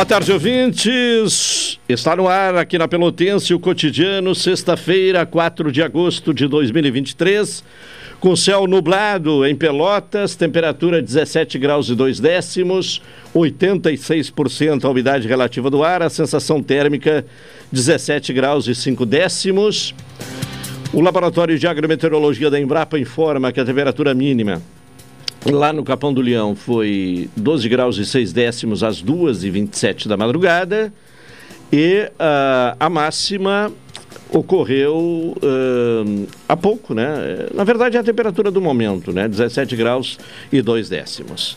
Boa 0.00 0.06
tarde, 0.06 0.32
ouvintes. 0.32 1.78
Está 1.86 2.16
no 2.16 2.26
ar 2.26 2.56
aqui 2.56 2.78
na 2.78 2.88
Pelotense 2.88 3.52
o 3.52 3.60
cotidiano, 3.60 4.34
sexta-feira, 4.34 5.26
4 5.26 5.70
de 5.70 5.82
agosto 5.82 6.32
de 6.32 6.48
2023, 6.48 7.62
com 8.18 8.34
céu 8.34 8.66
nublado 8.66 9.44
em 9.44 9.54
Pelotas, 9.54 10.34
temperatura 10.34 11.02
17 11.02 11.58
graus 11.58 11.90
e 11.90 11.94
2 11.94 12.18
décimos, 12.18 13.02
86% 13.34 14.86
a 14.86 14.88
umidade 14.88 15.28
relativa 15.28 15.68
do 15.68 15.84
ar, 15.84 16.02
a 16.02 16.08
sensação 16.08 16.62
térmica 16.62 17.26
17 17.70 18.32
graus 18.32 18.68
e 18.68 18.74
5 18.74 19.04
décimos. 19.04 19.94
O 20.94 21.02
Laboratório 21.02 21.58
de 21.58 21.66
Agrometeorologia 21.66 22.50
da 22.50 22.58
Embrapa 22.58 22.98
informa 22.98 23.52
que 23.52 23.60
a 23.60 23.66
temperatura 23.66 24.14
mínima 24.14 24.62
Lá 25.44 25.72
no 25.72 25.82
Capão 25.82 26.12
do 26.12 26.20
Leão 26.20 26.54
foi 26.54 27.30
12 27.36 27.68
graus 27.68 27.96
e 27.96 28.04
6 28.04 28.32
décimos 28.32 28.82
às 28.82 29.00
2 29.00 29.44
e 29.44 29.50
27 29.50 30.06
da 30.06 30.16
madrugada. 30.16 30.92
E 31.72 32.10
uh, 32.12 32.76
a 32.78 32.90
máxima 32.90 33.72
ocorreu 34.30 35.34
uh, 35.36 36.28
há 36.48 36.56
pouco, 36.56 36.94
né? 36.94 37.46
Na 37.54 37.64
verdade, 37.64 37.96
é 37.96 38.00
a 38.00 38.02
temperatura 38.02 38.50
do 38.50 38.60
momento, 38.60 39.12
né? 39.12 39.26
17 39.26 39.74
graus 39.76 40.18
e 40.52 40.60
2 40.60 40.88
décimos. 40.88 41.56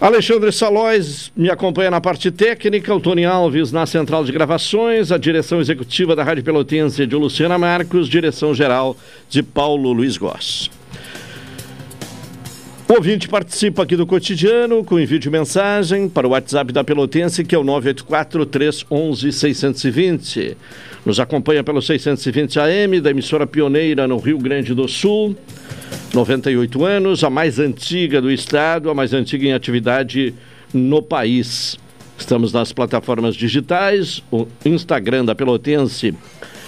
Alexandre 0.00 0.52
Salóis 0.52 1.32
me 1.36 1.50
acompanha 1.50 1.90
na 1.90 2.00
parte 2.00 2.30
técnica, 2.30 2.94
o 2.94 3.00
Tony 3.00 3.24
Alves 3.24 3.72
na 3.72 3.84
central 3.84 4.24
de 4.24 4.30
gravações, 4.30 5.10
a 5.10 5.18
direção 5.18 5.60
executiva 5.60 6.14
da 6.14 6.22
Rádio 6.22 6.44
Pelotense 6.44 7.04
de 7.04 7.16
Luciana 7.16 7.58
Marcos, 7.58 8.08
direção 8.08 8.54
geral 8.54 8.96
de 9.28 9.42
Paulo 9.42 9.92
Luiz 9.92 10.16
Goss. 10.16 10.70
O 12.90 12.94
ouvinte 12.94 13.28
participa 13.28 13.82
aqui 13.82 13.96
do 13.96 14.06
cotidiano 14.06 14.82
com 14.82 14.98
envio 14.98 15.18
de 15.18 15.28
mensagem 15.28 16.08
para 16.08 16.26
o 16.26 16.30
WhatsApp 16.30 16.72
da 16.72 16.82
Pelotense, 16.82 17.44
que 17.44 17.54
é 17.54 17.58
o 17.58 17.62
984-311-620. 17.62 20.56
Nos 21.04 21.20
acompanha 21.20 21.62
pelo 21.62 21.82
620 21.82 22.58
AM, 22.58 22.98
da 22.98 23.10
emissora 23.10 23.46
pioneira 23.46 24.08
no 24.08 24.16
Rio 24.16 24.38
Grande 24.38 24.72
do 24.72 24.88
Sul. 24.88 25.36
98 26.14 26.82
anos, 26.82 27.22
a 27.22 27.28
mais 27.28 27.58
antiga 27.58 28.22
do 28.22 28.30
estado, 28.30 28.88
a 28.88 28.94
mais 28.94 29.12
antiga 29.12 29.46
em 29.46 29.52
atividade 29.52 30.32
no 30.72 31.02
país. 31.02 31.78
Estamos 32.16 32.54
nas 32.54 32.72
plataformas 32.72 33.36
digitais, 33.36 34.22
o 34.32 34.46
Instagram 34.64 35.26
da 35.26 35.34
Pelotense 35.34 36.14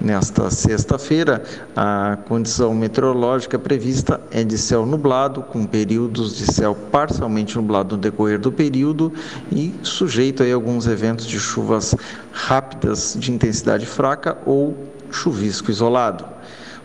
Nesta 0.00 0.48
sexta-feira, 0.48 1.42
a 1.74 2.16
condição 2.28 2.72
meteorológica 2.72 3.58
prevista 3.58 4.20
é 4.30 4.44
de 4.44 4.56
céu 4.56 4.86
nublado, 4.86 5.42
com 5.42 5.66
períodos 5.66 6.36
de 6.36 6.46
céu 6.52 6.72
parcialmente 6.72 7.56
nublado 7.56 7.96
no 7.96 8.00
decorrer 8.00 8.38
do 8.38 8.52
período 8.52 9.12
e 9.50 9.74
sujeito 9.82 10.44
a 10.44 10.54
alguns 10.54 10.86
eventos 10.86 11.26
de 11.26 11.40
chuvas 11.40 11.96
rápidas 12.30 13.16
de 13.18 13.32
intensidade 13.32 13.86
fraca 13.86 14.38
ou 14.46 14.76
chuvisco 15.10 15.68
isolado. 15.68 16.24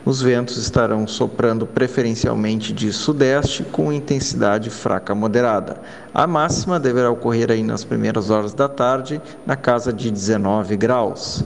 Os 0.03 0.19
ventos 0.19 0.57
estarão 0.57 1.05
soprando 1.05 1.67
preferencialmente 1.67 2.73
de 2.73 2.91
sudeste 2.91 3.63
com 3.63 3.93
intensidade 3.93 4.71
fraca 4.71 5.13
moderada. 5.13 5.77
A 6.11 6.25
máxima 6.25 6.79
deverá 6.79 7.11
ocorrer 7.11 7.51
aí 7.51 7.61
nas 7.61 7.83
primeiras 7.83 8.31
horas 8.31 8.55
da 8.55 8.67
tarde, 8.67 9.21
na 9.45 9.55
casa 9.55 9.93
de 9.93 10.09
19 10.09 10.75
graus. 10.75 11.43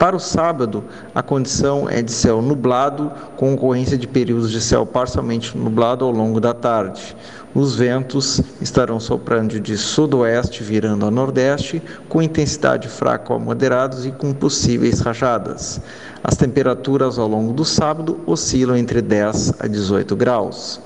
Para 0.00 0.16
o 0.16 0.18
sábado, 0.18 0.82
a 1.14 1.22
condição 1.22 1.86
é 1.86 2.00
de 2.00 2.10
céu 2.10 2.40
nublado, 2.40 3.12
com 3.36 3.52
ocorrência 3.52 3.98
de 3.98 4.08
períodos 4.08 4.50
de 4.50 4.58
céu 4.58 4.86
parcialmente 4.86 5.54
nublado 5.54 6.06
ao 6.06 6.10
longo 6.10 6.40
da 6.40 6.54
tarde. 6.54 7.14
Os 7.54 7.76
ventos 7.76 8.40
estarão 8.62 8.98
soprando 8.98 9.60
de 9.60 9.76
sudoeste 9.76 10.62
virando 10.62 11.04
a 11.04 11.10
nordeste, 11.10 11.82
com 12.08 12.22
intensidade 12.22 12.88
fraca 12.88 13.34
a 13.34 13.38
moderados 13.38 14.06
e 14.06 14.10
com 14.10 14.32
possíveis 14.32 15.00
rajadas. 15.00 15.82
As 16.24 16.34
temperaturas 16.34 17.18
ao 17.18 17.28
longo 17.28 17.52
do 17.52 17.66
sábado 17.66 18.20
oscilam 18.24 18.78
entre 18.78 19.02
10 19.02 19.52
a 19.60 19.66
18 19.66 20.16
graus. 20.16 20.80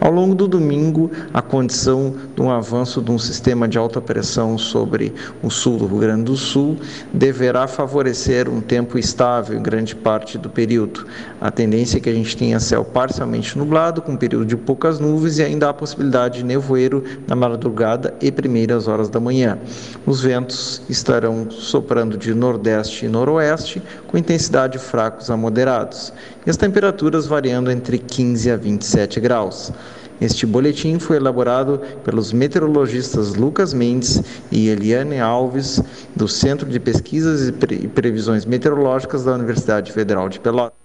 Ao 0.00 0.10
longo 0.10 0.34
do 0.34 0.48
domingo, 0.48 1.10
a 1.32 1.42
condição 1.42 2.14
de 2.34 2.40
um 2.40 2.50
avanço 2.50 3.02
de 3.02 3.10
um 3.10 3.18
sistema 3.18 3.68
de 3.68 3.76
alta 3.76 4.00
pressão 4.00 4.56
sobre 4.56 5.12
o 5.42 5.50
sul 5.50 5.76
do 5.76 5.86
Rio 5.86 5.98
Grande 5.98 6.24
do 6.24 6.36
Sul 6.38 6.78
deverá 7.12 7.66
favorecer 7.66 8.48
um 8.48 8.62
tempo 8.62 8.98
estável 8.98 9.58
em 9.58 9.62
grande 9.62 9.94
parte 9.94 10.38
do 10.38 10.48
período. 10.48 11.06
A 11.38 11.50
tendência 11.50 11.98
é 11.98 12.00
que 12.00 12.08
a 12.08 12.14
gente 12.14 12.34
tenha 12.34 12.58
céu 12.58 12.82
parcialmente 12.82 13.58
nublado, 13.58 14.00
com 14.00 14.12
um 14.12 14.16
período 14.16 14.46
de 14.46 14.56
poucas 14.56 14.98
nuvens 14.98 15.38
e 15.38 15.42
ainda 15.42 15.68
há 15.68 15.74
possibilidade 15.74 16.38
de 16.38 16.44
nevoeiro 16.44 17.04
na 17.26 17.36
madrugada 17.36 18.14
e 18.22 18.32
primeiras 18.32 18.88
horas 18.88 19.10
da 19.10 19.20
manhã. 19.20 19.58
Os 20.06 20.22
ventos 20.22 20.80
estarão 20.88 21.50
soprando 21.50 22.16
de 22.16 22.32
nordeste 22.32 23.04
e 23.04 23.08
noroeste, 23.08 23.82
com 24.06 24.16
intensidade 24.16 24.78
fracos 24.78 25.30
a 25.30 25.36
moderados, 25.36 26.10
e 26.46 26.50
as 26.50 26.56
temperaturas 26.56 27.26
variando 27.26 27.70
entre 27.70 27.98
15 27.98 28.50
a 28.50 28.56
27 28.56 29.20
graus. 29.20 29.72
Este 30.20 30.44
boletim 30.44 30.98
foi 30.98 31.16
elaborado 31.16 31.80
pelos 32.04 32.32
meteorologistas 32.32 33.34
Lucas 33.34 33.72
Mendes 33.72 34.22
e 34.52 34.68
Eliane 34.68 35.18
Alves, 35.18 35.80
do 36.14 36.28
Centro 36.28 36.68
de 36.68 36.78
Pesquisas 36.78 37.48
e 37.48 37.88
Previsões 37.88 38.44
Meteorológicas 38.44 39.24
da 39.24 39.32
Universidade 39.32 39.92
Federal 39.92 40.28
de 40.28 40.38
Pelotas. 40.38 40.79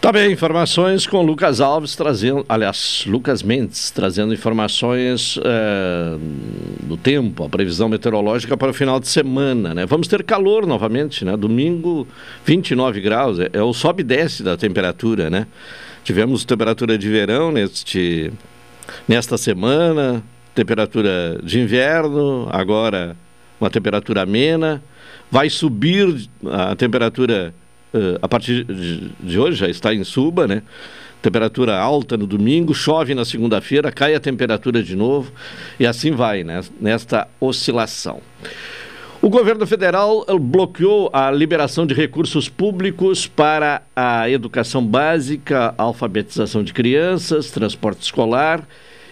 Tá 0.00 0.26
informações 0.26 1.06
com 1.06 1.20
Lucas 1.20 1.60
Alves 1.60 1.94
trazendo, 1.94 2.42
aliás, 2.48 3.04
Lucas 3.06 3.42
Mendes 3.42 3.90
trazendo 3.90 4.32
informações 4.32 5.38
é, 5.44 6.16
do 6.84 6.96
tempo, 6.96 7.44
a 7.44 7.50
previsão 7.50 7.86
meteorológica 7.86 8.56
para 8.56 8.70
o 8.70 8.72
final 8.72 8.98
de 8.98 9.06
semana, 9.08 9.74
né? 9.74 9.84
Vamos 9.84 10.08
ter 10.08 10.22
calor 10.22 10.66
novamente, 10.66 11.22
né? 11.22 11.36
Domingo, 11.36 12.08
29 12.46 12.98
graus, 13.02 13.38
é, 13.38 13.50
é 13.52 13.62
o 13.62 13.74
sobe 13.74 14.00
e 14.00 14.04
desce 14.04 14.42
da 14.42 14.56
temperatura, 14.56 15.28
né? 15.28 15.46
Tivemos 16.02 16.46
temperatura 16.46 16.96
de 16.96 17.08
verão 17.10 17.52
neste, 17.52 18.32
nesta 19.06 19.36
semana, 19.36 20.22
temperatura 20.54 21.38
de 21.44 21.60
inverno, 21.60 22.48
agora 22.50 23.14
uma 23.60 23.68
temperatura 23.68 24.22
amena. 24.22 24.82
Vai 25.30 25.50
subir 25.50 26.26
a 26.50 26.74
temperatura 26.74 27.54
uh, 27.94 28.18
a 28.20 28.28
partir 28.28 28.64
de, 28.64 29.38
hoje, 29.38 29.56
já 29.56 29.68
está 29.68 29.94
em 29.94 30.04
suba, 30.04 30.46
né? 30.46 30.62
temperatura 31.20 31.78
alta 31.78 32.16
no 32.16 32.26
domingo, 32.26 32.74
chove 32.74 33.14
na 33.14 33.24
segunda-feira, 33.24 33.92
cai 33.92 34.14
a 34.14 34.20
temperatura 34.20 34.82
de 34.82 34.96
novo 34.96 35.30
e 35.78 35.86
assim 35.86 36.12
vai, 36.12 36.42
né? 36.42 36.62
Nesta 36.80 37.28
oscilação. 37.38 38.20
O 39.22 39.28
governo 39.28 39.66
federal 39.66 40.24
eh, 40.26 40.38
bloqueou 40.38 41.10
a 41.12 41.30
liberação 41.30 41.86
de 41.86 41.92
recursos 41.92 42.48
públicos 42.48 43.26
para 43.26 43.82
a 43.94 44.30
educação 44.30 44.84
básica, 44.84 45.74
alfabetização 45.76 46.64
de 46.64 46.72
crianças, 46.72 47.50
transporte 47.50 48.00
escolar 48.00 48.66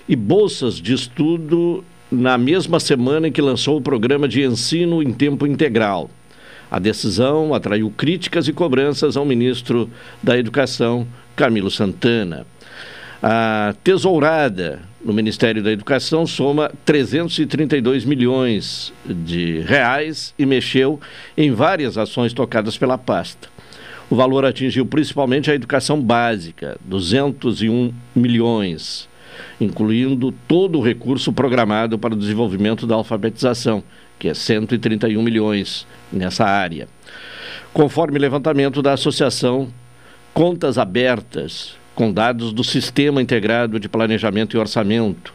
e 0.09 0.17
bolsas 0.17 0.77
de 0.77 0.95
estudo 0.95 1.85
na 2.11 2.39
mesma 2.39 2.81
semana 2.81 3.29
em 3.29 3.33
que 3.33 3.43
lançou 3.43 3.77
o 3.77 3.83
programa 3.83 4.27
de 4.27 4.43
ensino 4.43 5.03
em 5.03 5.13
tempo 5.13 5.47
integral. 5.47 6.09
A 6.71 6.79
decisão 6.79 7.55
atraiu 7.55 7.91
críticas 7.91 8.47
e 8.47 8.53
cobranças 8.53 9.17
ao 9.17 9.25
ministro 9.25 9.91
da 10.23 10.39
Educação, 10.39 11.07
Camilo 11.35 11.71
Santana. 11.71 12.47
A 13.23 13.75
tesourada 13.83 14.81
no 15.05 15.13
Ministério 15.13 15.63
da 15.63 15.73
Educação 15.73 16.27
soma 16.27 16.71
332 16.85 18.05
milhões 18.05 18.93
de 19.05 19.61
reais 19.61 20.35
e 20.39 20.45
mexeu 20.45 21.01
em 21.37 21.51
várias 21.53 21.97
ações 21.97 22.33
tocadas 22.33 22.77
pela 22.77 22.99
pasta. 22.99 23.49
O 24.11 24.17
valor 24.17 24.45
atingiu 24.45 24.87
principalmente 24.87 25.51
a 25.51 25.55
educação 25.55 26.01
básica, 26.01 26.79
201 26.85 27.93
milhões, 28.15 29.09
incluindo 29.61 30.33
todo 30.47 30.79
o 30.79 30.83
recurso 30.83 31.33
programado 31.33 31.99
para 31.99 32.15
o 32.15 32.19
desenvolvimento 32.19 32.87
da 32.87 32.95
alfabetização, 32.95 33.83
que 34.19 34.29
é 34.29 34.35
131 34.35 35.23
milhões 35.23 35.87
nessa 36.13 36.45
área. 36.45 36.89
Conforme 37.73 38.19
levantamento 38.19 38.83
da 38.83 38.95
Associação 38.95 39.69
Contas 40.33 40.79
Abertas, 40.79 41.77
com 41.99 42.13
dados 42.13 42.53
do 42.53 42.63
Sistema 42.63 43.21
Integrado 43.21 43.81
de 43.81 43.89
Planejamento 43.89 44.57
e 44.57 44.61
Orçamento. 44.61 45.35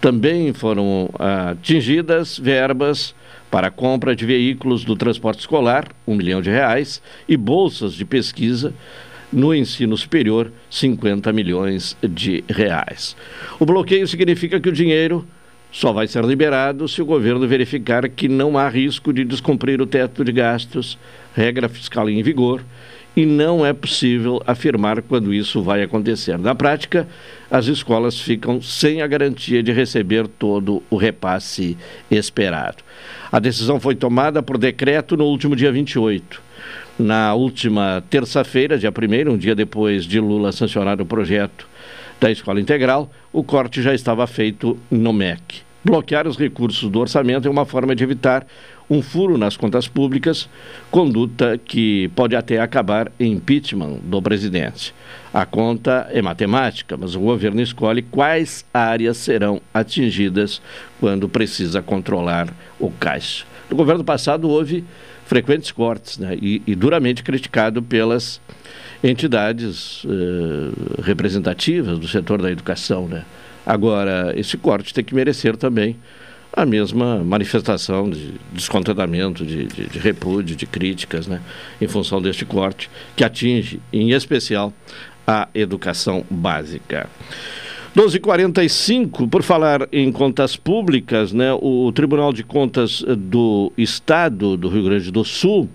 Também 0.00 0.52
foram 0.52 1.08
ah, 1.16 1.50
atingidas 1.50 2.40
verbas 2.40 3.14
para 3.48 3.68
a 3.68 3.70
compra 3.70 4.16
de 4.16 4.26
veículos 4.26 4.84
do 4.84 4.96
transporte 4.96 5.38
escolar, 5.38 5.86
um 6.04 6.16
milhão 6.16 6.42
de 6.42 6.50
reais, 6.50 7.00
e 7.28 7.36
bolsas 7.36 7.94
de 7.94 8.04
pesquisa 8.04 8.74
no 9.32 9.54
ensino 9.54 9.96
superior, 9.96 10.50
50 10.68 11.32
milhões 11.32 11.96
de 12.02 12.42
reais. 12.48 13.16
O 13.60 13.64
bloqueio 13.64 14.08
significa 14.08 14.58
que 14.58 14.68
o 14.68 14.72
dinheiro 14.72 15.24
só 15.72 15.90
vai 15.90 16.06
ser 16.06 16.22
liberado 16.22 16.86
se 16.86 17.00
o 17.00 17.06
governo 17.06 17.48
verificar 17.48 18.06
que 18.08 18.28
não 18.28 18.58
há 18.58 18.68
risco 18.68 19.10
de 19.10 19.24
descumprir 19.24 19.80
o 19.80 19.86
teto 19.86 20.22
de 20.22 20.30
gastos, 20.30 20.98
regra 21.34 21.66
fiscal 21.66 22.10
em 22.10 22.22
vigor, 22.22 22.62
e 23.16 23.26
não 23.26 23.64
é 23.64 23.72
possível 23.72 24.42
afirmar 24.46 25.02
quando 25.02 25.32
isso 25.32 25.62
vai 25.62 25.82
acontecer. 25.82 26.38
Na 26.38 26.54
prática, 26.54 27.08
as 27.50 27.66
escolas 27.66 28.20
ficam 28.20 28.60
sem 28.60 29.02
a 29.02 29.06
garantia 29.06 29.62
de 29.62 29.72
receber 29.72 30.26
todo 30.26 30.82
o 30.90 30.96
repasse 30.96 31.76
esperado. 32.10 32.82
A 33.30 33.38
decisão 33.38 33.80
foi 33.80 33.94
tomada 33.94 34.42
por 34.42 34.58
decreto 34.58 35.16
no 35.16 35.24
último 35.24 35.56
dia 35.56 35.72
28. 35.72 36.40
Na 36.98 37.34
última 37.34 38.02
terça-feira, 38.08 38.78
dia 38.78 38.90
1, 38.90 39.30
um 39.30 39.36
dia 39.36 39.54
depois 39.54 40.04
de 40.04 40.20
Lula 40.20 40.52
sancionar 40.52 41.00
o 41.00 41.06
projeto 41.06 41.66
da 42.22 42.30
escola 42.30 42.60
integral, 42.60 43.10
o 43.32 43.42
corte 43.42 43.82
já 43.82 43.92
estava 43.92 44.24
feito 44.28 44.78
no 44.88 45.12
MEC. 45.12 45.62
Bloquear 45.84 46.28
os 46.28 46.38
recursos 46.38 46.88
do 46.88 47.00
orçamento 47.00 47.48
é 47.48 47.50
uma 47.50 47.66
forma 47.66 47.96
de 47.96 48.04
evitar 48.04 48.46
um 48.88 49.02
furo 49.02 49.36
nas 49.36 49.56
contas 49.56 49.88
públicas, 49.88 50.48
conduta 50.88 51.58
que 51.58 52.08
pode 52.14 52.36
até 52.36 52.60
acabar 52.60 53.10
em 53.18 53.32
impeachment 53.32 53.98
do 54.04 54.22
presidente. 54.22 54.94
A 55.34 55.44
conta 55.44 56.08
é 56.12 56.22
matemática, 56.22 56.96
mas 56.96 57.16
o 57.16 57.20
governo 57.20 57.60
escolhe 57.60 58.02
quais 58.02 58.64
áreas 58.72 59.16
serão 59.16 59.60
atingidas 59.74 60.62
quando 61.00 61.28
precisa 61.28 61.82
controlar 61.82 62.54
o 62.78 62.88
caixa. 62.88 63.44
No 63.68 63.76
governo 63.76 64.04
passado 64.04 64.48
houve 64.48 64.84
frequentes 65.26 65.72
cortes 65.72 66.18
né, 66.18 66.38
e, 66.40 66.62
e, 66.66 66.74
duramente 66.76 67.24
criticado 67.24 67.82
pelas 67.82 68.40
entidades 69.02 70.04
eh, 70.06 71.02
representativas 71.02 71.98
do 71.98 72.06
setor 72.06 72.40
da 72.40 72.50
educação. 72.50 73.08
Né? 73.08 73.24
Agora, 73.66 74.32
esse 74.36 74.56
corte 74.56 74.94
tem 74.94 75.02
que 75.02 75.14
merecer 75.14 75.56
também 75.56 75.96
a 76.52 76.66
mesma 76.66 77.24
manifestação 77.24 78.10
de 78.10 78.34
descontentamento, 78.52 79.44
de, 79.44 79.64
de, 79.64 79.86
de, 79.86 79.98
repúdio, 79.98 80.54
de 80.54 80.66
críticas, 80.66 81.26
né, 81.26 81.40
em 81.80 81.88
função 81.88 82.20
deste 82.20 82.44
corte, 82.44 82.90
que 83.16 83.24
atinge, 83.24 83.80
em 83.90 84.10
especial, 84.12 84.72
a 85.26 85.48
educação 85.54 86.24
básica. 86.30 87.08
12h45, 87.96 89.28
por 89.28 89.42
falar 89.42 89.88
em 89.92 90.10
contas 90.12 90.56
públicas, 90.56 91.32
né, 91.32 91.52
o 91.54 91.90
Tribunal 91.92 92.32
de 92.32 92.42
Contas 92.42 93.02
do 93.16 93.72
Estado 93.76 94.56
do 94.56 94.68
Rio 94.68 94.84
Grande 94.84 95.10
do 95.10 95.24
Sul 95.24 95.68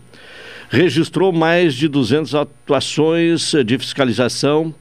registrou 0.69 1.31
mais 1.31 1.73
de 1.73 1.87
200 1.87 2.35
atuações 2.35 3.53
de 3.65 3.77
fiscalização 3.77 4.73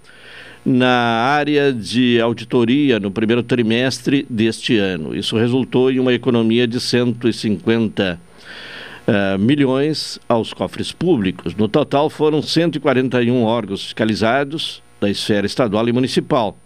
na 0.64 0.88
área 0.88 1.72
de 1.72 2.20
auditoria 2.20 2.98
no 2.98 3.10
primeiro 3.10 3.42
trimestre 3.42 4.26
deste 4.28 4.76
ano. 4.76 5.14
Isso 5.14 5.36
resultou 5.36 5.92
em 5.92 6.00
uma 6.00 6.12
economia 6.12 6.66
de 6.66 6.80
150 6.80 8.18
uh, 8.18 9.10
eh, 9.10 9.38
milhões 9.38 10.18
aos 10.28 10.52
cofres 10.52 10.90
públicos. 10.90 11.54
No 11.54 11.68
total, 11.68 12.10
foram 12.10 12.42
141 12.42 13.44
órgãos 13.44 13.84
fiscalizados 13.84 14.82
da 15.00 15.08
esfera 15.08 15.46
estadual 15.46 15.88
e 15.88 15.92
municipal. 15.92 16.58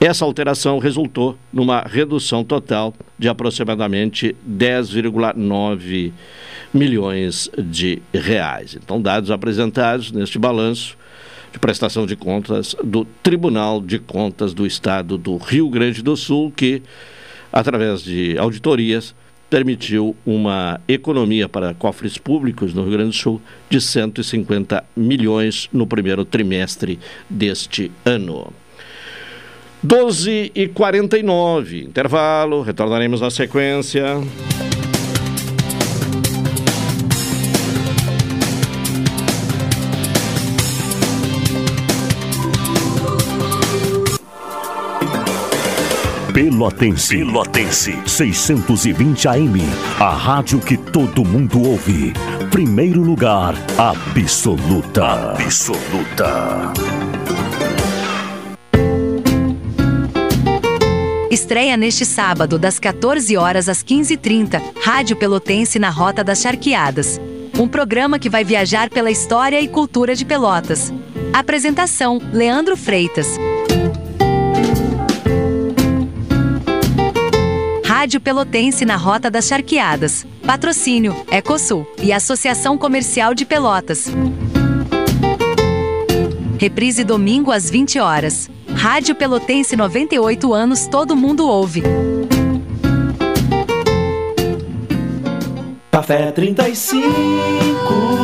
Essa 0.00 0.24
alteração 0.24 0.78
resultou 0.78 1.38
numa 1.52 1.80
redução 1.80 2.42
total 2.42 2.92
de 3.18 3.28
aproximadamente 3.28 4.34
10,9 4.48 6.12
milhões 6.72 7.48
de 7.56 8.02
reais. 8.12 8.76
Então, 8.76 9.00
dados 9.00 9.30
apresentados 9.30 10.10
neste 10.10 10.38
balanço 10.38 10.96
de 11.54 11.58
prestação 11.60 12.04
de 12.04 12.16
contas 12.16 12.74
do 12.82 13.04
Tribunal 13.22 13.80
de 13.80 14.00
Contas 14.00 14.52
do 14.52 14.66
Estado 14.66 15.16
do 15.16 15.36
Rio 15.36 15.70
Grande 15.70 16.02
do 16.02 16.16
Sul, 16.16 16.52
que, 16.54 16.82
através 17.52 18.02
de 18.02 18.36
auditorias, 18.36 19.14
permitiu 19.48 20.16
uma 20.26 20.80
economia 20.88 21.48
para 21.48 21.72
cofres 21.72 22.18
públicos 22.18 22.74
no 22.74 22.82
Rio 22.82 22.90
Grande 22.94 23.10
do 23.10 23.14
Sul 23.14 23.40
de 23.70 23.80
150 23.80 24.82
milhões 24.96 25.68
no 25.72 25.86
primeiro 25.86 26.24
trimestre 26.24 26.98
deste 27.30 27.92
ano. 28.04 28.52
12 29.80 30.50
e 30.56 30.66
49 30.66 31.84
intervalo, 31.84 32.62
retornaremos 32.62 33.20
na 33.20 33.30
sequência. 33.30 34.04
Pelotense. 46.34 47.16
Pelotense. 47.16 47.96
620 48.04 49.28
AM. 49.28 49.60
A 50.00 50.10
rádio 50.10 50.58
que 50.58 50.76
todo 50.76 51.24
mundo 51.24 51.62
ouve. 51.62 52.12
Primeiro 52.50 53.00
lugar, 53.00 53.54
absoluta. 53.78 55.30
Absoluta. 55.30 56.72
Estreia 61.30 61.76
neste 61.76 62.04
sábado, 62.04 62.58
das 62.58 62.80
14 62.80 63.36
horas 63.36 63.68
às 63.68 63.84
15h30, 63.84 64.60
Rádio 64.82 65.14
Pelotense 65.14 65.78
na 65.78 65.90
Rota 65.90 66.24
das 66.24 66.40
Charqueadas. 66.40 67.20
Um 67.56 67.68
programa 67.68 68.18
que 68.18 68.28
vai 68.28 68.42
viajar 68.42 68.90
pela 68.90 69.12
história 69.12 69.60
e 69.60 69.68
cultura 69.68 70.16
de 70.16 70.24
Pelotas. 70.24 70.92
Apresentação: 71.32 72.20
Leandro 72.32 72.76
Freitas. 72.76 73.38
Rádio 78.04 78.20
Pelotense 78.20 78.84
na 78.84 78.96
Rota 78.96 79.30
das 79.30 79.46
Charqueadas. 79.46 80.26
Patrocínio: 80.46 81.16
Ecosul 81.30 81.86
e 82.02 82.12
Associação 82.12 82.76
Comercial 82.76 83.32
de 83.32 83.46
Pelotas. 83.46 84.08
Reprise 86.58 87.02
domingo 87.02 87.50
às 87.50 87.70
20 87.70 87.98
horas. 87.98 88.50
Rádio 88.74 89.14
Pelotense 89.14 89.74
98 89.74 90.52
anos, 90.52 90.86
todo 90.86 91.16
mundo 91.16 91.48
ouve. 91.48 91.82
Café 95.90 96.30
35 96.30 98.23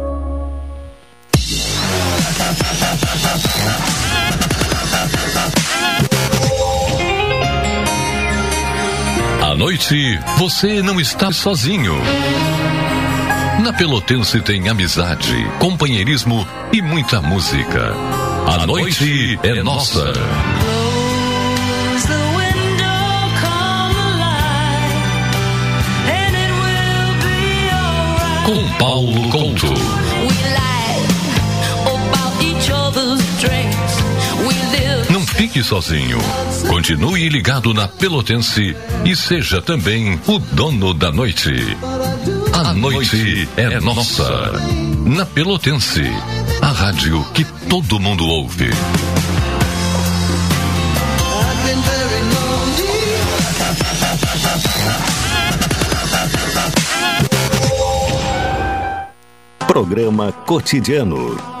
Noite, 9.61 10.19
você 10.39 10.81
não 10.81 10.99
está 10.99 11.31
sozinho. 11.31 11.93
Na 13.61 13.71
Pelotense 13.71 14.41
tem 14.41 14.67
amizade, 14.67 15.35
companheirismo 15.59 16.47
e 16.73 16.81
muita 16.81 17.21
música. 17.21 17.93
A 18.47 18.65
noite 18.65 19.39
é 19.43 19.61
nossa. 19.61 20.13
Com 28.43 28.77
Paulo 28.79 29.29
Couto. 29.29 30.11
Fique 35.51 35.63
sozinho. 35.63 36.17
Continue 36.67 37.27
ligado 37.27 37.73
na 37.73 37.85
Pelotense 37.85 38.73
e 39.03 39.15
seja 39.15 39.61
também 39.61 40.17
o 40.25 40.39
dono 40.39 40.93
da 40.93 41.11
noite. 41.11 41.51
A 42.53 42.73
noite 42.73 43.49
é 43.57 43.79
nossa. 43.81 44.53
Na 45.05 45.25
Pelotense, 45.25 46.03
a 46.61 46.67
rádio 46.67 47.21
que 47.33 47.43
todo 47.67 47.99
mundo 47.99 48.25
ouve. 48.25 48.69
Programa 59.67 60.31
Cotidiano. 60.31 61.60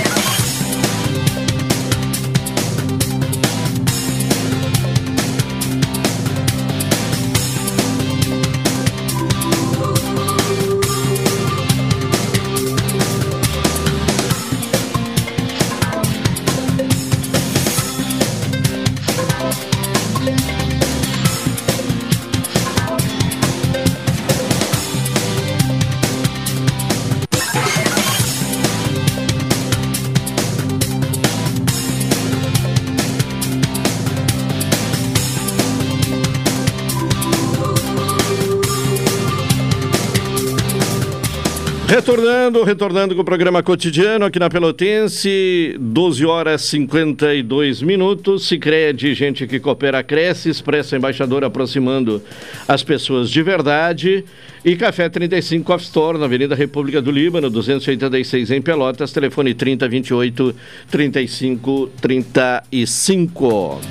Retornando, 41.91 42.63
retornando 42.63 43.13
com 43.13 43.21
o 43.21 43.25
programa 43.25 43.61
cotidiano 43.61 44.23
aqui 44.23 44.39
na 44.39 44.49
Pelotense, 44.49 45.75
12 45.77 46.25
horas 46.25 46.61
52 46.61 47.81
minutos. 47.81 48.47
Se 48.47 48.57
crede, 48.57 49.13
gente 49.13 49.45
que 49.45 49.59
coopera, 49.59 50.01
cresce, 50.01 50.49
expressa 50.49 50.95
embaixador 50.95 51.43
aproximando 51.43 52.23
as 52.65 52.81
pessoas 52.81 53.29
de 53.29 53.43
verdade. 53.43 54.23
E 54.63 54.77
Café 54.77 55.09
35 55.09 55.73
Off 55.73 55.83
Store, 55.83 56.17
na 56.17 56.23
Avenida 56.23 56.55
República 56.55 57.01
do 57.01 57.11
Líbano, 57.11 57.49
286 57.49 58.51
em 58.51 58.61
Pelotas, 58.61 59.11
telefone 59.11 59.53
3028 59.53 60.55
3535. 60.89 63.81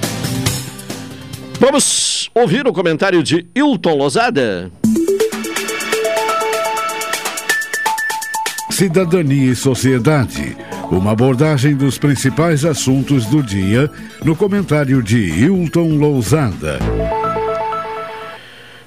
Vamos 1.60 2.30
ouvir 2.34 2.66
o 2.66 2.72
comentário 2.72 3.22
de 3.22 3.44
Hilton 3.54 3.94
Lozada? 3.94 4.72
Cidadania 8.80 9.52
e 9.52 9.54
Sociedade. 9.54 10.56
Uma 10.90 11.12
abordagem 11.12 11.76
dos 11.76 11.98
principais 11.98 12.64
assuntos 12.64 13.26
do 13.26 13.42
dia 13.42 13.90
no 14.24 14.34
comentário 14.34 15.02
de 15.02 15.18
Hilton 15.18 15.98
Lousada. 15.98 16.78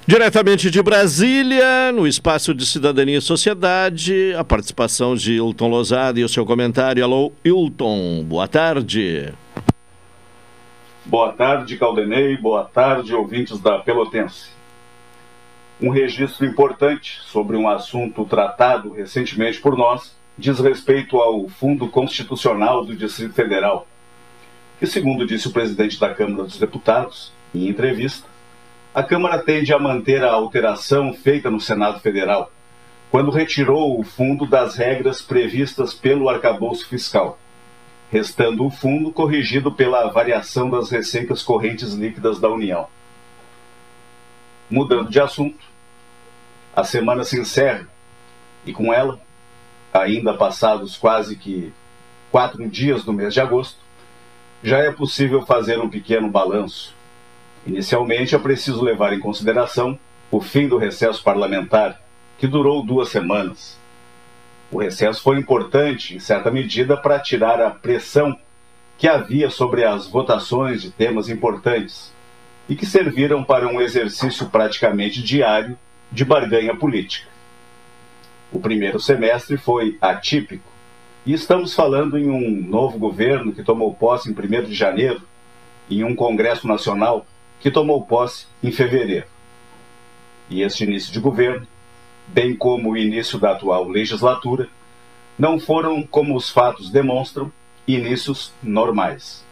Diretamente 0.04 0.68
de 0.68 0.82
Brasília, 0.82 1.92
no 1.92 2.08
espaço 2.08 2.52
de 2.52 2.66
Cidadania 2.66 3.18
e 3.18 3.20
Sociedade, 3.20 4.34
a 4.36 4.42
participação 4.42 5.14
de 5.14 5.34
Hilton 5.34 5.68
Lousada 5.68 6.18
e 6.18 6.24
o 6.24 6.28
seu 6.28 6.44
comentário. 6.44 7.04
Alô, 7.04 7.30
Hilton, 7.44 8.24
boa 8.24 8.48
tarde. 8.48 9.32
Boa 11.04 11.32
tarde, 11.34 11.76
Caldenei. 11.76 12.36
Boa 12.36 12.64
tarde, 12.64 13.14
ouvintes 13.14 13.60
da 13.60 13.78
Pelotense 13.78 14.53
um 15.84 15.90
registro 15.90 16.46
importante 16.46 17.20
sobre 17.26 17.58
um 17.58 17.68
assunto 17.68 18.24
tratado 18.24 18.92
recentemente 18.92 19.60
por 19.60 19.76
nós, 19.76 20.16
diz 20.36 20.58
respeito 20.58 21.18
ao 21.18 21.46
Fundo 21.46 21.88
Constitucional 21.88 22.86
do 22.86 22.96
Distrito 22.96 23.34
Federal, 23.34 23.86
que, 24.78 24.86
segundo 24.86 25.26
disse 25.26 25.46
o 25.46 25.52
presidente 25.52 26.00
da 26.00 26.14
Câmara 26.14 26.44
dos 26.44 26.58
Deputados, 26.58 27.30
em 27.54 27.68
entrevista, 27.68 28.26
a 28.94 29.02
Câmara 29.02 29.42
tende 29.42 29.74
a 29.74 29.78
manter 29.78 30.24
a 30.24 30.32
alteração 30.32 31.12
feita 31.12 31.50
no 31.50 31.60
Senado 31.60 32.00
Federal, 32.00 32.50
quando 33.10 33.30
retirou 33.30 34.00
o 34.00 34.02
fundo 34.02 34.46
das 34.46 34.76
regras 34.76 35.20
previstas 35.20 35.92
pelo 35.92 36.30
arcabouço 36.30 36.88
fiscal, 36.88 37.38
restando 38.10 38.64
o 38.64 38.70
fundo 38.70 39.12
corrigido 39.12 39.70
pela 39.70 40.10
variação 40.10 40.70
das 40.70 40.90
receitas 40.90 41.42
correntes 41.42 41.92
líquidas 41.92 42.40
da 42.40 42.48
União. 42.48 42.86
Mudando 44.70 45.10
de 45.10 45.20
assunto, 45.20 45.73
a 46.74 46.82
semana 46.82 47.24
se 47.24 47.38
encerra 47.38 47.86
e 48.66 48.72
com 48.72 48.92
ela, 48.92 49.20
ainda 49.92 50.34
passados 50.34 50.96
quase 50.96 51.36
que 51.36 51.72
quatro 52.30 52.66
dias 52.68 53.04
do 53.04 53.12
mês 53.12 53.32
de 53.32 53.40
agosto, 53.40 53.78
já 54.62 54.78
é 54.78 54.90
possível 54.90 55.44
fazer 55.46 55.78
um 55.78 55.88
pequeno 55.88 56.28
balanço. 56.28 56.94
Inicialmente 57.66 58.34
é 58.34 58.38
preciso 58.38 58.82
levar 58.82 59.12
em 59.12 59.20
consideração 59.20 59.98
o 60.30 60.40
fim 60.40 60.66
do 60.66 60.78
recesso 60.78 61.22
parlamentar, 61.22 62.00
que 62.38 62.46
durou 62.46 62.84
duas 62.84 63.10
semanas. 63.10 63.78
O 64.72 64.80
recesso 64.80 65.22
foi 65.22 65.38
importante, 65.38 66.16
em 66.16 66.18
certa 66.18 66.50
medida, 66.50 66.96
para 66.96 67.20
tirar 67.20 67.60
a 67.60 67.70
pressão 67.70 68.36
que 68.98 69.06
havia 69.06 69.50
sobre 69.50 69.84
as 69.84 70.08
votações 70.08 70.82
de 70.82 70.90
temas 70.90 71.28
importantes 71.28 72.12
e 72.68 72.74
que 72.74 72.86
serviram 72.86 73.44
para 73.44 73.68
um 73.68 73.80
exercício 73.80 74.48
praticamente 74.48 75.22
diário 75.22 75.78
de 76.14 76.24
barganha 76.24 76.76
política. 76.76 77.28
O 78.52 78.60
primeiro 78.60 79.00
semestre 79.00 79.56
foi 79.56 79.98
atípico 80.00 80.72
e 81.26 81.32
estamos 81.32 81.74
falando 81.74 82.16
em 82.16 82.30
um 82.30 82.68
novo 82.68 82.98
governo 82.98 83.52
que 83.52 83.64
tomou 83.64 83.92
posse 83.92 84.30
em 84.30 84.32
1 84.32 84.66
de 84.66 84.74
janeiro 84.74 85.20
em 85.90 86.04
um 86.04 86.14
Congresso 86.14 86.68
Nacional 86.68 87.26
que 87.58 87.68
tomou 87.68 88.04
posse 88.04 88.46
em 88.62 88.70
fevereiro. 88.70 89.26
E 90.48 90.62
este 90.62 90.84
início 90.84 91.12
de 91.12 91.18
governo, 91.18 91.66
bem 92.28 92.54
como 92.54 92.92
o 92.92 92.96
início 92.96 93.36
da 93.36 93.50
atual 93.50 93.88
legislatura, 93.88 94.68
não 95.36 95.58
foram, 95.58 96.04
como 96.04 96.36
os 96.36 96.48
fatos 96.48 96.90
demonstram, 96.90 97.50
inícios 97.88 98.52
normais. 98.62 99.44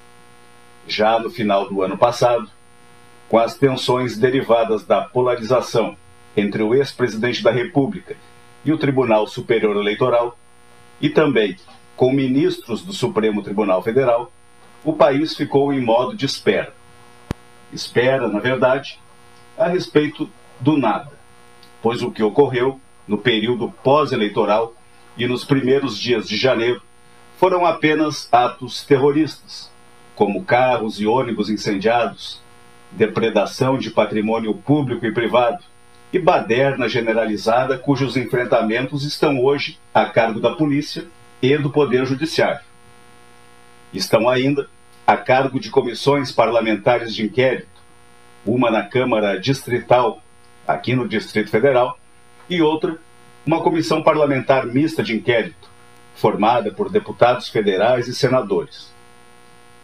Já 0.86 1.18
no 1.18 1.28
final 1.28 1.68
do 1.68 1.82
ano 1.82 1.98
passado, 1.98 2.48
com 3.28 3.36
as 3.36 3.56
tensões 3.56 4.16
derivadas 4.16 4.84
da 4.84 5.00
polarização 5.00 5.96
entre 6.36 6.62
o 6.62 6.74
ex-presidente 6.74 7.42
da 7.42 7.50
República 7.50 8.16
e 8.64 8.72
o 8.72 8.78
Tribunal 8.78 9.26
Superior 9.26 9.76
Eleitoral, 9.76 10.38
e 11.00 11.08
também 11.10 11.56
com 11.96 12.12
ministros 12.12 12.82
do 12.82 12.92
Supremo 12.92 13.42
Tribunal 13.42 13.82
Federal, 13.82 14.32
o 14.84 14.92
país 14.92 15.36
ficou 15.36 15.72
em 15.72 15.80
modo 15.80 16.16
de 16.16 16.26
espera. 16.26 16.74
Espera, 17.72 18.28
na 18.28 18.38
verdade, 18.38 18.98
a 19.58 19.68
respeito 19.68 20.28
do 20.60 20.76
nada, 20.76 21.12
pois 21.82 22.02
o 22.02 22.10
que 22.10 22.22
ocorreu 22.22 22.80
no 23.06 23.18
período 23.18 23.72
pós-eleitoral 23.82 24.74
e 25.16 25.26
nos 25.26 25.44
primeiros 25.44 25.98
dias 25.98 26.28
de 26.28 26.36
janeiro 26.36 26.80
foram 27.38 27.66
apenas 27.66 28.28
atos 28.32 28.84
terroristas, 28.84 29.70
como 30.14 30.44
carros 30.44 31.00
e 31.00 31.06
ônibus 31.06 31.50
incendiados, 31.50 32.40
depredação 32.92 33.78
de 33.78 33.90
patrimônio 33.90 34.54
público 34.54 35.04
e 35.04 35.12
privado 35.12 35.62
e 36.12 36.18
baderna 36.18 36.88
generalizada 36.88 37.78
cujos 37.78 38.16
enfrentamentos 38.16 39.04
estão 39.04 39.42
hoje 39.42 39.78
a 39.94 40.04
cargo 40.04 40.40
da 40.40 40.54
polícia 40.54 41.06
e 41.40 41.56
do 41.56 41.70
Poder 41.70 42.04
Judiciário. 42.04 42.60
Estão 43.94 44.28
ainda 44.28 44.68
a 45.06 45.16
cargo 45.16 45.58
de 45.58 45.70
comissões 45.70 46.30
parlamentares 46.30 47.14
de 47.14 47.24
inquérito, 47.24 47.66
uma 48.44 48.70
na 48.70 48.82
Câmara 48.82 49.40
Distrital, 49.40 50.22
aqui 50.68 50.94
no 50.94 51.08
Distrito 51.08 51.50
Federal, 51.50 51.98
e 52.48 52.60
outra, 52.60 52.98
uma 53.46 53.62
comissão 53.62 54.02
parlamentar 54.02 54.66
mista 54.66 55.02
de 55.02 55.16
inquérito, 55.16 55.70
formada 56.14 56.70
por 56.70 56.90
deputados 56.90 57.48
federais 57.48 58.06
e 58.06 58.14
senadores. 58.14 58.92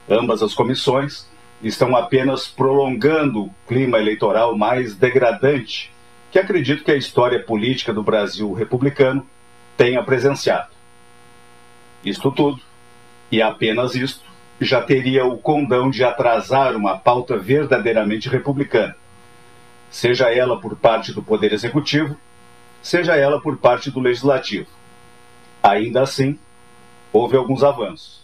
Ambas 0.09 0.43
as 0.43 0.53
comissões 0.53 1.27
estão 1.62 1.97
apenas 1.97 2.47
prolongando 2.47 3.45
o 3.45 3.55
clima 3.67 3.99
eleitoral 3.99 4.57
mais 4.57 4.95
degradante 4.95 5.91
que 6.31 6.38
acredito 6.38 6.85
que 6.85 6.91
a 6.91 6.97
história 6.97 7.43
política 7.43 7.93
do 7.93 8.03
Brasil 8.03 8.53
republicano 8.53 9.27
tenha 9.77 10.03
presenciado. 10.03 10.69
Isto 12.05 12.31
tudo, 12.31 12.61
e 13.31 13.41
apenas 13.41 13.95
isto, 13.95 14.25
já 14.61 14.83
teria 14.83 15.25
o 15.25 15.38
condão 15.38 15.88
de 15.91 16.03
atrasar 16.03 16.77
uma 16.77 16.99
pauta 16.99 17.37
verdadeiramente 17.37 18.29
republicana, 18.29 18.97
seja 19.91 20.33
ela 20.33 20.61
por 20.61 20.77
parte 20.77 21.12
do 21.12 21.23
Poder 21.23 21.53
Executivo, 21.53 22.17
seja 22.83 23.17
ela 23.17 23.41
por 23.41 23.57
parte 23.57 23.91
do 23.91 24.01
Legislativo. 24.01 24.67
Ainda 25.62 26.03
assim, 26.03 26.38
houve 27.12 27.37
alguns 27.37 27.62
avanços. 27.62 28.23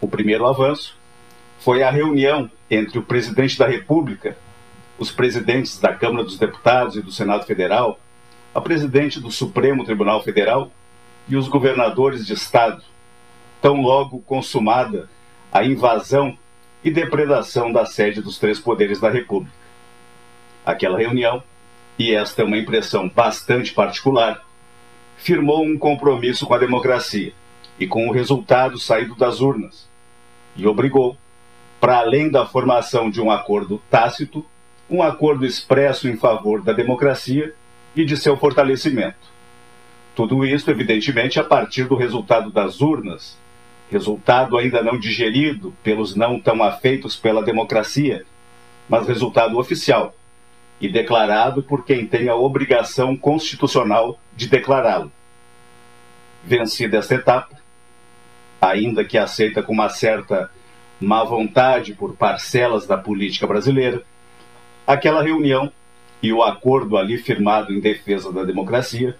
O 0.00 0.08
primeiro 0.08 0.46
avanço 0.46 0.96
foi 1.58 1.82
a 1.82 1.90
reunião 1.90 2.50
entre 2.70 2.98
o 2.98 3.02
presidente 3.02 3.58
da 3.58 3.66
República, 3.66 4.36
os 4.98 5.10
presidentes 5.10 5.78
da 5.78 5.92
Câmara 5.92 6.24
dos 6.24 6.38
Deputados 6.38 6.96
e 6.96 7.02
do 7.02 7.10
Senado 7.10 7.44
Federal, 7.44 7.98
a 8.54 8.60
presidente 8.60 9.20
do 9.20 9.30
Supremo 9.30 9.84
Tribunal 9.84 10.22
Federal 10.22 10.70
e 11.28 11.36
os 11.36 11.48
governadores 11.48 12.26
de 12.26 12.34
Estado, 12.34 12.82
tão 13.60 13.80
logo 13.80 14.20
consumada 14.20 15.08
a 15.52 15.64
invasão 15.64 16.36
e 16.82 16.90
depredação 16.90 17.72
da 17.72 17.86
sede 17.86 18.20
dos 18.20 18.38
três 18.38 18.60
poderes 18.60 19.00
da 19.00 19.10
República. 19.10 19.56
Aquela 20.64 20.98
reunião, 20.98 21.42
e 21.98 22.14
esta 22.14 22.42
é 22.42 22.44
uma 22.44 22.58
impressão 22.58 23.08
bastante 23.08 23.72
particular, 23.72 24.44
firmou 25.16 25.64
um 25.64 25.78
compromisso 25.78 26.46
com 26.46 26.54
a 26.54 26.58
democracia 26.58 27.32
e 27.78 27.86
com 27.86 28.06
o 28.06 28.12
resultado 28.12 28.78
saído 28.78 29.14
das 29.14 29.40
urnas, 29.40 29.88
e 30.56 30.66
obrigou, 30.66 31.16
para 31.80 31.98
além 31.98 32.30
da 32.30 32.46
formação 32.46 33.10
de 33.10 33.20
um 33.20 33.30
acordo 33.30 33.80
tácito, 33.90 34.44
um 34.88 35.02
acordo 35.02 35.46
expresso 35.46 36.08
em 36.08 36.16
favor 36.16 36.62
da 36.62 36.72
democracia 36.72 37.54
e 37.96 38.04
de 38.04 38.16
seu 38.16 38.36
fortalecimento. 38.36 39.32
Tudo 40.14 40.44
isso, 40.44 40.70
evidentemente, 40.70 41.40
a 41.40 41.44
partir 41.44 41.84
do 41.84 41.96
resultado 41.96 42.50
das 42.50 42.80
urnas, 42.80 43.36
resultado 43.90 44.56
ainda 44.56 44.82
não 44.82 44.98
digerido 44.98 45.74
pelos 45.82 46.14
não 46.14 46.38
tão 46.38 46.62
afeitos 46.62 47.16
pela 47.16 47.42
democracia, 47.42 48.24
mas 48.88 49.06
resultado 49.06 49.58
oficial 49.58 50.14
e 50.80 50.88
declarado 50.88 51.62
por 51.62 51.84
quem 51.84 52.06
tem 52.06 52.28
a 52.28 52.34
obrigação 52.34 53.16
constitucional 53.16 54.18
de 54.36 54.48
declará-lo. 54.48 55.10
Vencida 56.44 56.98
esta 56.98 57.14
etapa, 57.14 57.56
ainda 58.60 59.04
que 59.04 59.16
aceita 59.16 59.62
com 59.62 59.72
uma 59.72 59.88
certa 59.88 60.50
má 61.00 61.24
vontade 61.24 61.94
por 61.94 62.14
parcelas 62.14 62.86
da 62.86 62.96
política 62.96 63.46
brasileira, 63.46 64.02
aquela 64.86 65.22
reunião 65.22 65.72
e 66.22 66.32
o 66.32 66.42
acordo 66.42 66.96
ali 66.96 67.18
firmado 67.18 67.72
em 67.72 67.80
defesa 67.80 68.32
da 68.32 68.44
democracia 68.44 69.16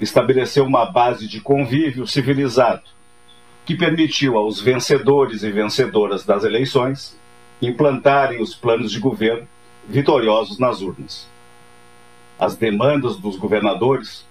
estabeleceu 0.00 0.64
uma 0.64 0.86
base 0.86 1.26
de 1.26 1.40
convívio 1.40 2.06
civilizado 2.06 2.82
que 3.64 3.74
permitiu 3.74 4.38
aos 4.38 4.60
vencedores 4.60 5.42
e 5.42 5.50
vencedoras 5.50 6.24
das 6.24 6.44
eleições 6.44 7.18
implantarem 7.60 8.40
os 8.40 8.54
planos 8.54 8.92
de 8.92 9.00
governo 9.00 9.48
vitoriosos 9.88 10.58
nas 10.58 10.80
urnas. 10.80 11.28
As 12.38 12.54
demandas 12.54 13.16
dos 13.16 13.36
governadores, 13.36 14.24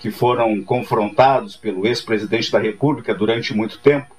que 0.00 0.10
foram 0.10 0.62
confrontados 0.62 1.56
pelo 1.56 1.86
ex-presidente 1.86 2.50
da 2.50 2.58
República 2.58 3.14
durante 3.14 3.54
muito 3.54 3.78
tempo, 3.78 4.14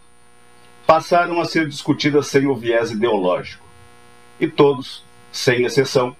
passaram 0.88 1.40
a 1.40 1.46
ser 1.46 1.68
discutidas 1.68 2.28
sem 2.28 2.48
o 2.48 2.56
viés 2.56 2.90
ideológico. 2.90 3.66
E 4.40 4.48
todos, 4.48 5.04
sem 5.34 5.66
exceção, 5.66 6.16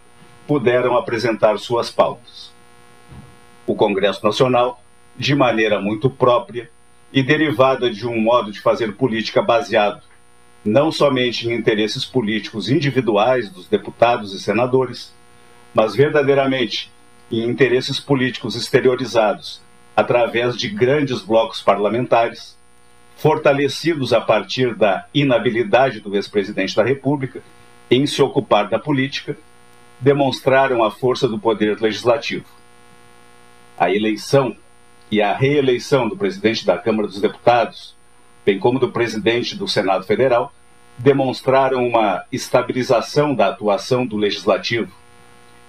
puderam 0.48 0.98
apresentar 0.98 1.58
suas 1.60 1.90
pautas. 1.90 2.52
O 3.66 3.76
Congresso 3.76 4.26
Nacional, 4.26 4.84
de 5.16 5.36
maneira 5.36 5.80
muito 5.80 6.10
própria, 6.10 6.70
e 7.14 7.22
derivada 7.22 7.92
de 7.92 8.08
um 8.08 8.20
modo 8.20 8.52
de 8.52 8.60
fazer 8.60 8.96
política 8.96 9.40
baseado 9.40 10.02
não 10.66 10.92
somente 10.92 11.48
em 11.48 11.54
interesses 11.54 12.04
políticos 12.04 12.70
individuais 12.70 13.50
dos 13.50 13.68
deputados 13.68 14.34
e 14.34 14.40
senadores, 14.40 15.14
mas 15.74 15.96
verdadeiramente 15.96 16.92
em 17.32 17.44
interesses 17.44 18.00
políticos 18.00 18.56
exteriorizados 18.56 19.62
através 19.96 20.58
de 20.58 20.70
grandes 20.70 21.22
blocos 21.22 21.62
parlamentares, 21.62 22.58
fortalecidos 23.18 24.12
a 24.12 24.22
partir 24.22 24.74
da 24.74 25.06
inabilidade 25.14 26.00
do 26.00 26.16
ex-presidente 26.16 26.76
da 26.76 26.84
República 26.84 27.44
em 27.90 28.06
se 28.06 28.22
ocupar 28.22 28.70
da 28.70 28.80
política, 28.80 29.38
demonstraram 30.00 30.84
a 30.84 30.92
força 30.92 31.28
do 31.28 31.40
poder 31.40 31.80
legislativo. 31.80 32.46
A 33.78 33.92
eleição 33.92 34.56
e 35.10 35.22
a 35.22 35.34
reeleição 35.34 36.10
do 36.10 36.18
presidente 36.18 36.66
da 36.66 36.78
Câmara 36.78 37.08
dos 37.08 37.22
Deputados, 37.22 37.96
bem 38.46 38.60
como 38.60 38.80
do 38.80 38.92
presidente 38.92 39.56
do 39.56 39.68
Senado 39.68 40.06
Federal, 40.06 40.54
demonstraram 40.98 41.88
uma 41.88 42.26
estabilização 42.32 43.34
da 43.34 43.48
atuação 43.48 44.06
do 44.06 44.18
legislativo. 44.18 44.92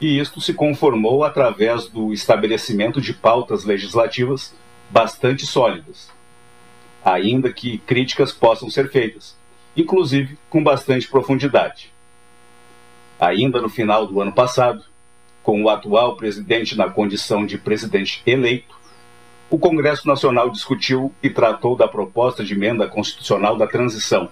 E 0.00 0.18
isto 0.18 0.40
se 0.40 0.52
conformou 0.52 1.24
através 1.24 1.86
do 1.86 2.12
estabelecimento 2.12 3.00
de 3.00 3.14
pautas 3.14 3.64
legislativas 3.64 4.54
bastante 4.90 5.46
sólidas, 5.46 6.10
ainda 7.04 7.52
que 7.52 7.78
críticas 7.78 8.32
possam 8.32 8.68
ser 8.68 8.90
feitas, 8.90 9.36
inclusive 9.76 10.36
com 10.50 10.62
bastante 10.62 11.08
profundidade. 11.08 11.93
Ainda 13.18 13.60
no 13.60 13.68
final 13.68 14.06
do 14.06 14.20
ano 14.20 14.32
passado, 14.32 14.84
com 15.42 15.62
o 15.62 15.68
atual 15.68 16.16
presidente 16.16 16.76
na 16.76 16.88
condição 16.88 17.46
de 17.46 17.58
presidente 17.58 18.22
eleito, 18.26 18.74
o 19.50 19.58
Congresso 19.58 20.08
Nacional 20.08 20.50
discutiu 20.50 21.12
e 21.22 21.30
tratou 21.30 21.76
da 21.76 21.86
proposta 21.86 22.42
de 22.42 22.54
emenda 22.54 22.88
constitucional 22.88 23.56
da 23.56 23.66
transição, 23.66 24.28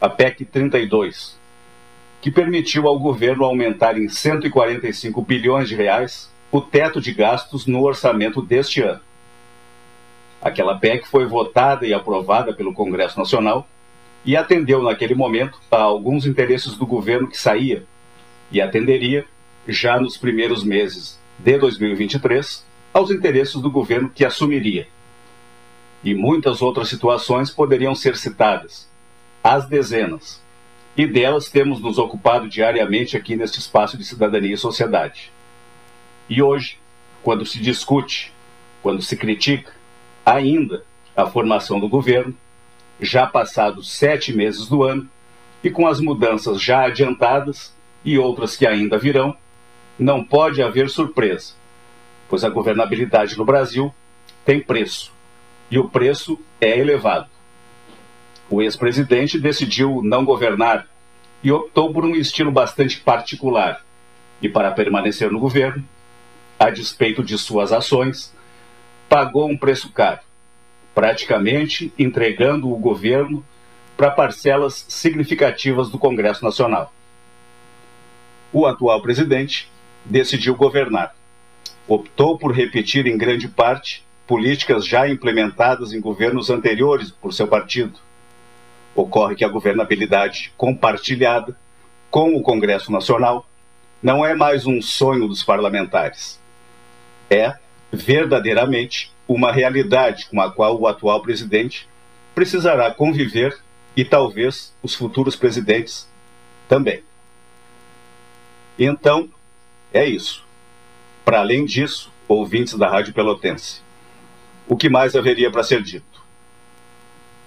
a 0.00 0.08
PEC 0.08 0.44
32, 0.44 1.36
que 2.20 2.30
permitiu 2.30 2.86
ao 2.86 2.98
governo 2.98 3.44
aumentar 3.44 3.98
em 3.98 4.08
145 4.08 5.20
bilhões 5.22 5.68
de 5.68 5.74
reais 5.74 6.30
o 6.52 6.60
teto 6.60 7.00
de 7.00 7.12
gastos 7.12 7.66
no 7.66 7.82
orçamento 7.82 8.40
deste 8.40 8.82
ano. 8.82 9.00
Aquela 10.40 10.78
PEC 10.78 11.08
foi 11.08 11.26
votada 11.26 11.86
e 11.86 11.92
aprovada 11.92 12.52
pelo 12.52 12.72
Congresso 12.72 13.18
Nacional 13.18 13.66
e 14.24 14.36
atendeu 14.36 14.82
naquele 14.82 15.14
momento 15.14 15.58
a 15.70 15.80
alguns 15.80 16.26
interesses 16.26 16.76
do 16.76 16.86
governo 16.86 17.28
que 17.28 17.38
saía 17.38 17.84
e 18.50 18.60
atenderia 18.60 19.24
já 19.66 20.00
nos 20.00 20.16
primeiros 20.16 20.62
meses 20.64 21.18
de 21.38 21.58
2023 21.58 22.64
aos 22.92 23.10
interesses 23.10 23.60
do 23.60 23.70
governo 23.70 24.10
que 24.10 24.24
assumiria. 24.24 24.88
E 26.02 26.14
muitas 26.14 26.62
outras 26.62 26.88
situações 26.88 27.50
poderiam 27.50 27.94
ser 27.94 28.16
citadas, 28.16 28.88
às 29.42 29.66
dezenas. 29.68 30.40
E 30.96 31.06
delas 31.06 31.50
temos 31.50 31.80
nos 31.80 31.98
ocupado 31.98 32.48
diariamente 32.48 33.16
aqui 33.16 33.36
neste 33.36 33.58
espaço 33.58 33.98
de 33.98 34.04
cidadania 34.04 34.54
e 34.54 34.58
sociedade. 34.58 35.30
E 36.28 36.40
hoje, 36.40 36.78
quando 37.22 37.44
se 37.44 37.58
discute, 37.58 38.32
quando 38.82 39.02
se 39.02 39.16
critica 39.16 39.72
ainda 40.24 40.84
a 41.14 41.26
formação 41.26 41.78
do 41.78 41.88
governo, 41.88 42.34
já 43.00 43.26
passados 43.26 43.92
sete 43.92 44.32
meses 44.32 44.66
do 44.68 44.82
ano, 44.82 45.08
e 45.62 45.68
com 45.68 45.86
as 45.86 46.00
mudanças 46.00 46.62
já 46.62 46.86
adiantadas 46.86 47.75
e 48.06 48.18
outras 48.18 48.56
que 48.56 48.66
ainda 48.66 48.96
virão, 48.96 49.36
não 49.98 50.24
pode 50.24 50.62
haver 50.62 50.88
surpresa 50.88 51.52
pois 52.28 52.44
a 52.44 52.48
governabilidade 52.48 53.36
no 53.36 53.44
Brasil 53.44 53.94
tem 54.44 54.60
preço, 54.60 55.12
e 55.70 55.78
o 55.78 55.88
preço 55.88 56.38
é 56.60 56.78
elevado. 56.78 57.28
O 58.48 58.62
ex-presidente 58.62 59.38
decidiu 59.38 60.00
não 60.02 60.24
governar 60.24 60.86
e 61.42 61.50
optou 61.50 61.92
por 61.92 62.04
um 62.04 62.14
estilo 62.14 62.50
bastante 62.50 63.00
particular, 63.00 63.84
e 64.40 64.48
para 64.48 64.70
permanecer 64.72 65.30
no 65.30 65.38
governo, 65.40 65.84
a 66.58 66.70
despeito 66.70 67.22
de 67.22 67.36
suas 67.36 67.72
ações, 67.72 68.34
pagou 69.08 69.48
um 69.48 69.56
preço 69.56 69.90
caro, 69.92 70.20
praticamente 70.94 71.92
entregando 71.98 72.70
o 72.70 72.76
governo 72.76 73.44
para 73.96 74.10
parcelas 74.10 74.84
significativas 74.88 75.90
do 75.90 75.98
Congresso 75.98 76.44
Nacional. 76.44 76.92
O 78.52 78.66
atual 78.66 79.02
presidente 79.02 79.70
decidiu 80.04 80.54
governar 80.54 81.14
optou 81.88 82.36
por 82.38 82.52
repetir 82.52 83.06
em 83.06 83.16
grande 83.16 83.48
parte 83.48 84.04
políticas 84.26 84.84
já 84.86 85.08
implementadas 85.08 85.92
em 85.92 86.00
governos 86.00 86.50
anteriores 86.50 87.10
por 87.10 87.32
seu 87.32 87.46
partido. 87.46 87.98
Ocorre 88.94 89.36
que 89.36 89.44
a 89.44 89.48
governabilidade 89.48 90.52
compartilhada 90.56 91.56
com 92.10 92.34
o 92.34 92.42
Congresso 92.42 92.90
Nacional 92.90 93.46
não 94.02 94.24
é 94.24 94.34
mais 94.34 94.66
um 94.66 94.82
sonho 94.82 95.28
dos 95.28 95.44
parlamentares. 95.44 96.40
É, 97.30 97.54
verdadeiramente, 97.92 99.12
uma 99.28 99.52
realidade 99.52 100.26
com 100.26 100.40
a 100.40 100.50
qual 100.50 100.78
o 100.80 100.86
atual 100.86 101.20
presidente 101.22 101.88
precisará 102.34 102.90
conviver 102.90 103.56
e 103.96 104.04
talvez 104.04 104.74
os 104.82 104.94
futuros 104.94 105.36
presidentes 105.36 106.08
também. 106.68 107.02
Então, 108.78 109.28
é 109.92 110.04
isso. 110.04 110.44
Para 111.24 111.40
além 111.40 111.64
disso, 111.64 112.12
ouvintes 112.28 112.74
da 112.74 112.88
Rádio 112.88 113.14
Pelotense, 113.14 113.80
o 114.68 114.76
que 114.76 114.88
mais 114.88 115.16
haveria 115.16 115.50
para 115.50 115.62
ser 115.62 115.82
dito? 115.82 116.22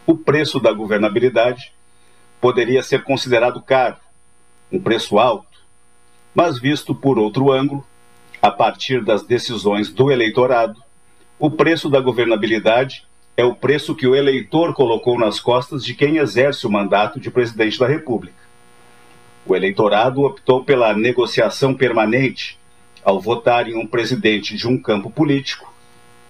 O 0.06 0.18
preço 0.18 0.60
da 0.60 0.72
governabilidade 0.74 1.72
poderia 2.42 2.82
ser 2.82 3.04
considerado 3.04 3.62
caro, 3.62 3.98
um 4.72 4.80
preço 4.80 5.20
alto, 5.20 5.60
mas 6.34 6.60
visto 6.60 6.96
por 6.96 7.20
outro 7.20 7.52
ângulo, 7.52 7.86
a 8.42 8.50
partir 8.50 9.04
das 9.04 9.24
decisões 9.24 9.92
do 9.92 10.10
eleitorado, 10.10 10.82
o 11.38 11.52
preço 11.52 11.90
da 11.90 12.00
governabilidade 12.00 13.06
é 13.36 13.44
o 13.44 13.56
preço 13.56 13.96
que 13.96 14.08
o 14.08 14.16
eleitor 14.16 14.74
colocou 14.74 15.18
nas 15.18 15.40
costas 15.40 15.84
de 15.84 15.94
quem 15.94 16.18
exerce 16.18 16.66
o 16.66 16.72
mandato 16.72 17.20
de 17.20 17.30
presidente 17.30 17.78
da 17.78 17.88
República. 17.88 18.39
O 19.46 19.56
eleitorado 19.56 20.22
optou 20.24 20.64
pela 20.64 20.94
negociação 20.94 21.74
permanente 21.74 22.60
ao 23.04 23.20
votar 23.20 23.68
em 23.68 23.76
um 23.76 23.88
presidente 23.88 24.56
de 24.56 24.68
um 24.68 24.80
campo 24.80 25.10
político 25.10 25.74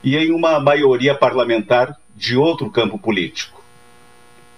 e 0.04 0.16
em 0.16 0.32
uma 0.32 0.60
maioria 0.60 1.14
parlamentar 1.16 1.98
de 2.16 2.38
outro 2.38 2.70
campo 2.70 2.98
político. 2.98 3.62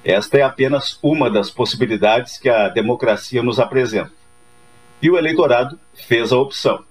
Esta 0.04 0.40
é 0.40 0.42
apenas 0.42 0.98
uma 1.02 1.30
das 1.30 1.50
possibilidades 1.50 2.38
que 2.38 2.50
a 2.50 2.68
democracia 2.70 3.44
nos 3.44 3.60
apresenta. 3.60 4.12
E 5.02 5.10
o 5.10 5.18
eleitorado 5.18 5.80
fez 5.94 6.32
a 6.32 6.38
opção. 6.38 6.84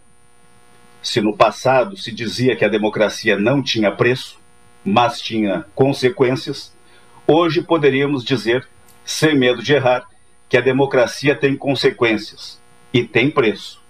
Se 1.02 1.20
no 1.20 1.36
passado 1.36 1.96
se 1.96 2.12
dizia 2.12 2.54
que 2.54 2.64
a 2.64 2.68
democracia 2.68 3.38
não 3.38 3.62
tinha 3.62 3.90
preço, 3.90 4.38
mas 4.84 5.20
tinha 5.20 5.64
consequências, 5.74 6.72
hoje 7.26 7.62
poderíamos 7.62 8.24
dizer, 8.24 8.68
sem 9.04 9.36
medo 9.36 9.62
de 9.62 9.74
errar, 9.74 10.06
que 10.50 10.56
a 10.56 10.60
democracia 10.60 11.36
tem 11.36 11.56
consequências 11.56 12.60
e 12.92 13.04
tem 13.04 13.30
preço. 13.30 13.80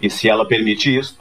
E 0.00 0.10
se 0.10 0.28
ela 0.28 0.46
permite 0.46 0.94
isto, 0.94 1.18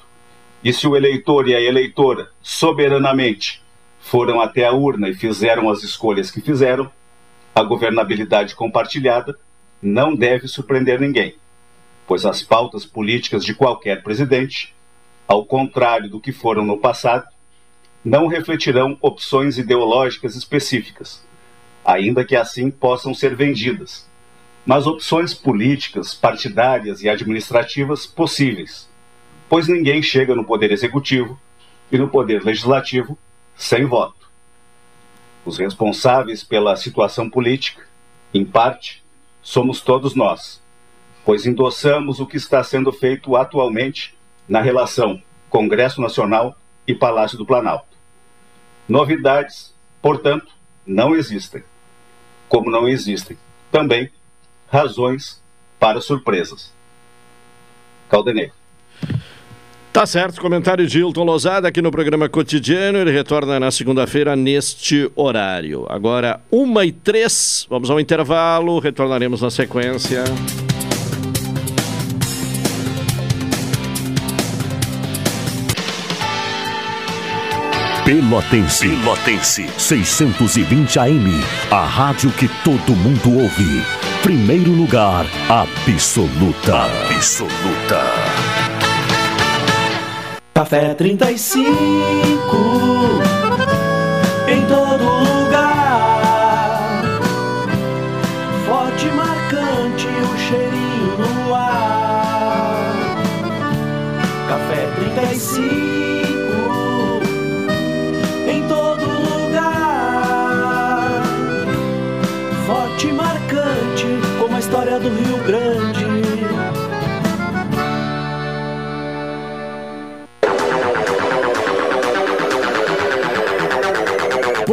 e 0.61 0.73
se 0.73 0.85
o 0.85 0.97
eleitor 0.97 1.47
e 1.47 1.55
a 1.55 1.61
eleitora 1.61 2.29
soberanamente 2.41 3.63
foram 4.01 4.41
até 4.41 4.65
a 4.65 4.73
urna 4.73 5.07
e 5.07 5.13
fizeram 5.13 5.69
as 5.69 5.81
escolhas 5.81 6.29
que 6.29 6.41
fizeram, 6.41 6.91
a 7.55 7.63
governabilidade 7.63 8.53
compartilhada 8.53 9.39
não 9.81 10.13
deve 10.13 10.45
surpreender 10.49 10.99
ninguém, 10.99 11.35
pois 12.05 12.25
as 12.25 12.41
pautas 12.43 12.85
políticas 12.85 13.45
de 13.45 13.53
qualquer 13.53 14.03
presidente, 14.03 14.75
ao 15.25 15.45
contrário 15.45 16.09
do 16.09 16.19
que 16.19 16.33
foram 16.33 16.65
no 16.65 16.77
passado, 16.77 17.25
não 18.03 18.27
refletirão 18.27 18.97
opções 19.01 19.57
ideológicas 19.57 20.35
específicas, 20.35 21.25
ainda 21.85 22.25
que 22.25 22.35
assim 22.35 22.69
possam 22.69 23.13
ser 23.13 23.35
vendidas, 23.37 24.08
mas 24.69 24.85
opções 24.85 25.33
políticas, 25.33 26.13
partidárias 26.13 27.01
e 27.01 27.09
administrativas 27.09 28.05
possíveis, 28.05 28.87
pois 29.49 29.67
ninguém 29.67 29.99
chega 29.99 30.35
no 30.35 30.45
poder 30.45 30.71
executivo 30.71 31.41
e 31.91 31.97
no 31.97 32.07
poder 32.07 32.43
legislativo 32.43 33.17
sem 33.55 33.83
voto. 33.85 34.29
Os 35.43 35.57
responsáveis 35.57 36.43
pela 36.43 36.75
situação 36.75 37.27
política, 37.27 37.81
em 38.31 38.45
parte, 38.45 39.03
somos 39.41 39.81
todos 39.81 40.13
nós, 40.13 40.61
pois 41.25 41.47
endossamos 41.47 42.19
o 42.19 42.27
que 42.27 42.37
está 42.37 42.63
sendo 42.63 42.91
feito 42.91 43.35
atualmente 43.35 44.15
na 44.47 44.61
relação 44.61 45.19
Congresso 45.49 45.99
Nacional 45.99 46.55
e 46.85 46.93
Palácio 46.93 47.39
do 47.39 47.45
Planalto. 47.47 47.97
Novidades, 48.87 49.73
portanto, 49.99 50.53
não 50.85 51.15
existem. 51.15 51.63
Como 52.47 52.69
não 52.69 52.87
existem 52.87 53.35
também 53.71 54.11
razões 54.69 55.41
para 55.79 56.01
surpresas. 56.01 56.71
Caldenei. 58.09 58.51
Tá 59.91 60.05
certo, 60.05 60.39
comentário 60.39 60.85
de 60.85 60.99
Hilton 60.99 61.23
Lozada 61.23 61.67
aqui 61.67 61.81
no 61.81 61.91
programa 61.91 62.29
cotidiano. 62.29 62.99
Ele 62.99 63.11
retorna 63.11 63.59
na 63.59 63.71
segunda-feira 63.71 64.35
neste 64.35 65.11
horário. 65.15 65.85
Agora, 65.89 66.39
uma 66.51 66.85
e 66.85 66.91
três, 66.91 67.65
vamos 67.69 67.89
ao 67.89 67.99
intervalo, 67.99 68.79
retornaremos 68.79 69.41
na 69.41 69.49
sequência. 69.49 70.23
Pelotense. 78.05 78.87
Pelotense. 78.87 79.69
620 79.77 80.99
AM. 80.99 81.31
A 81.69 81.83
rádio 81.83 82.31
que 82.31 82.47
todo 82.63 82.95
mundo 82.95 83.39
ouve. 83.39 83.98
Primeiro 84.21 84.71
lugar, 84.71 85.25
absoluta. 85.47 86.83
Absoluta. 87.09 88.01
Café 90.53 90.93
35. 90.93 92.98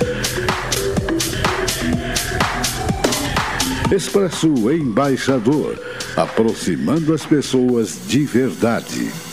Expresso 3.91 4.71
Embaixador, 4.71 5.77
aproximando 6.15 7.13
as 7.13 7.25
pessoas 7.25 7.99
de 8.07 8.25
verdade. 8.25 9.32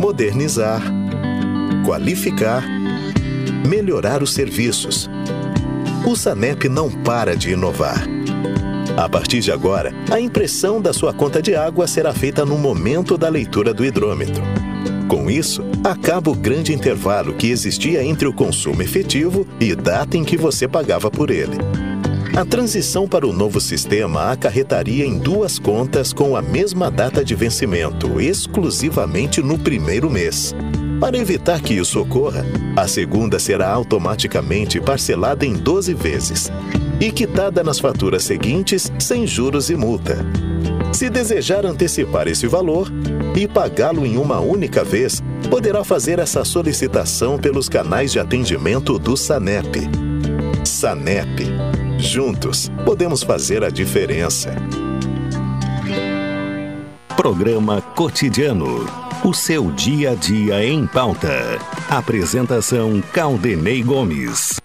Modernizar, 0.00 0.80
qualificar, 1.84 2.64
melhorar 3.68 4.22
os 4.22 4.32
serviços. 4.32 5.10
O 6.06 6.16
SANEP 6.16 6.70
não 6.70 6.90
para 6.90 7.36
de 7.36 7.50
inovar. 7.50 8.08
A 8.96 9.06
partir 9.10 9.40
de 9.40 9.52
agora, 9.52 9.92
a 10.10 10.18
impressão 10.18 10.80
da 10.80 10.94
sua 10.94 11.12
conta 11.12 11.42
de 11.42 11.54
água 11.54 11.86
será 11.86 12.14
feita 12.14 12.46
no 12.46 12.56
momento 12.56 13.18
da 13.18 13.28
leitura 13.28 13.74
do 13.74 13.84
hidrômetro. 13.84 14.42
Com 15.06 15.30
isso, 15.30 15.62
acaba 15.84 16.30
o 16.30 16.34
grande 16.34 16.72
intervalo 16.72 17.34
que 17.34 17.50
existia 17.50 18.02
entre 18.02 18.26
o 18.26 18.32
consumo 18.32 18.80
efetivo 18.80 19.46
e 19.60 19.74
data 19.74 20.16
em 20.16 20.24
que 20.24 20.36
você 20.36 20.66
pagava 20.66 21.10
por 21.10 21.30
ele. 21.30 21.58
A 22.36 22.44
transição 22.44 23.08
para 23.08 23.26
o 23.26 23.32
novo 23.32 23.60
sistema 23.60 24.30
acarretaria 24.30 25.04
em 25.04 25.18
duas 25.18 25.58
contas 25.58 26.12
com 26.12 26.36
a 26.36 26.40
mesma 26.40 26.90
data 26.90 27.24
de 27.24 27.34
vencimento, 27.34 28.20
exclusivamente 28.20 29.42
no 29.42 29.58
primeiro 29.58 30.08
mês. 30.08 30.54
Para 31.00 31.18
evitar 31.18 31.60
que 31.60 31.74
isso 31.74 32.00
ocorra, 32.00 32.44
a 32.76 32.86
segunda 32.86 33.38
será 33.38 33.70
automaticamente 33.70 34.80
parcelada 34.80 35.44
em 35.44 35.54
12 35.54 35.92
vezes 35.92 36.52
e 37.00 37.10
quitada 37.10 37.64
nas 37.64 37.80
faturas 37.80 38.22
seguintes 38.22 38.92
sem 38.98 39.26
juros 39.26 39.68
e 39.68 39.74
multa. 39.74 40.18
Se 40.92 41.10
desejar 41.10 41.66
antecipar 41.66 42.28
esse 42.28 42.46
valor 42.46 42.90
e 43.34 43.48
pagá-lo 43.48 44.06
em 44.06 44.16
uma 44.16 44.38
única 44.38 44.84
vez, 44.84 45.22
poderá 45.50 45.82
fazer 45.82 46.18
essa 46.18 46.44
solicitação 46.44 47.38
pelos 47.38 47.68
canais 47.68 48.12
de 48.12 48.20
atendimento 48.20 48.98
do 48.98 49.16
SANEP. 49.16 49.88
SANEP 50.64 51.59
Juntos, 52.00 52.70
podemos 52.84 53.22
fazer 53.22 53.62
a 53.62 53.68
diferença. 53.68 54.54
Programa 57.14 57.82
Cotidiano. 57.82 58.86
O 59.22 59.34
seu 59.34 59.70
dia 59.72 60.12
a 60.12 60.14
dia 60.14 60.64
em 60.64 60.86
pauta. 60.86 61.58
Apresentação 61.90 63.02
Caldenei 63.12 63.82
Gomes. 63.82 64.58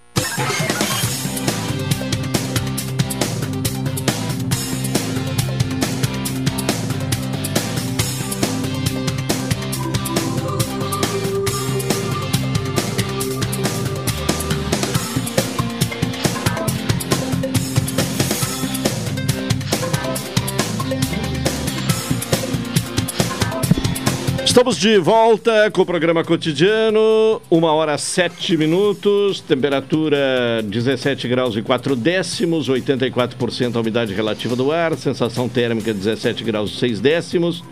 Estamos 24.56 24.78
de 24.78 24.98
volta 24.98 25.70
com 25.70 25.82
o 25.82 25.86
programa 25.86 26.24
cotidiano, 26.24 27.42
uma 27.52 27.74
hora 27.74 27.98
sete 27.98 28.56
minutos, 28.56 29.42
temperatura 29.42 30.64
17 30.64 31.28
graus 31.28 31.58
e 31.58 31.62
4 31.62 31.94
décimos, 31.94 32.70
84% 32.70 33.76
a 33.76 33.82
umidade 33.82 34.14
relativa 34.14 34.56
do 34.56 34.72
ar, 34.72 34.96
sensação 34.96 35.50
térmica 35.50 35.94
17 35.94 36.42
graus 36.46 36.72
e 36.72 36.78
6 36.78 37.02
décimos. 37.02 37.66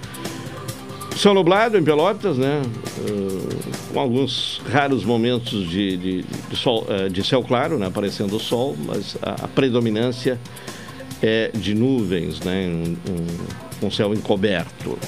Céu 1.15 1.33
nublado 1.33 1.77
em 1.77 1.83
Pelotas, 1.85 2.37
né? 2.37 2.61
Uh, 3.09 3.93
com 3.93 3.99
alguns 4.01 4.61
raros 4.69 5.05
momentos 5.05 5.69
de, 5.69 5.95
de, 5.95 6.23
de, 6.49 6.55
sol, 6.57 6.85
uh, 6.89 7.09
de 7.09 7.25
céu 7.25 7.41
claro, 7.43 7.79
né? 7.79 7.87
Aparecendo 7.87 8.35
o 8.35 8.39
sol, 8.41 8.75
mas 8.77 9.15
a, 9.21 9.45
a 9.45 9.47
predominância 9.47 10.37
é 11.21 11.49
de 11.53 11.73
nuvens, 11.73 12.41
né? 12.41 12.67
Um, 12.67 12.97
um, 13.09 13.87
um 13.87 13.89
céu 13.89 14.13
encoberto. 14.13 14.99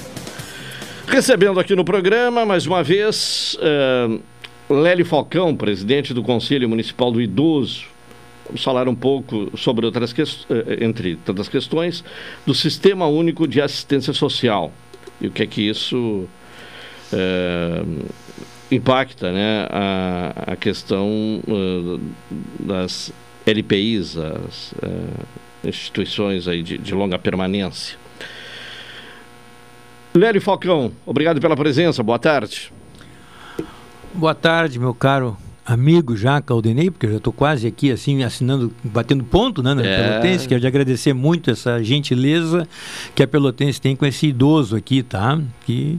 Recebendo 1.06 1.60
aqui 1.60 1.74
no 1.76 1.84
programa, 1.84 2.44
mais 2.44 2.66
uma 2.66 2.82
vez, 2.82 3.56
uh, 3.60 4.20
Lélio 4.68 5.06
Falcão, 5.06 5.54
presidente 5.54 6.12
do 6.12 6.22
Conselho 6.22 6.68
Municipal 6.68 7.12
do 7.12 7.22
Idoso. 7.22 7.86
Vamos 8.44 8.62
falar 8.62 8.88
um 8.88 8.94
pouco 8.94 9.56
sobre 9.56 9.86
outras 9.86 10.12
questões, 10.12 10.50
uh, 10.50 10.84
entre 10.84 11.14
tantas 11.16 11.48
questões, 11.48 12.04
do 12.44 12.52
Sistema 12.52 13.06
Único 13.06 13.46
de 13.46 13.60
Assistência 13.60 14.12
Social. 14.12 14.72
E 15.20 15.28
o 15.28 15.30
que 15.30 15.44
é 15.44 15.46
que 15.46 15.62
isso 15.62 16.28
uh, 17.12 18.06
impacta 18.70 19.30
né, 19.30 19.68
a, 19.70 20.52
a 20.52 20.56
questão 20.56 21.40
das 22.58 23.12
LPIs, 23.46 24.16
as 24.16 24.74
instituições 25.64 26.48
aí 26.48 26.64
de, 26.64 26.76
de 26.76 26.92
longa 26.92 27.16
permanência. 27.16 27.96
Lélio 30.18 30.40
Falcão, 30.40 30.92
obrigado 31.04 31.40
pela 31.40 31.56
presença, 31.56 32.02
boa 32.02 32.18
tarde. 32.18 32.72
Boa 34.14 34.34
tarde, 34.34 34.78
meu 34.78 34.94
caro 34.94 35.36
amigo 35.66 36.16
já, 36.16 36.40
Caldenei, 36.40 36.90
porque 36.90 37.06
eu 37.06 37.10
já 37.10 37.16
estou 37.16 37.32
quase 37.32 37.66
aqui, 37.66 37.90
assim, 37.90 38.22
assinando, 38.22 38.72
batendo 38.84 39.24
ponto, 39.24 39.62
né, 39.62 39.74
na 39.74 39.84
é. 39.84 39.96
Pelotense, 39.96 40.46
quero 40.46 40.64
agradecer 40.64 41.12
muito 41.12 41.50
essa 41.50 41.82
gentileza 41.82 42.68
que 43.14 43.22
a 43.22 43.26
Pelotense 43.26 43.80
tem 43.80 43.96
com 43.96 44.06
esse 44.06 44.28
idoso 44.28 44.76
aqui, 44.76 45.02
tá? 45.02 45.40
Que 45.66 45.98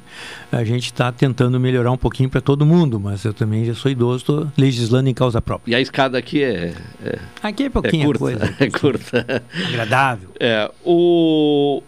a 0.52 0.64
gente 0.64 0.86
está 0.86 1.12
tentando 1.12 1.60
melhorar 1.60 1.92
um 1.92 1.98
pouquinho 1.98 2.30
para 2.30 2.40
todo 2.40 2.66
mundo, 2.66 3.00
mas 3.00 3.26
eu 3.26 3.34
também 3.34 3.66
já 3.66 3.76
sou 3.76 3.92
idoso, 3.92 4.18
estou 4.18 4.52
legislando 4.58 5.10
em 5.10 5.14
causa 5.14 5.42
própria. 5.42 5.74
E 5.74 5.76
a 5.76 5.82
escada 5.82 6.18
aqui 6.18 6.42
é... 6.42 6.74
é 7.04 7.20
aqui 7.44 7.64
é 7.64 7.70
pouquinho 7.70 8.04
é 8.04 8.06
curta, 8.06 8.20
coisa. 8.20 8.56
É 8.60 8.70
curta. 8.70 9.44
Agradável. 9.68 10.30
É, 10.40 10.72
o... 10.86 11.84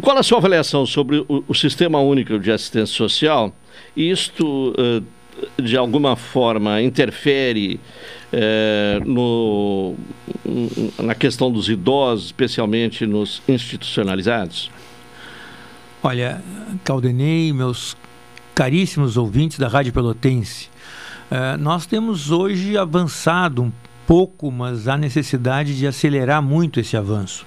Qual 0.00 0.16
a 0.16 0.22
sua 0.22 0.38
avaliação 0.38 0.86
sobre 0.86 1.24
o, 1.28 1.44
o 1.46 1.54
Sistema 1.54 1.98
Único 2.00 2.38
de 2.38 2.50
Assistência 2.50 2.94
Social? 2.94 3.52
Isto, 3.96 4.70
uh, 4.70 5.62
de 5.62 5.76
alguma 5.76 6.16
forma, 6.16 6.80
interfere 6.80 7.80
uh, 8.32 9.04
no, 9.04 9.94
na 11.02 11.14
questão 11.14 11.50
dos 11.50 11.68
idosos, 11.68 12.26
especialmente 12.26 13.04
nos 13.04 13.42
institucionalizados? 13.48 14.70
Olha, 16.02 16.42
Caldenei, 16.84 17.52
meus 17.52 17.96
caríssimos 18.54 19.16
ouvintes 19.16 19.58
da 19.58 19.68
Rádio 19.68 19.92
Pelotense, 19.92 20.68
uh, 21.30 21.58
nós 21.58 21.84
temos 21.84 22.30
hoje 22.30 22.78
avançado 22.78 23.62
um 23.62 23.72
pouco, 24.06 24.50
mas 24.50 24.88
há 24.88 24.96
necessidade 24.96 25.76
de 25.76 25.86
acelerar 25.86 26.42
muito 26.42 26.80
esse 26.80 26.96
avanço. 26.96 27.44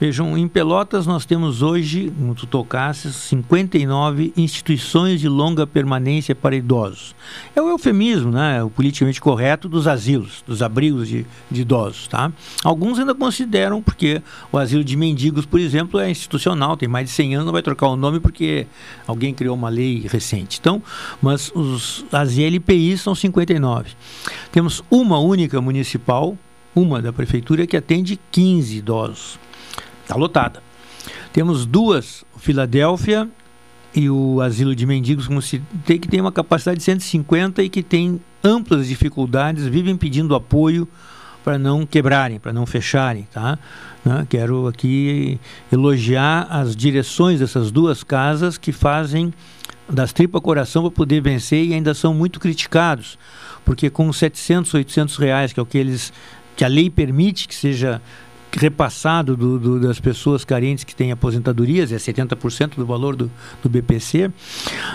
Vejam, 0.00 0.38
em 0.38 0.48
Pelotas 0.48 1.06
nós 1.06 1.26
temos 1.26 1.60
hoje, 1.60 2.10
no 2.18 2.34
tu 2.34 2.46
tocasses, 2.46 3.14
59 3.16 4.32
instituições 4.34 5.20
de 5.20 5.28
longa 5.28 5.66
permanência 5.66 6.34
para 6.34 6.56
idosos. 6.56 7.14
É 7.54 7.60
o 7.60 7.68
eufemismo, 7.68 8.30
né, 8.30 8.64
o 8.64 8.70
politicamente 8.70 9.20
correto 9.20 9.68
dos 9.68 9.86
asilos, 9.86 10.42
dos 10.46 10.62
abrigos 10.62 11.06
de, 11.06 11.26
de 11.50 11.60
idosos, 11.60 12.08
tá? 12.08 12.32
Alguns 12.64 12.98
ainda 12.98 13.14
consideram, 13.14 13.82
porque 13.82 14.22
o 14.50 14.56
asilo 14.56 14.82
de 14.82 14.96
mendigos, 14.96 15.44
por 15.44 15.60
exemplo, 15.60 16.00
é 16.00 16.10
institucional, 16.10 16.78
tem 16.78 16.88
mais 16.88 17.10
de 17.10 17.12
100 17.12 17.34
anos, 17.34 17.44
não 17.44 17.52
vai 17.52 17.60
trocar 17.60 17.88
o 17.88 17.96
nome 17.96 18.20
porque 18.20 18.66
alguém 19.06 19.34
criou 19.34 19.54
uma 19.54 19.68
lei 19.68 20.06
recente. 20.10 20.58
Então, 20.58 20.82
mas 21.20 21.52
os, 21.54 22.06
as 22.10 22.38
ILPIs 22.38 23.02
são 23.02 23.14
59. 23.14 23.90
Temos 24.50 24.82
uma 24.90 25.18
única 25.18 25.60
municipal, 25.60 26.38
uma 26.74 27.02
da 27.02 27.12
prefeitura, 27.12 27.66
que 27.66 27.76
atende 27.76 28.18
15 28.30 28.78
idosos. 28.78 29.49
Está 30.10 30.18
lotada. 30.18 30.60
Temos 31.32 31.64
duas, 31.64 32.24
Filadélfia 32.36 33.28
e 33.94 34.10
o 34.10 34.40
Asilo 34.40 34.74
de 34.74 34.84
Mendigos, 34.84 35.28
como 35.28 35.40
se 35.40 35.62
tem 35.86 36.00
que 36.00 36.08
tem 36.08 36.20
uma 36.20 36.32
capacidade 36.32 36.78
de 36.78 36.82
150 36.82 37.62
e 37.62 37.68
que 37.68 37.80
tem 37.80 38.20
amplas 38.42 38.88
dificuldades, 38.88 39.68
vivem 39.68 39.96
pedindo 39.96 40.34
apoio 40.34 40.88
para 41.44 41.56
não 41.60 41.86
quebrarem, 41.86 42.40
para 42.40 42.52
não 42.52 42.66
fecharem, 42.66 43.28
tá? 43.32 43.56
Né? 44.04 44.26
Quero 44.28 44.66
aqui 44.66 45.38
elogiar 45.70 46.48
as 46.50 46.74
direções 46.74 47.38
dessas 47.38 47.70
duas 47.70 48.02
casas 48.02 48.58
que 48.58 48.72
fazem 48.72 49.32
das 49.88 50.12
tripa 50.12 50.40
coração 50.40 50.82
para 50.82 50.90
poder 50.90 51.20
vencer 51.20 51.66
e 51.66 51.72
ainda 51.72 51.94
são 51.94 52.12
muito 52.12 52.40
criticados, 52.40 53.16
porque 53.64 53.88
com 53.88 54.12
700, 54.12 54.74
800 54.74 55.16
reais, 55.18 55.52
que 55.52 55.60
é 55.60 55.62
o 55.62 55.66
que 55.66 55.78
eles 55.78 56.12
que 56.56 56.64
a 56.64 56.68
lei 56.68 56.90
permite 56.90 57.48
que 57.48 57.54
seja 57.54 58.02
repassado 58.52 59.36
do, 59.36 59.58
do, 59.58 59.80
das 59.80 60.00
pessoas 60.00 60.44
carentes 60.44 60.84
que 60.84 60.94
têm 60.94 61.12
aposentadorias, 61.12 61.92
é 61.92 61.96
70% 61.96 62.76
do 62.76 62.86
valor 62.86 63.14
do, 63.14 63.30
do 63.62 63.68
BPC, 63.68 64.30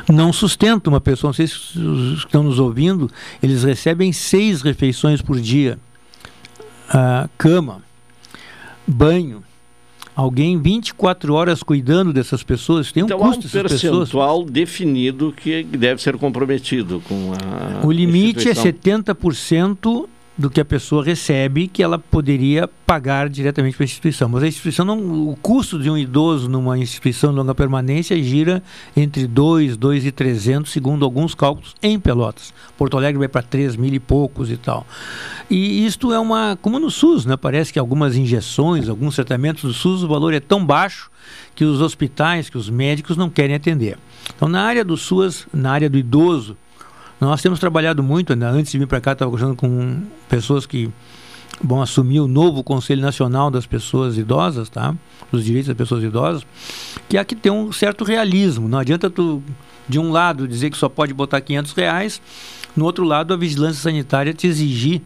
não 0.10 0.34
sustenta 0.34 0.90
uma 0.90 1.02
pessoa, 1.02 1.30
não 1.30 1.34
sei 1.34 1.48
se 1.48 1.80
os 1.80 2.22
que 2.22 2.28
estão 2.28 2.44
nos 2.44 2.60
ouvindo, 2.60 3.10
eles 3.42 3.64
recebem 3.64 4.12
seis 4.12 4.62
refeições 4.62 5.22
por 5.22 5.40
dia, 5.40 5.80
uh, 6.90 7.30
cama, 7.38 7.82
banho, 8.86 9.44
alguém 10.16 10.60
24 10.62 11.34
horas 11.34 11.64
cuidando 11.64 12.14
dessas 12.14 12.44
pessoas, 12.44 12.92
tem 12.92 13.04
um 13.04 13.06
então, 13.06 13.20
custo 13.20 13.46
há 13.46 13.60
um 13.60 13.64
percentual 13.64 14.40
pessoas. 14.40 14.52
definido 14.52 15.34
que 15.36 15.64
deve 15.64 16.02
ser 16.02 16.18
comprometido 16.18 17.02
com 17.08 17.34
a 17.34 17.86
O 17.86 17.92
limite 17.92 18.50
é 18.50 18.54
70% 18.54 20.08
do 20.38 20.50
que 20.50 20.60
a 20.60 20.66
pessoa 20.66 21.04
recebe 21.04 21.68
que 21.68 21.82
ela 21.82 21.98
poderia 21.98 22.68
pagar 22.86 23.30
diretamente 23.30 23.78
para 23.78 23.84
a 23.84 23.86
instituição. 23.86 24.28
Mas 24.28 24.44
a 24.44 24.48
instituição 24.48 24.86
não, 24.86 25.30
o 25.30 25.38
custo 25.42 25.80
de 25.80 25.90
um 25.90 25.98
idoso 25.98 26.50
numa 26.50 26.78
instituição 26.78 27.32
de 27.32 27.38
longa 27.38 27.56
permanência 27.56 28.22
gira 28.22 28.62
entre 28.96 29.28
2, 29.28 29.78
2 29.78 30.06
e 30.06 30.12
300, 30.12 30.72
segundo 30.72 31.06
alguns 31.06 31.34
cálculos 31.34 31.74
em 31.82 31.98
Pelotas. 31.98 32.54
Porto 32.78 32.98
Alegre 32.98 33.20
vai 33.20 33.28
para 33.30 33.42
3 33.42 33.78
mil 33.78 33.94
e 33.94 34.00
poucos 34.00 34.52
e 34.52 34.58
tal. 34.58 34.86
E 35.50 35.86
isto 35.86 36.12
é 36.12 36.20
uma, 36.20 36.58
como 36.62 36.80
no 36.80 36.92
SUS, 36.92 37.26
né? 37.26 37.38
Parece 37.38 37.72
que 37.72 37.80
algumas 37.80 38.18
injeções, 38.18 38.90
alguns 38.90 39.16
tratamentos 39.16 39.64
do 39.64 39.74
SUS, 39.74 40.04
o 40.04 40.08
valor 40.08 40.34
é 40.34 40.40
tão 40.40 40.66
baixo 40.66 41.10
que 41.56 41.64
os 41.64 41.82
hospitais, 41.82 42.50
que 42.50 42.58
os 42.58 42.70
médicos 42.70 43.16
não 43.16 43.30
querem 43.30 43.56
atender. 43.56 43.98
Então, 44.36 44.50
na 44.50 44.64
área 44.64 44.84
do 44.84 44.98
SUS, 44.98 45.48
na 45.54 45.72
área 45.72 45.90
do 45.90 45.98
idoso, 45.98 46.58
nós 47.20 47.42
temos 47.42 47.60
trabalhado 47.60 48.04
muito, 48.04 48.36
né? 48.36 48.48
antes 48.48 48.72
de 48.72 48.78
vir 48.78 48.88
para 48.88 49.02
cá, 49.02 49.14
estava 49.14 49.32
conversando 49.32 49.56
com 49.56 50.04
pessoas 50.28 50.66
que 50.66 50.90
vão 51.64 51.82
assumir 51.82 52.20
o 52.20 52.28
novo 52.28 52.64
Conselho 52.64 53.02
Nacional 53.02 53.50
das 53.50 53.66
Pessoas 53.66 54.18
Idosas, 54.18 54.70
tá? 54.70 54.94
Dos 55.32 55.46
direitos 55.46 55.68
das 55.68 55.78
pessoas 55.78 56.04
idosas, 56.04 56.46
que 57.08 57.18
há 57.18 57.24
que 57.24 57.36
ter 57.36 57.50
um 57.50 57.72
certo 57.72 58.04
realismo. 58.04 58.68
Não 58.68 58.80
adianta 58.80 59.10
tu, 59.10 59.42
de 59.88 59.98
um 59.98 60.12
lado, 60.12 60.48
dizer 60.48 60.70
que 60.70 60.78
só 60.78 60.90
pode 60.90 61.14
botar 61.14 61.40
500 61.42 61.72
reais, 61.74 62.22
no 62.76 62.84
outro 62.84 63.06
lado, 63.06 63.34
a 63.34 63.38
vigilância 63.38 63.82
sanitária 63.82 64.34
te 64.34 64.48
exigir 64.48 65.02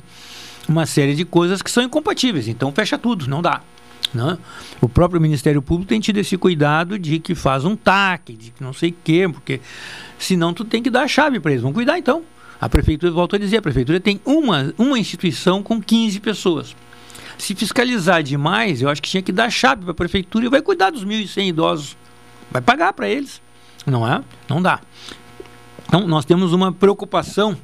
uma 0.68 0.86
série 0.86 1.16
de 1.16 1.24
coisas 1.24 1.62
que 1.62 1.70
são 1.70 1.84
incompatíveis. 1.84 2.48
Então, 2.48 2.72
fecha 2.72 2.98
tudo, 2.98 3.28
não 3.28 3.42
dá. 3.42 3.62
Né? 4.14 4.38
O 4.82 4.90
próprio 4.90 5.22
Ministério 5.22 5.62
Público 5.62 5.90
tem 5.90 6.00
tido 6.00 6.18
esse 6.18 6.38
cuidado 6.38 6.98
de 6.98 7.20
que 7.20 7.36
faz 7.36 7.64
um 7.64 7.76
TAC, 7.76 8.34
de 8.34 8.52
que 8.52 8.64
não 8.64 8.74
sei 8.74 8.90
o 8.90 8.96
quê, 9.04 9.30
porque 9.32 9.62
senão 10.18 10.54
tu 10.54 10.66
tem 10.66 10.82
que 10.82 10.90
dar 10.90 11.04
a 11.04 11.08
chave 11.08 11.40
para 11.40 11.52
eles. 11.52 11.62
Vamos 11.62 11.76
cuidar 11.76 11.98
então. 11.98 12.24
A 12.60 12.68
prefeitura, 12.68 13.12
volto 13.12 13.36
a 13.36 13.40
dizer, 13.40 13.58
a 13.58 13.62
prefeitura 13.62 14.00
tem 14.00 14.20
uma, 14.26 14.74
uma 14.78 15.00
instituição 15.00 15.64
com 15.64 15.82
15 15.82 16.20
pessoas. 16.20 16.76
Se 17.38 17.56
fiscalizar 17.56 18.22
demais, 18.22 18.82
eu 18.82 18.90
acho 18.90 19.02
que 19.02 19.10
tinha 19.10 19.24
que 19.24 19.32
dar 19.32 19.50
chave 19.50 19.84
para 19.84 19.92
a 19.92 19.96
prefeitura 19.96 20.46
e 20.46 20.50
vai 20.50 20.62
cuidar 20.62 20.90
dos 20.90 21.06
1.100 21.06 21.48
idosos 21.48 21.98
vai 22.52 22.62
pagar 22.62 22.94
para 22.94 23.08
eles, 23.08 23.42
não 23.86 24.08
é? 24.08 24.22
Não 24.48 24.62
dá. 24.62 24.80
Então, 25.90 26.08
nós 26.08 26.24
temos 26.24 26.54
uma 26.54 26.72
preocupação 26.72 27.58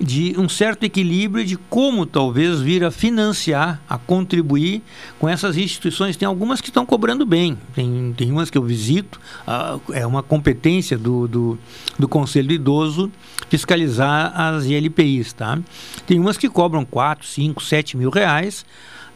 de 0.00 0.34
um 0.36 0.48
certo 0.48 0.82
equilíbrio 0.82 1.44
de 1.44 1.56
como 1.56 2.04
talvez 2.04 2.60
vir 2.60 2.82
a 2.82 2.90
financiar, 2.90 3.80
a 3.88 3.96
contribuir 3.96 4.82
com 5.16 5.28
essas 5.28 5.56
instituições. 5.56 6.16
Tem 6.16 6.26
algumas 6.26 6.60
que 6.60 6.70
estão 6.70 6.84
cobrando 6.84 7.24
bem, 7.24 7.56
tem, 7.76 8.12
tem 8.16 8.32
umas 8.32 8.50
que 8.50 8.58
eu 8.58 8.64
visito, 8.64 9.20
uh, 9.46 9.80
é 9.92 10.04
uma 10.04 10.24
competência 10.24 10.98
do, 10.98 11.28
do, 11.28 11.58
do 11.96 12.08
Conselho 12.08 12.50
Idoso 12.50 13.12
fiscalizar 13.48 14.32
as 14.34 14.64
ILPIs. 14.64 15.32
Tá? 15.32 15.56
Tem 16.04 16.18
umas 16.18 16.36
que 16.36 16.48
cobram 16.48 16.84
4, 16.84 17.24
5, 17.24 17.62
7 17.62 17.96
mil 17.96 18.10
reais 18.10 18.66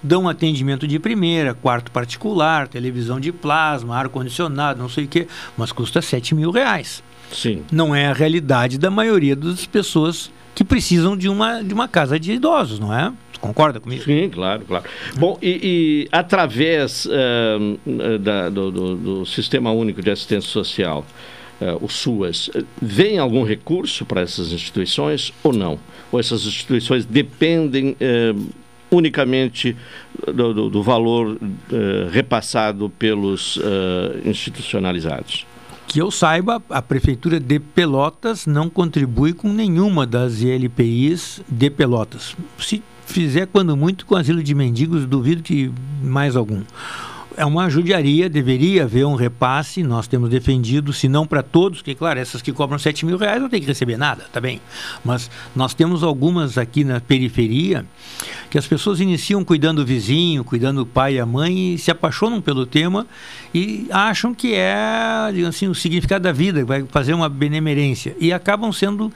dão 0.05 0.29
atendimento 0.29 0.87
de 0.87 0.99
primeira, 0.99 1.55
quarto 1.55 1.91
particular, 1.93 2.67
televisão 2.67 3.21
de 3.21 3.31
plasma, 3.31 3.97
ar-condicionado, 3.97 4.81
não 4.81 4.89
sei 4.89 5.05
o 5.05 5.09
quê, 5.09 5.29
mas 5.57 5.71
custa 5.71 6.03
7 6.03 6.35
mil 6.35 6.51
reais. 6.51 7.03
Sim. 7.33 7.63
Não 7.73 7.95
é 7.95 8.07
a 8.07 8.13
realidade 8.13 8.79
da 8.79 8.91
maioria 8.91 9.35
das 9.35 9.67
pessoas 9.67 10.31
que 10.55 10.65
precisam 10.65 11.17
de 11.17 11.29
uma, 11.29 11.63
de 11.63 11.73
uma 11.73 11.89
casa 11.89 12.19
de 12.19 12.33
idosos, 12.33 12.79
não 12.79 12.93
é? 12.93 13.13
Concorda 13.41 13.81
comigo? 13.81 14.05
Sim, 14.05 14.31
claro, 14.31 14.63
claro. 14.65 14.85
Bom, 15.17 15.37
e, 15.43 16.07
e 16.07 16.09
através 16.13 17.07
uh, 17.07 18.19
da, 18.21 18.49
do, 18.49 18.71
do, 18.71 18.97
do, 18.97 19.27
Sistema 19.27 19.73
Único 19.73 20.01
de 20.01 20.11
Assistência 20.13 20.49
Social, 20.49 21.05
uh, 21.61 21.85
o 21.85 21.89
SUAS, 21.89 22.51
vem 22.81 23.19
algum 23.19 23.43
recurso 23.43 24.07
para 24.07 24.21
essas 24.21 24.53
instituições 24.53 25.33
ou 25.43 25.53
não? 25.53 25.77
Ou 26.13 26.21
essas 26.21 26.47
instituições 26.47 27.05
dependem 27.05 27.97
uh, 28.01 28.49
unicamente 28.93 29.77
do, 30.25 30.55
do, 30.55 30.71
do 30.71 30.83
valor 30.83 31.39
repassado 32.13 32.91
pelos 32.91 33.59
institucionalizados? 34.23 35.47
Que 35.93 36.01
eu 36.01 36.11
saiba, 36.11 36.63
a 36.71 36.81
Prefeitura 36.81 37.39
de 37.39 37.61
Pelotas 37.61 38.47
não 38.47 38.71
contribui 38.71 39.35
com 39.35 39.53
nenhuma 39.53 40.07
das 40.07 40.41
ILPIs 40.41 41.43
de 41.47 41.69
Pelotas. 41.69 42.35
Se 42.59 42.83
fizer, 43.05 43.47
quando 43.47 43.77
muito, 43.77 44.07
com 44.07 44.17
asilo 44.17 44.43
de 44.43 44.55
mendigos, 44.55 45.05
duvido 45.05 45.43
que 45.43 45.71
mais 46.03 46.35
algum 46.35 46.63
é 47.37 47.45
uma 47.45 47.69
judiaria, 47.69 48.29
deveria 48.29 48.85
haver 48.85 49.07
um 49.07 49.15
repasse, 49.15 49.83
nós 49.83 50.07
temos 50.07 50.31
defendido, 50.31 50.93
se 50.93 51.09
não 51.09 51.27
para 51.27 51.43
todos, 51.43 51.83
que 51.83 51.95
claro, 51.95 52.19
essas 52.19 52.43
que 52.43 52.53
cobram 52.53 52.79
7 52.79 53.07
mil 53.07 53.17
reais 53.17 53.41
não 53.41 53.49
tem 53.49 53.61
que 53.61 53.67
receber 53.67 53.97
nada, 53.97 54.25
tá 54.33 54.41
bem? 54.41 54.61
Mas 55.05 55.31
nós 55.55 55.75
temos 55.75 56.03
algumas 56.03 56.59
aqui 56.59 56.85
na 56.85 57.01
periferia 57.01 57.85
que 58.51 58.59
as 58.59 58.67
pessoas 58.67 59.01
iniciam 59.01 59.45
cuidando 59.45 59.83
do 59.83 59.87
vizinho, 59.87 60.45
cuidando 60.45 60.85
do 60.85 60.87
pai 60.87 61.15
e 61.15 61.21
a 61.21 61.27
mãe 61.27 61.75
e 61.75 61.79
se 61.79 61.91
apaixonam 61.91 62.41
pelo 62.41 62.67
tema 62.67 63.07
e 63.55 63.87
acham 63.91 64.35
que 64.35 64.55
é, 64.55 65.31
digamos 65.33 65.57
assim, 65.57 65.69
o 65.69 65.75
significado 65.75 66.25
da 66.25 66.33
vida, 66.33 66.65
vai 66.65 66.85
fazer 66.85 67.15
uma 67.15 67.29
benemerência 67.29 68.15
e 68.19 68.33
acabam 68.33 68.73
sendo 68.73 69.13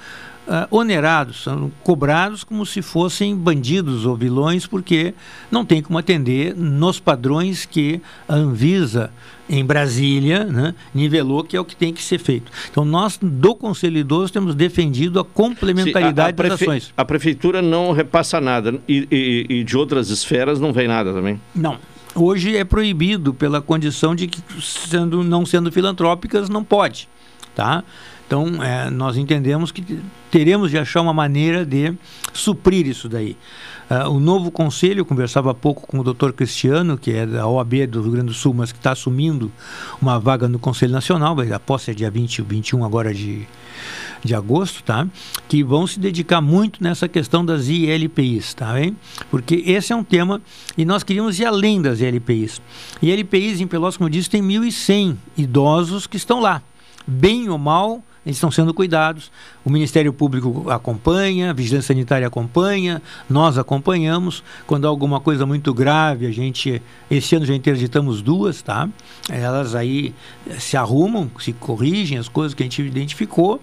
uh, 0.46 0.66
onerados, 0.70 1.42
são 1.42 1.70
cobrados 1.82 2.44
como 2.44 2.64
se 2.64 2.82
fossem 2.82 3.36
bandidos 3.36 4.06
ou 4.06 4.16
vilões, 4.16 4.66
porque 4.66 5.14
não 5.50 5.64
tem 5.64 5.82
como 5.82 5.98
atender 5.98 6.54
nos 6.56 7.00
padrões 7.00 7.64
que 7.64 8.00
a 8.28 8.34
Anvisa 8.34 9.10
em 9.48 9.64
Brasília 9.64 10.44
né, 10.44 10.74
nivelou 10.94 11.44
que 11.44 11.56
é 11.56 11.60
o 11.60 11.64
que 11.64 11.76
tem 11.76 11.92
que 11.92 12.02
ser 12.02 12.18
feito. 12.18 12.50
Então, 12.70 12.84
nós 12.84 13.18
do 13.20 13.54
Conselho 13.54 13.98
Idoso 13.98 14.32
temos 14.32 14.54
defendido 14.54 15.20
a 15.20 15.24
complementaridade 15.24 16.36
Sim, 16.36 16.42
a, 16.42 16.46
a 16.46 16.48
das 16.48 16.62
ações. 16.62 16.94
A 16.96 17.04
Prefeitura 17.04 17.62
não 17.62 17.92
repassa 17.92 18.40
nada 18.40 18.80
e, 18.88 19.06
e, 19.10 19.46
e 19.58 19.64
de 19.64 19.76
outras 19.76 20.10
esferas 20.10 20.60
não 20.60 20.72
vem 20.72 20.88
nada 20.88 21.12
também? 21.12 21.40
Não. 21.54 21.78
Hoje 22.14 22.56
é 22.56 22.64
proibido 22.64 23.34
pela 23.34 23.60
condição 23.60 24.14
de 24.14 24.26
que, 24.26 24.40
sendo, 24.62 25.22
não 25.22 25.44
sendo 25.44 25.70
filantrópicas, 25.70 26.48
não 26.48 26.64
pode. 26.64 27.08
Tá? 27.54 27.84
Então, 28.26 28.62
é, 28.62 28.90
nós 28.90 29.16
entendemos 29.16 29.70
que 29.70 30.00
teremos 30.30 30.70
de 30.70 30.78
achar 30.78 31.00
uma 31.00 31.14
maneira 31.14 31.64
de 31.64 31.94
suprir 32.32 32.86
isso 32.86 33.08
daí. 33.08 33.36
Uh, 33.88 34.10
o 34.10 34.18
novo 34.18 34.50
conselho, 34.50 35.00
eu 35.00 35.04
conversava 35.04 35.52
há 35.52 35.54
pouco 35.54 35.86
com 35.86 36.00
o 36.00 36.02
doutor 36.02 36.32
Cristiano, 36.32 36.98
que 36.98 37.12
é 37.12 37.24
da 37.24 37.46
OAB 37.46 37.86
do 37.86 38.02
Rio 38.02 38.12
Grande 38.12 38.26
do 38.26 38.34
Sul, 38.34 38.52
mas 38.52 38.72
que 38.72 38.78
está 38.78 38.90
assumindo 38.90 39.50
uma 40.02 40.18
vaga 40.18 40.48
no 40.48 40.58
Conselho 40.58 40.92
Nacional, 40.92 41.36
a 41.40 41.58
posse 41.60 41.92
é 41.92 41.94
dia 41.94 42.10
20, 42.10 42.42
21 42.42 42.84
agora 42.84 43.14
de, 43.14 43.46
de 44.24 44.34
agosto, 44.34 44.82
tá? 44.82 45.06
Que 45.46 45.62
vão 45.62 45.86
se 45.86 46.00
dedicar 46.00 46.40
muito 46.40 46.82
nessa 46.82 47.06
questão 47.06 47.46
das 47.46 47.68
ILPIs, 47.68 48.54
tá 48.54 48.72
bem? 48.72 48.96
Porque 49.30 49.62
esse 49.64 49.92
é 49.92 49.96
um 49.96 50.02
tema 50.02 50.42
e 50.76 50.84
nós 50.84 51.04
queríamos 51.04 51.38
ir 51.38 51.44
além 51.44 51.80
das 51.80 52.00
ILPIs. 52.00 52.60
ILPIs 53.00 53.60
em 53.60 53.68
Pelotas, 53.68 53.96
como 53.96 54.08
eu 54.08 54.12
disse, 54.12 54.28
tem 54.28 54.42
1.100 54.42 55.14
idosos 55.38 56.08
que 56.08 56.16
estão 56.16 56.40
lá, 56.40 56.60
bem 57.06 57.48
ou 57.48 57.56
mal, 57.56 58.02
eles 58.26 58.36
estão 58.36 58.50
sendo 58.50 58.74
cuidados. 58.74 59.30
O 59.64 59.70
Ministério 59.70 60.12
Público 60.12 60.68
acompanha, 60.68 61.50
a 61.50 61.52
Vigilância 61.52 61.94
Sanitária 61.94 62.26
acompanha, 62.26 63.00
nós 63.30 63.56
acompanhamos. 63.56 64.42
Quando 64.66 64.84
há 64.84 64.88
alguma 64.88 65.20
coisa 65.20 65.46
muito 65.46 65.72
grave, 65.72 66.26
a 66.26 66.32
gente, 66.32 66.82
esse 67.08 67.36
ano 67.36 67.46
já 67.46 67.54
interditamos 67.54 68.20
duas, 68.20 68.60
tá? 68.62 68.88
Elas 69.30 69.76
aí 69.76 70.12
se 70.58 70.76
arrumam, 70.76 71.30
se 71.38 71.52
corrigem 71.52 72.18
as 72.18 72.28
coisas 72.28 72.52
que 72.52 72.64
a 72.64 72.66
gente 72.66 72.82
identificou 72.82 73.62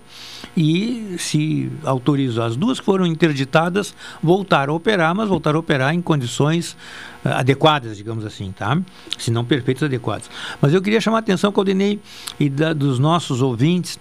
e 0.55 1.15
se 1.19 1.69
autorizam. 1.83 2.45
As 2.45 2.55
duas 2.55 2.79
que 2.79 2.85
foram 2.85 3.05
interditadas 3.05 3.93
voltaram 4.21 4.73
a 4.73 4.77
operar, 4.77 5.13
mas 5.13 5.27
voltaram 5.27 5.57
a 5.57 5.59
operar 5.59 5.93
em 5.93 6.01
condições 6.01 6.77
adequadas, 7.23 7.97
digamos 7.97 8.25
assim, 8.25 8.51
tá? 8.51 8.77
Se 9.17 9.31
não 9.31 9.45
perfeitas, 9.45 9.83
adequadas. 9.83 10.29
Mas 10.61 10.73
eu 10.73 10.81
queria 10.81 10.99
chamar 10.99 11.17
a 11.17 11.19
atenção, 11.19 11.51
Claudinei, 11.51 11.99
e 12.39 12.49
da, 12.49 12.73
dos 12.73 12.99
nossos 12.99 13.41
ouvintes. 13.41 13.99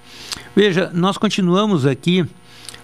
Veja, 0.54 0.90
nós 0.92 1.16
continuamos 1.16 1.86
aqui 1.86 2.26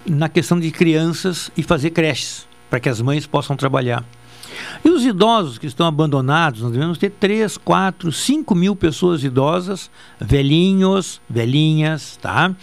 na 0.07 0.29
questão 0.29 0.59
de 0.59 0.71
crianças 0.71 1.51
e 1.57 1.63
fazer 1.63 1.91
creches, 1.91 2.47
para 2.71 2.81
que 2.81 2.89
as 2.89 3.01
mães 3.01 3.27
possam 3.27 3.57
trabalhar. 3.57 4.05
E 4.85 4.89
os 4.89 5.05
idosos 5.05 5.59
que 5.59 5.67
estão 5.67 5.87
abandonados, 5.87 6.63
nós 6.63 6.73
devemos 6.73 6.99
ter 6.99 7.11
3, 7.11 7.57
4, 7.59 8.11
5 8.11 8.55
mil 8.55 8.75
pessoas 8.75 9.23
idosas, 9.23 9.91
velhinhos, 10.21 11.21
velhinhas, 11.29 12.17
tá? 12.17 12.55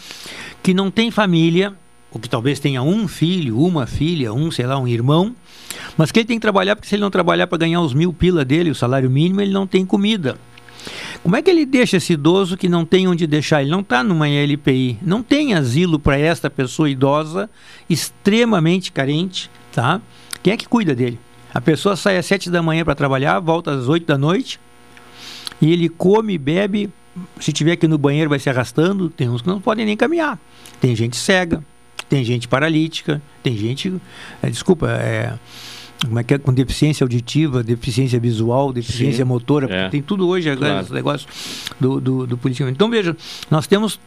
Que 0.63 0.73
não 0.73 0.89
têm 0.89 1.11
família, 1.11 1.73
ou 2.11 2.19
que 2.19 2.29
talvez 2.29 2.59
tenha 2.59 2.81
um 2.81 3.07
filho, 3.07 3.59
uma 3.59 3.85
filha, 3.85 4.33
um, 4.33 4.49
sei 4.49 4.65
lá, 4.65 4.77
um 4.77 4.87
irmão, 4.87 5.35
mas 5.97 6.11
que 6.11 6.19
ele 6.19 6.27
tem 6.27 6.37
que 6.37 6.41
trabalhar, 6.41 6.75
porque 6.75 6.87
se 6.87 6.95
ele 6.95 7.01
não 7.01 7.11
trabalhar 7.11 7.47
para 7.47 7.57
ganhar 7.57 7.81
os 7.81 7.93
mil 7.93 8.11
pila 8.13 8.43
dele, 8.43 8.69
o 8.69 8.75
salário 8.75 9.09
mínimo, 9.09 9.41
ele 9.41 9.51
não 9.51 9.65
tem 9.65 9.85
comida. 9.85 10.37
Como 11.23 11.35
é 11.35 11.41
que 11.41 11.49
ele 11.49 11.65
deixa 11.65 11.97
esse 11.97 12.13
idoso 12.13 12.55
que 12.55 12.69
não 12.69 12.85
tem 12.85 13.07
onde 13.07 13.25
deixar? 13.25 13.61
Ele 13.61 13.71
não 13.71 13.79
está 13.79 14.03
numa 14.03 14.27
LPI, 14.27 14.99
não 15.01 15.23
tem 15.23 15.55
asilo 15.55 15.99
para 15.99 16.17
esta 16.17 16.49
pessoa 16.49 16.89
idosa, 16.89 17.49
extremamente 17.89 18.91
carente, 18.91 19.49
tá? 19.71 19.99
Quem 20.43 20.53
é 20.53 20.57
que 20.57 20.67
cuida 20.67 20.93
dele? 20.93 21.19
A 21.53 21.59
pessoa 21.59 21.95
sai 21.95 22.17
às 22.17 22.25
sete 22.25 22.49
da 22.49 22.61
manhã 22.61 22.83
para 22.83 22.93
trabalhar, 22.93 23.39
volta 23.39 23.71
às 23.71 23.87
oito 23.87 24.05
da 24.05 24.17
noite 24.17 24.59
e 25.61 25.71
ele 25.71 25.89
come, 25.89 26.37
bebe. 26.37 26.91
Se 27.39 27.53
tiver 27.53 27.71
aqui 27.71 27.87
no 27.87 27.97
banheiro, 27.97 28.29
vai 28.29 28.39
se 28.39 28.49
arrastando. 28.49 29.09
Tem 29.09 29.29
uns 29.29 29.41
que 29.41 29.47
não 29.47 29.61
podem 29.61 29.85
nem 29.85 29.95
caminhar. 29.95 30.37
Tem 30.81 30.95
gente 30.95 31.15
cega, 31.15 31.63
tem 32.09 32.23
gente 32.23 32.47
paralítica, 32.47 33.21
tem 33.41 33.57
gente. 33.57 33.93
É, 34.43 34.49
desculpa, 34.49 34.89
é, 34.89 35.33
como 36.03 36.19
é 36.19 36.23
que 36.23 36.33
é, 36.33 36.37
com 36.37 36.53
deficiência 36.53 37.03
auditiva, 37.03 37.63
deficiência 37.63 38.19
visual, 38.19 38.73
deficiência 38.73 39.23
Sim, 39.23 39.29
motora, 39.29 39.73
é. 39.73 39.89
tem 39.89 40.01
tudo 40.01 40.27
hoje 40.27 40.49
agora, 40.49 40.79
claro. 40.79 40.93
negócio 40.93 41.27
do, 41.79 41.99
do, 41.99 42.27
do 42.27 42.37
policiamento. 42.37 42.75
Então, 42.75 42.89
veja, 42.89 43.15
nós 43.49 43.65
temos 43.65 43.99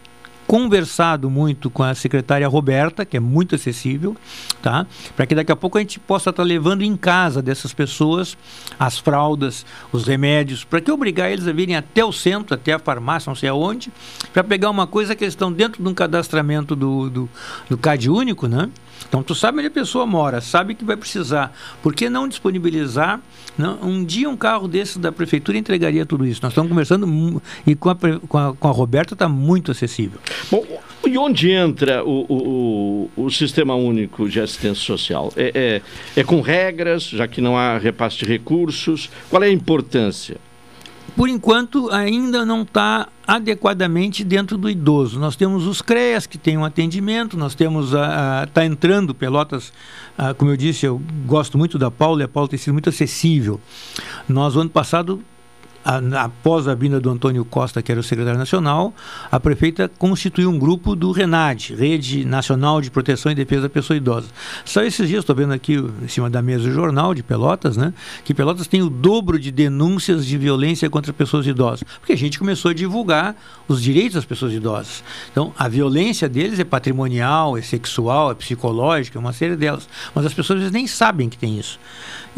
conversado 0.48 1.28
muito 1.28 1.68
com 1.68 1.82
a 1.82 1.94
secretária 1.94 2.48
Roberta, 2.48 3.04
que 3.04 3.18
é 3.18 3.20
muito 3.20 3.54
acessível, 3.54 4.16
tá? 4.62 4.86
Para 5.14 5.26
que 5.26 5.34
daqui 5.34 5.52
a 5.52 5.56
pouco 5.56 5.76
a 5.76 5.80
gente 5.82 6.00
possa 6.00 6.30
estar 6.30 6.42
tá 6.42 6.46
levando 6.46 6.80
em 6.80 6.96
casa 6.96 7.42
dessas 7.42 7.74
pessoas 7.74 8.34
as 8.78 8.98
fraldas, 8.98 9.66
os 9.92 10.06
remédios, 10.06 10.64
para 10.64 10.80
que 10.80 10.90
obrigar 10.90 11.30
eles 11.30 11.46
a 11.46 11.52
virem 11.52 11.76
até 11.76 12.02
o 12.02 12.10
centro, 12.12 12.54
até 12.54 12.72
a 12.72 12.78
farmácia, 12.78 13.28
não 13.28 13.36
sei 13.36 13.50
aonde, 13.50 13.92
para 14.32 14.42
pegar 14.42 14.70
uma 14.70 14.86
coisa 14.86 15.14
que 15.14 15.22
eles 15.22 15.32
estão 15.34 15.52
dentro 15.52 15.82
de 15.82 15.88
um 15.88 15.92
cadastramento 15.92 16.74
do, 16.74 17.10
do, 17.10 17.28
do 17.68 17.76
CAD 17.76 18.08
único, 18.08 18.48
né? 18.48 18.70
Então, 19.08 19.22
tu 19.22 19.34
sabe 19.34 19.58
onde 19.58 19.68
a 19.68 19.70
pessoa 19.70 20.06
mora, 20.06 20.40
sabe 20.40 20.74
que 20.74 20.84
vai 20.84 20.96
precisar. 20.96 21.52
Por 21.82 21.94
que 21.94 22.08
não 22.08 22.28
disponibilizar? 22.28 23.20
Não, 23.56 23.78
um 23.82 24.04
dia 24.04 24.28
um 24.28 24.36
carro 24.36 24.68
desse 24.68 24.98
da 24.98 25.10
prefeitura 25.10 25.58
entregaria 25.58 26.06
tudo 26.06 26.26
isso. 26.26 26.40
Nós 26.42 26.52
estamos 26.52 26.68
conversando 26.68 27.42
e 27.66 27.74
com 27.74 27.90
a, 27.90 27.96
com 27.96 28.38
a, 28.38 28.54
com 28.54 28.68
a 28.68 28.70
Roberta 28.70 29.14
está 29.14 29.28
muito 29.28 29.70
acessível. 29.70 30.20
Bom, 30.50 30.64
e 31.06 31.16
onde 31.16 31.50
entra 31.50 32.04
o, 32.04 33.10
o, 33.16 33.24
o, 33.24 33.30
Sistema 33.30 33.74
Único 33.74 34.28
de 34.28 34.40
Assistência 34.40 34.84
Social? 34.84 35.32
É, 35.36 35.80
é, 36.16 36.20
é 36.20 36.24
com 36.24 36.40
regras, 36.40 37.04
já 37.04 37.26
que 37.26 37.40
não 37.40 37.56
há 37.56 37.78
repasse 37.78 38.18
de 38.18 38.24
recursos? 38.24 39.10
Qual 39.30 39.42
é 39.42 39.46
a 39.46 39.52
importância? 39.52 40.36
Por 41.18 41.28
enquanto, 41.28 41.90
ainda 41.90 42.46
não 42.46 42.62
está 42.62 43.08
adequadamente 43.26 44.22
dentro 44.22 44.56
do 44.56 44.70
idoso. 44.70 45.18
Nós 45.18 45.34
temos 45.34 45.66
os 45.66 45.82
CREAS 45.82 46.28
que 46.28 46.38
tem 46.38 46.56
um 46.56 46.64
atendimento, 46.64 47.36
nós 47.36 47.56
temos 47.56 47.92
a. 47.92 48.44
Está 48.46 48.64
entrando 48.64 49.12
Pelotas, 49.12 49.72
a, 50.16 50.32
como 50.32 50.52
eu 50.52 50.56
disse, 50.56 50.86
eu 50.86 51.02
gosto 51.26 51.58
muito 51.58 51.76
da 51.76 51.90
Paula 51.90 52.20
e 52.20 52.24
a 52.24 52.28
Paula 52.28 52.48
tem 52.48 52.56
sido 52.56 52.72
muito 52.72 52.88
acessível. 52.88 53.60
Nós, 54.28 54.54
ano 54.54 54.70
passado, 54.70 55.20
a, 55.88 56.24
após 56.24 56.68
a 56.68 56.74
vinda 56.74 57.00
do 57.00 57.08
Antônio 57.08 57.46
Costa, 57.46 57.80
que 57.80 57.90
era 57.90 57.98
o 57.98 58.04
secretário 58.04 58.38
nacional, 58.38 58.92
a 59.32 59.40
prefeita 59.40 59.90
constituiu 59.98 60.50
um 60.50 60.58
grupo 60.58 60.94
do 60.94 61.10
RENAD, 61.12 61.74
Rede 61.74 62.26
Nacional 62.26 62.82
de 62.82 62.90
Proteção 62.90 63.32
e 63.32 63.34
Defesa 63.34 63.62
da 63.62 63.68
Pessoa 63.70 63.96
Idosa. 63.96 64.26
Só 64.66 64.82
esses 64.82 65.08
dias, 65.08 65.20
estou 65.20 65.34
vendo 65.34 65.54
aqui 65.54 65.76
em 65.76 66.08
cima 66.08 66.28
da 66.28 66.42
mesa 66.42 66.68
o 66.68 66.72
jornal 66.72 67.14
de 67.14 67.22
Pelotas, 67.22 67.78
né, 67.78 67.94
que 68.22 68.34
Pelotas 68.34 68.66
tem 68.66 68.82
o 68.82 68.90
dobro 68.90 69.38
de 69.38 69.50
denúncias 69.50 70.26
de 70.26 70.36
violência 70.36 70.90
contra 70.90 71.10
pessoas 71.10 71.46
idosas, 71.46 71.82
porque 71.98 72.12
a 72.12 72.18
gente 72.18 72.38
começou 72.38 72.70
a 72.70 72.74
divulgar 72.74 73.34
os 73.66 73.82
direitos 73.82 74.16
das 74.16 74.26
pessoas 74.26 74.52
idosas. 74.52 75.02
Então, 75.32 75.54
a 75.58 75.68
violência 75.68 76.28
deles 76.28 76.58
é 76.58 76.64
patrimonial, 76.64 77.56
é 77.56 77.62
sexual, 77.62 78.32
é 78.32 78.34
psicológica, 78.34 79.18
é 79.18 79.20
uma 79.20 79.32
série 79.32 79.56
delas. 79.56 79.88
Mas 80.14 80.26
as 80.26 80.34
pessoas 80.34 80.70
nem 80.70 80.86
sabem 80.86 81.30
que 81.30 81.38
tem 81.38 81.58
isso. 81.58 81.78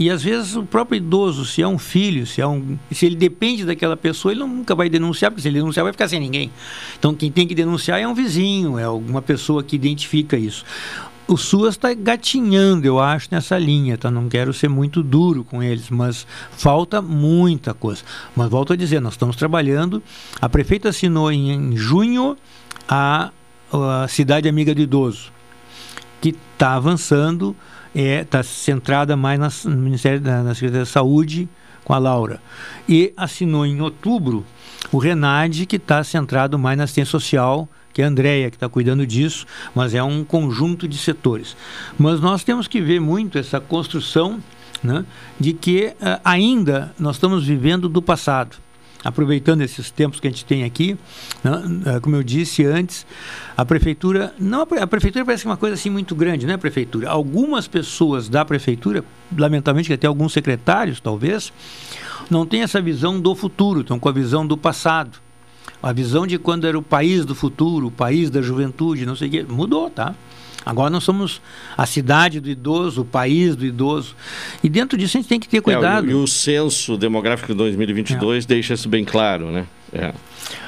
E 0.01 0.09
às 0.09 0.23
vezes 0.23 0.57
o 0.57 0.63
próprio 0.63 0.97
idoso, 0.97 1.45
se 1.45 1.61
é 1.61 1.69
um 1.69 1.79
filho, 1.79 2.27
se 2.27 2.41
é 2.41 2.47
um, 2.47 2.79
se 2.91 3.05
ele 3.05 3.17
depende 3.17 3.67
daquela 3.67 3.99
pessoa, 3.99 4.33
ele 4.33 4.41
nunca 4.41 4.75
vai 4.75 4.89
denunciar, 4.89 5.31
porque 5.31 5.43
se 5.43 5.49
ele 5.49 5.59
denunciar 5.59 5.85
vai 5.85 5.93
ficar 5.93 6.09
sem 6.09 6.19
ninguém. 6.19 6.51
Então 6.99 7.15
quem 7.15 7.31
tem 7.31 7.47
que 7.47 7.55
denunciar 7.55 8.01
é 8.01 8.09
um 8.09 8.15
vizinho, 8.15 8.79
é 8.79 8.85
alguma 8.85 9.21
pessoa 9.21 9.63
que 9.63 9.77
identifica 9.77 10.39
isso. 10.39 10.65
O 11.29 11.37
SUAS 11.37 11.75
está 11.75 11.93
gatinhando, 11.93 12.87
eu 12.87 12.99
acho, 12.99 13.29
nessa 13.31 13.59
linha, 13.59 13.99
tá? 13.99 14.11
Não 14.11 14.27
quero 14.27 14.55
ser 14.55 14.69
muito 14.69 15.03
duro 15.03 15.45
com 15.45 15.63
eles, 15.63 15.91
mas 15.91 16.27
falta 16.51 17.03
muita 17.03 17.75
coisa. 17.75 18.01
Mas 18.35 18.49
volto 18.49 18.73
a 18.73 18.77
dizer, 18.77 19.03
nós 19.03 19.13
estamos 19.13 19.37
trabalhando. 19.37 20.03
A 20.41 20.49
prefeita 20.49 20.89
assinou 20.89 21.31
em, 21.31 21.53
em 21.53 21.77
junho 21.77 22.39
a, 22.89 23.31
a 23.71 24.09
Cidade 24.09 24.49
Amiga 24.49 24.75
do 24.75 24.81
Idoso, 24.81 25.31
que 26.23 26.31
está 26.31 26.73
avançando 26.73 27.55
está 27.95 28.01
é, 28.01 28.25
tá 28.25 28.43
centrada 28.43 29.17
mais 29.17 29.65
no 29.65 29.77
Ministério 29.77 30.21
da 30.21 30.43
na 30.43 30.55
Secretaria 30.55 30.85
da 30.85 30.91
Saúde 30.91 31.49
com 31.85 31.93
a 31.93 31.99
Laura. 31.99 32.41
E 32.89 33.13
assinou 33.17 33.67
em 33.67 33.81
outubro 33.81 34.45
o 34.93 34.99
Renade, 34.99 35.67
que 35.67 35.77
está 35.77 36.03
centrado 36.03 36.59
mais 36.59 36.77
na 36.79 36.85
assistência 36.85 37.11
social, 37.11 37.69
que 37.93 38.03
é 38.03 38.05
a 38.05 38.09
Andréia 38.09 38.51
que 38.51 38.57
está 38.57 38.69
cuidando 38.69 39.07
disso, 39.07 39.47
mas 39.75 39.95
é 39.95 40.03
um 40.03 40.25
conjunto 40.25 40.87
de 40.87 40.97
setores. 40.97 41.57
Mas 41.99 42.21
nós 42.21 42.45
temos 42.45 42.69
que 42.69 42.81
ver 42.81 43.01
muito 43.01 43.39
essa 43.39 43.61
construção 43.61 44.41
né, 44.83 45.05
de 45.39 45.53
que 45.53 45.87
uh, 46.01 46.21
ainda 46.25 46.95
nós 46.99 47.17
estamos 47.17 47.45
vivendo 47.45 47.89
do 47.89 48.01
passado 48.01 48.57
aproveitando 49.03 49.63
esses 49.63 49.91
tempos 49.91 50.21
que 50.21 50.27
a 50.27 50.31
gente 50.31 50.45
tem 50.45 50.65
aqui, 50.65 50.97
né, 51.43 52.01
como 52.01 52.17
eu 52.17 52.23
disse 52.23 52.65
antes, 52.65 53.07
a 53.57 53.65
prefeitura, 53.65 54.35
não 54.39 54.63
a 54.63 54.87
prefeitura 54.87 55.25
parece 55.25 55.47
uma 55.47 55.57
coisa 55.57 55.75
assim 55.75 55.91
muito 55.91 56.15
grande, 56.15 56.47
né, 56.47 56.57
prefeitura? 56.57 57.09
Algumas 57.09 57.67
pessoas 57.67 58.29
da 58.29 58.45
prefeitura, 58.45 59.05
lamentavelmente 59.37 59.93
até 59.93 60.07
alguns 60.07 60.33
secretários, 60.33 61.01
talvez, 61.01 61.53
não 62.29 62.45
têm 62.47 62.63
essa 62.63 62.81
visão 62.81 63.21
do 63.21 63.35
futuro, 63.35 63.81
estão 63.81 63.99
com 63.99 64.09
a 64.09 64.13
visão 64.13 64.47
do 64.47 64.57
passado. 64.57 65.19
A 65.83 65.93
visão 65.93 66.27
de 66.27 66.39
quando 66.39 66.67
era 66.67 66.79
o 66.79 66.83
país 66.83 67.25
do 67.25 67.35
futuro, 67.35 67.87
o 67.87 67.91
país 67.91 68.29
da 68.29 68.43
juventude, 68.43 69.07
não 69.07 69.17
sei 69.17 69.29
o 69.29 69.31
quê, 69.31 69.47
mudou, 69.49 69.89
tá? 69.89 70.15
Agora 70.65 70.91
nós 70.91 71.05
somos 71.05 71.41
a 71.77 71.87
cidade 71.87 72.41
do 72.41 72.49
idoso, 72.49 73.03
o 73.03 73.05
país 73.05 73.57
do 73.57 73.65
idoso. 73.65 74.15
E 74.63 74.69
dentro 74.69 74.99
disso 74.99 75.17
a 75.17 75.21
gente 75.21 75.29
tem 75.29 75.41
que 75.41 75.49
ter 75.49 75.61
cuidado. 75.61 76.09
É, 76.09 76.11
e 76.11 76.15
o 76.15 76.27
censo 76.27 76.97
demográfico 76.97 77.53
de 77.53 77.59
2022 77.59 78.45
é. 78.45 78.49
deixa 78.49 78.75
isso 78.75 78.89
bem 78.89 79.05
claro, 79.05 79.51
né? 79.51 79.67
É. 79.93 80.13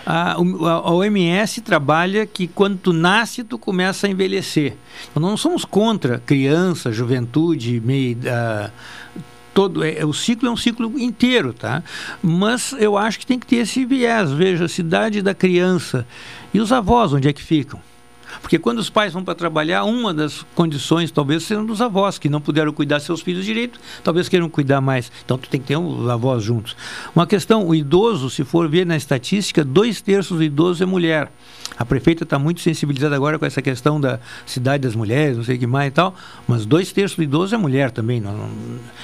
A, 0.05 0.33
a, 0.33 0.93
OMS 0.93 1.61
trabalha 1.61 2.27
que 2.27 2.49
quando 2.49 2.79
tu 2.79 2.93
nasce, 2.93 3.45
tu 3.45 3.59
começa 3.59 4.07
a 4.07 4.11
envelhecer. 4.11 4.75
Então, 5.11 5.23
não 5.23 5.37
somos 5.37 5.65
contra 5.65 6.19
criança, 6.25 6.91
juventude, 6.91 7.81
meio, 7.81 8.17
uh, 8.17 8.71
todo 9.55 9.85
é, 9.85 10.05
o 10.05 10.13
ciclo 10.13 10.49
é 10.49 10.51
um 10.51 10.57
ciclo 10.57 10.99
inteiro, 10.99 11.53
tá? 11.53 11.83
Mas 12.23 12.75
eu 12.79 12.97
acho 12.97 13.19
que 13.19 13.27
tem 13.27 13.39
que 13.39 13.47
ter 13.47 13.57
esse 13.57 13.85
viés. 13.85 14.33
Veja, 14.33 14.65
a 14.65 14.69
cidade 14.69 15.23
da 15.23 15.35
criança 15.35 16.07
e 16.53 16.61
os 16.61 16.73
avós, 16.73 17.13
onde 17.13 17.29
é 17.29 17.33
que 17.33 17.43
ficam? 17.43 17.81
Porque 18.41 18.59
quando 18.59 18.79
os 18.79 18.89
pais 18.89 19.13
vão 19.13 19.25
para 19.25 19.35
trabalhar, 19.35 19.85
uma 19.85 20.15
das 20.15 20.45
condições 20.55 21.11
talvez 21.11 21.43
sejam 21.43 21.65
dos 21.65 21.81
avós, 21.81 22.19
que 22.19 22.29
não 22.29 22.41
puderam 22.41 22.73
cuidar 22.73 23.01
seus 23.01 23.21
filhos 23.21 23.45
direito, 23.45 23.79
talvez 24.03 24.29
queiram 24.29 24.49
cuidar 24.49 24.81
mais. 24.81 25.11
Então 25.25 25.37
tu 25.37 25.49
tem 25.49 25.61
que 25.61 25.67
ter 25.67 25.77
os 25.77 26.09
avós 26.09 26.43
juntos. 26.43 26.77
Uma 27.15 27.27
questão, 27.27 27.67
o 27.67 27.75
idoso, 27.75 28.31
se 28.31 28.45
for 28.45 28.69
ver 28.69 28.87
na 28.87 28.97
estatística, 28.97 29.65
dois 29.65 30.01
terços 30.01 30.39
do 30.39 30.45
idoso 30.45 30.83
é 30.83 30.87
mulher. 30.87 31.31
A 31.77 31.85
prefeita 31.85 32.25
está 32.25 32.39
muito 32.39 32.61
sensibilizada 32.61 33.15
agora 33.15 33.39
com 33.39 33.47
essa 33.47 33.63
questão 33.63 34.01
da 34.01 34.21
cidade 34.47 34.83
das 34.83 34.95
mulheres, 34.95 35.37
não 35.37 35.45
sei 35.45 35.57
o 35.57 35.59
que 35.59 35.67
mais 35.67 35.89
e 35.89 35.91
tal, 35.91 36.15
mas 36.47 36.67
dois 36.67 36.93
terços 36.93 37.17
do 37.17 37.23
idoso 37.23 37.55
é 37.55 37.59
mulher 37.59 37.91
também. 37.91 38.21
Não, 38.21 38.33
não, 38.37 38.51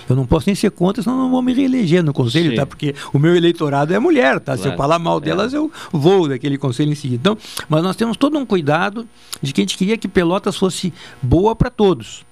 eu 0.09 0.17
não 0.17 0.27
posso 0.27 0.47
nem 0.47 0.55
ser 0.55 0.71
contra, 0.71 1.03
senão 1.03 1.17
não 1.17 1.31
vou 1.31 1.43
me 1.43 1.53
reeleger 1.53 2.03
no 2.03 2.13
conselho, 2.13 2.51
Sim. 2.51 2.57
tá? 2.57 2.67
Porque 2.67 2.95
o 3.13 3.19
meu 3.19 3.35
eleitorado 3.35 3.95
é 3.95 3.99
mulher, 3.99 4.41
tá? 4.41 4.55
Claro. 4.55 4.63
Se 4.63 4.69
eu 4.69 4.77
falar 4.77 4.99
mal 4.99 5.21
delas, 5.21 5.55
é. 5.55 5.57
eu 5.57 5.71
vou 5.93 6.29
daquele 6.29 6.59
conselho 6.59 6.93
em 6.93 6.95
seguida. 6.95 7.21
Então, 7.21 7.39
mas 7.69 7.83
nós 7.83 7.97
temos 7.97 8.17
todo 8.17 8.39
um 8.39 8.47
cuidado 8.47 9.09
de 9.43 9.53
que 9.53 9.61
a 9.61 9.63
gente 9.63 9.77
queria 9.77 9.97
que 9.97 10.09
Pelotas 10.09 10.57
fosse 10.57 10.93
boa 11.23 11.55
para 11.55 11.71
todos. 11.71 12.27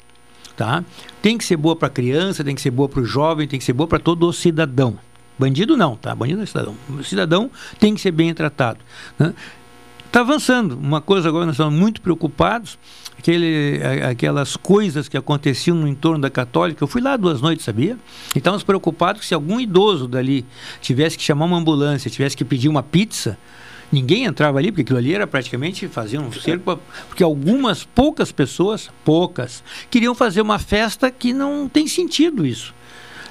Tá? 0.56 0.82
Tem 1.20 1.36
que 1.36 1.44
ser 1.44 1.58
boa 1.58 1.76
para 1.76 1.88
a 1.88 1.90
criança, 1.90 2.42
tem 2.42 2.54
que 2.54 2.62
ser 2.62 2.70
boa 2.70 2.88
para 2.88 3.00
o 3.00 3.04
jovem, 3.04 3.46
tem 3.46 3.58
que 3.58 3.64
ser 3.64 3.74
boa 3.74 3.86
para 3.86 3.98
todo 3.98 4.26
o 4.26 4.32
cidadão. 4.32 4.98
Bandido 5.38 5.76
não, 5.76 5.96
tá? 5.96 6.14
Bandido 6.14 6.42
é 6.42 6.46
cidadão. 6.46 6.74
O 6.88 7.04
cidadão 7.04 7.50
tem 7.78 7.94
que 7.94 8.00
ser 8.00 8.10
bem 8.10 8.32
tratado. 8.32 8.78
Né? 9.18 9.34
Está 10.16 10.22
avançando. 10.22 10.78
Uma 10.78 11.02
coisa 11.02 11.28
agora, 11.28 11.44
nós 11.44 11.56
estamos 11.56 11.78
muito 11.78 12.00
preocupados, 12.00 12.78
aquele, 13.18 13.78
aquelas 14.08 14.56
coisas 14.56 15.10
que 15.10 15.16
aconteciam 15.18 15.76
no 15.76 15.86
entorno 15.86 16.22
da 16.22 16.30
Católica. 16.30 16.82
Eu 16.82 16.88
fui 16.88 17.02
lá 17.02 17.18
duas 17.18 17.42
noites, 17.42 17.66
sabia? 17.66 17.98
E 18.34 18.38
estávamos 18.38 18.64
preocupados 18.64 19.20
que 19.20 19.26
se 19.26 19.34
algum 19.34 19.60
idoso 19.60 20.08
dali 20.08 20.46
tivesse 20.80 21.18
que 21.18 21.22
chamar 21.22 21.44
uma 21.44 21.58
ambulância, 21.58 22.10
tivesse 22.10 22.34
que 22.34 22.46
pedir 22.46 22.70
uma 22.70 22.82
pizza, 22.82 23.36
ninguém 23.92 24.24
entrava 24.24 24.56
ali, 24.56 24.72
porque 24.72 24.80
aquilo 24.80 24.98
ali 24.98 25.12
era 25.12 25.26
praticamente 25.26 25.86
fazer 25.86 26.18
um 26.18 26.32
cerco, 26.32 26.80
porque 27.08 27.22
algumas 27.22 27.84
poucas 27.84 28.32
pessoas, 28.32 28.88
poucas, 29.04 29.62
queriam 29.90 30.14
fazer 30.14 30.40
uma 30.40 30.58
festa 30.58 31.10
que 31.10 31.34
não 31.34 31.68
tem 31.68 31.86
sentido 31.86 32.46
isso. 32.46 32.74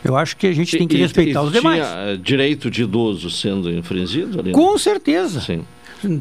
Eu 0.04 0.16
acho 0.16 0.38
que 0.38 0.46
a 0.46 0.54
gente 0.54 0.78
tem 0.78 0.88
que 0.88 0.98
respeitar 0.98 1.42
e, 1.42 1.46
os 1.48 1.52
demais. 1.52 1.84
Tinha 1.84 2.16
direito 2.16 2.70
de 2.70 2.84
idoso 2.84 3.32
sendo 3.32 3.72
infringido 3.72 4.40
ali? 4.40 4.52
Com 4.52 4.78
certeza. 4.78 5.42
Sim. 5.42 5.66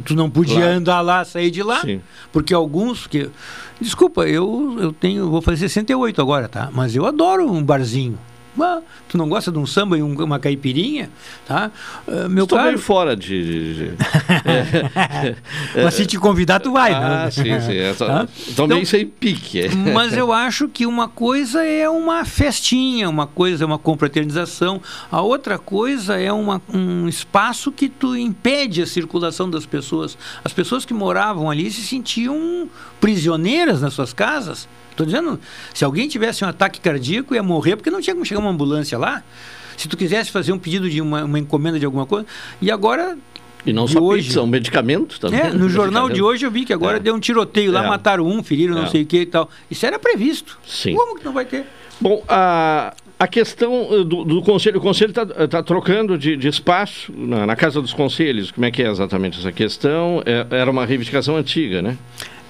Tu 0.05 0.15
não 0.15 0.31
podia 0.31 0.57
claro. 0.57 0.73
andar 0.73 1.01
lá, 1.01 1.25
sair 1.25 1.51
de 1.51 1.63
lá, 1.63 1.81
Sim. 1.81 2.01
porque 2.33 2.55
alguns 2.55 3.07
que 3.07 3.31
desculpa, 3.81 4.27
eu 4.27 4.77
eu 4.81 4.93
tenho, 4.93 5.31
vou 5.31 5.43
fazer 5.43 5.69
68 5.69 6.21
agora, 6.21 6.49
tá? 6.49 6.71
Mas 6.73 6.95
eu 6.95 7.05
adoro 7.07 7.51
um 7.51 7.63
barzinho. 7.63 8.19
Tu 9.09 9.19
não 9.19 9.29
gosta 9.29 9.51
de 9.51 9.59
um 9.59 9.67
samba 9.67 9.99
e 9.99 10.03
um, 10.03 10.15
uma 10.23 10.39
caipirinha, 10.39 11.11
tá? 11.47 11.71
Uh, 12.07 12.29
meu 12.29 12.45
Estou 12.45 12.57
caro... 12.57 12.71
meio 12.71 12.79
fora 12.79 13.17
de... 13.17 13.75
de, 13.75 13.91
mas 15.83 15.95
se 15.95 16.07
te 16.07 16.19
convidar, 16.19 16.61
tu 16.61 16.73
vai, 16.73 16.93
ah, 16.93 17.25
né? 17.25 17.31
sim, 17.31 17.61
sim. 17.61 17.77
É 17.77 17.93
tá? 17.93 18.29
Então, 18.49 18.67
meio 18.67 18.87
sem 18.87 19.07
pique. 19.07 19.69
mas 19.93 20.17
eu 20.17 20.33
acho 20.33 20.69
que 20.69 20.87
uma 20.87 21.09
coisa 21.09 21.65
é 21.65 21.89
uma 21.89 22.25
festinha, 22.25 23.09
uma 23.09 23.27
coisa 23.27 23.65
é 23.65 23.67
uma 23.67 23.79
confraternização, 23.79 24.81
a 25.11 25.21
outra 25.21 25.59
coisa 25.59 26.19
é 26.19 26.33
uma, 26.33 26.61
um 26.73 27.09
espaço 27.09 27.73
que 27.73 27.89
tu 27.89 28.17
impede 28.17 28.83
a 28.83 28.87
circulação 28.87 29.51
das 29.51 29.67
pessoas. 29.67 30.17
As 30.45 30.53
pessoas 30.53 30.85
que 30.85 30.95
moravam 30.95 31.51
ali 31.51 31.71
se 31.71 31.83
sentiam 31.83 32.69
prisioneiras 33.01 33.81
nas 33.81 33.95
suas 33.95 34.13
casas. 34.13 34.69
Estou 34.95 35.05
dizendo, 35.05 35.41
se 35.75 35.85
alguém 35.85 36.09
tivesse 36.09 36.45
um 36.45 36.49
ataque 36.49 36.81
cardíaco, 36.81 37.35
ia 37.35 37.43
morrer 37.43 37.75
porque 37.75 37.91
não 37.91 38.01
tinha 38.01 38.15
como 38.15 38.25
chegar 38.25 38.41
uma 38.41 38.51
ambulância 38.51 38.97
lá. 38.97 39.25
Se 39.77 39.89
tu 39.89 39.97
quisesse 39.97 40.31
fazer 40.31 40.53
um 40.53 40.59
pedido 40.59 40.89
de 40.89 41.01
uma, 41.01 41.25
uma 41.25 41.39
encomenda 41.39 41.81
de 41.81 41.85
alguma 41.85 42.07
coisa. 42.07 42.25
E 42.63 42.71
agora 42.71 43.19
e 43.67 43.73
não 43.73 43.89
só 43.89 43.99
hoje. 43.99 44.29
pizza, 44.29 44.43
um 44.43 44.47
medicamento 44.47 45.19
também. 45.19 45.41
É, 45.41 45.51
no 45.51 45.69
jornal 45.69 46.09
de 46.09 46.23
hoje 46.23 46.47
eu 46.47 46.51
vi 46.51 46.65
que 46.65 46.73
agora 46.73 46.99
é. 46.99 47.01
deu 47.01 47.15
um 47.15 47.19
tiroteio 47.19 47.73
lá, 47.73 47.85
é. 47.85 47.89
mataram 47.89 48.25
um, 48.25 48.43
feriram 48.43 48.77
é. 48.77 48.83
não 48.83 48.89
sei 48.89 49.03
o 49.03 49.07
que 49.07 49.23
e 49.23 49.27
tal. 49.27 49.51
Isso 49.69 49.85
era 49.85 49.99
previsto. 49.99 50.59
Sim. 50.65 50.95
Como 50.95 51.19
que 51.19 51.25
não 51.25 51.33
vai 51.33 51.45
ter? 51.45 51.65
Bom, 52.01 52.23
a, 52.29 52.95
a 53.19 53.27
questão 53.27 53.89
eh, 53.91 54.05
do, 54.05 54.25
do 54.25 54.43
conselho, 54.43 54.79
o 54.79 54.81
conselho 54.81 55.11
está 55.11 55.25
tá 55.49 55.63
trocando 55.63 56.19
de, 56.19 56.37
de 56.37 56.49
espaço 56.49 57.13
na, 57.17 57.47
na, 57.47 57.57
Casa 57.57 57.81
dos 57.81 57.93
Conselhos. 57.93 58.51
Como 58.51 58.67
é 58.67 58.71
que 58.71 58.83
é 58.83 58.91
exatamente 58.91 59.39
essa 59.39 59.51
questão? 59.51 60.23
É, 60.27 60.47
era 60.57 60.71
uma 60.71 60.85
reivindicação 60.85 61.37
antiga, 61.37 61.81
né? 61.81 61.97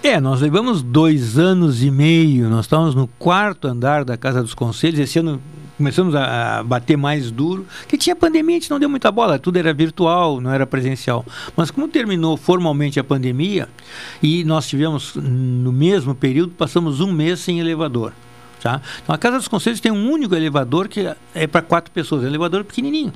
É, 0.04 0.20
nós 0.20 0.42
levamos 0.42 0.82
dois 0.82 1.38
anos 1.38 1.82
e 1.82 1.90
meio, 1.90 2.50
nós 2.50 2.66
estamos 2.66 2.94
no 2.94 3.06
quarto 3.18 3.66
andar 3.66 4.04
da 4.04 4.18
Casa 4.18 4.42
dos 4.42 4.52
Conselhos, 4.52 5.00
esse 5.00 5.18
ano 5.18 5.40
começamos 5.78 6.14
a, 6.14 6.62
bater 6.62 6.94
mais 6.94 7.30
duro, 7.30 7.66
que 7.88 7.96
tinha 7.96 8.14
pandemia, 8.14 8.58
a 8.58 8.60
gente 8.60 8.70
não 8.70 8.78
deu 8.78 8.90
muita 8.90 9.10
bola, 9.10 9.38
tudo 9.38 9.56
era 9.56 9.72
virtual, 9.72 10.42
não 10.42 10.52
era 10.52 10.66
presencial. 10.66 11.24
Mas 11.56 11.70
como 11.70 11.88
terminou 11.88 12.36
formalmente 12.36 13.00
a 13.00 13.02
pandemia, 13.02 13.66
e 14.22 14.44
nós 14.44 14.68
tivemos, 14.68 15.14
no 15.14 15.72
mesmo 15.72 16.14
período, 16.14 16.52
passamos 16.52 17.00
um 17.00 17.10
mês 17.10 17.40
sem 17.40 17.58
elevador. 17.58 18.12
Tá? 18.64 18.80
Então, 19.02 19.14
a 19.14 19.18
Casa 19.18 19.36
dos 19.36 19.46
Conselhos 19.46 19.78
tem 19.78 19.92
um 19.92 20.10
único 20.10 20.34
elevador 20.34 20.88
que 20.88 21.06
é 21.34 21.46
para 21.46 21.60
quatro 21.60 21.92
pessoas, 21.92 22.22
um 22.22 22.26
elevador 22.26 22.64
pequenininho, 22.64 23.12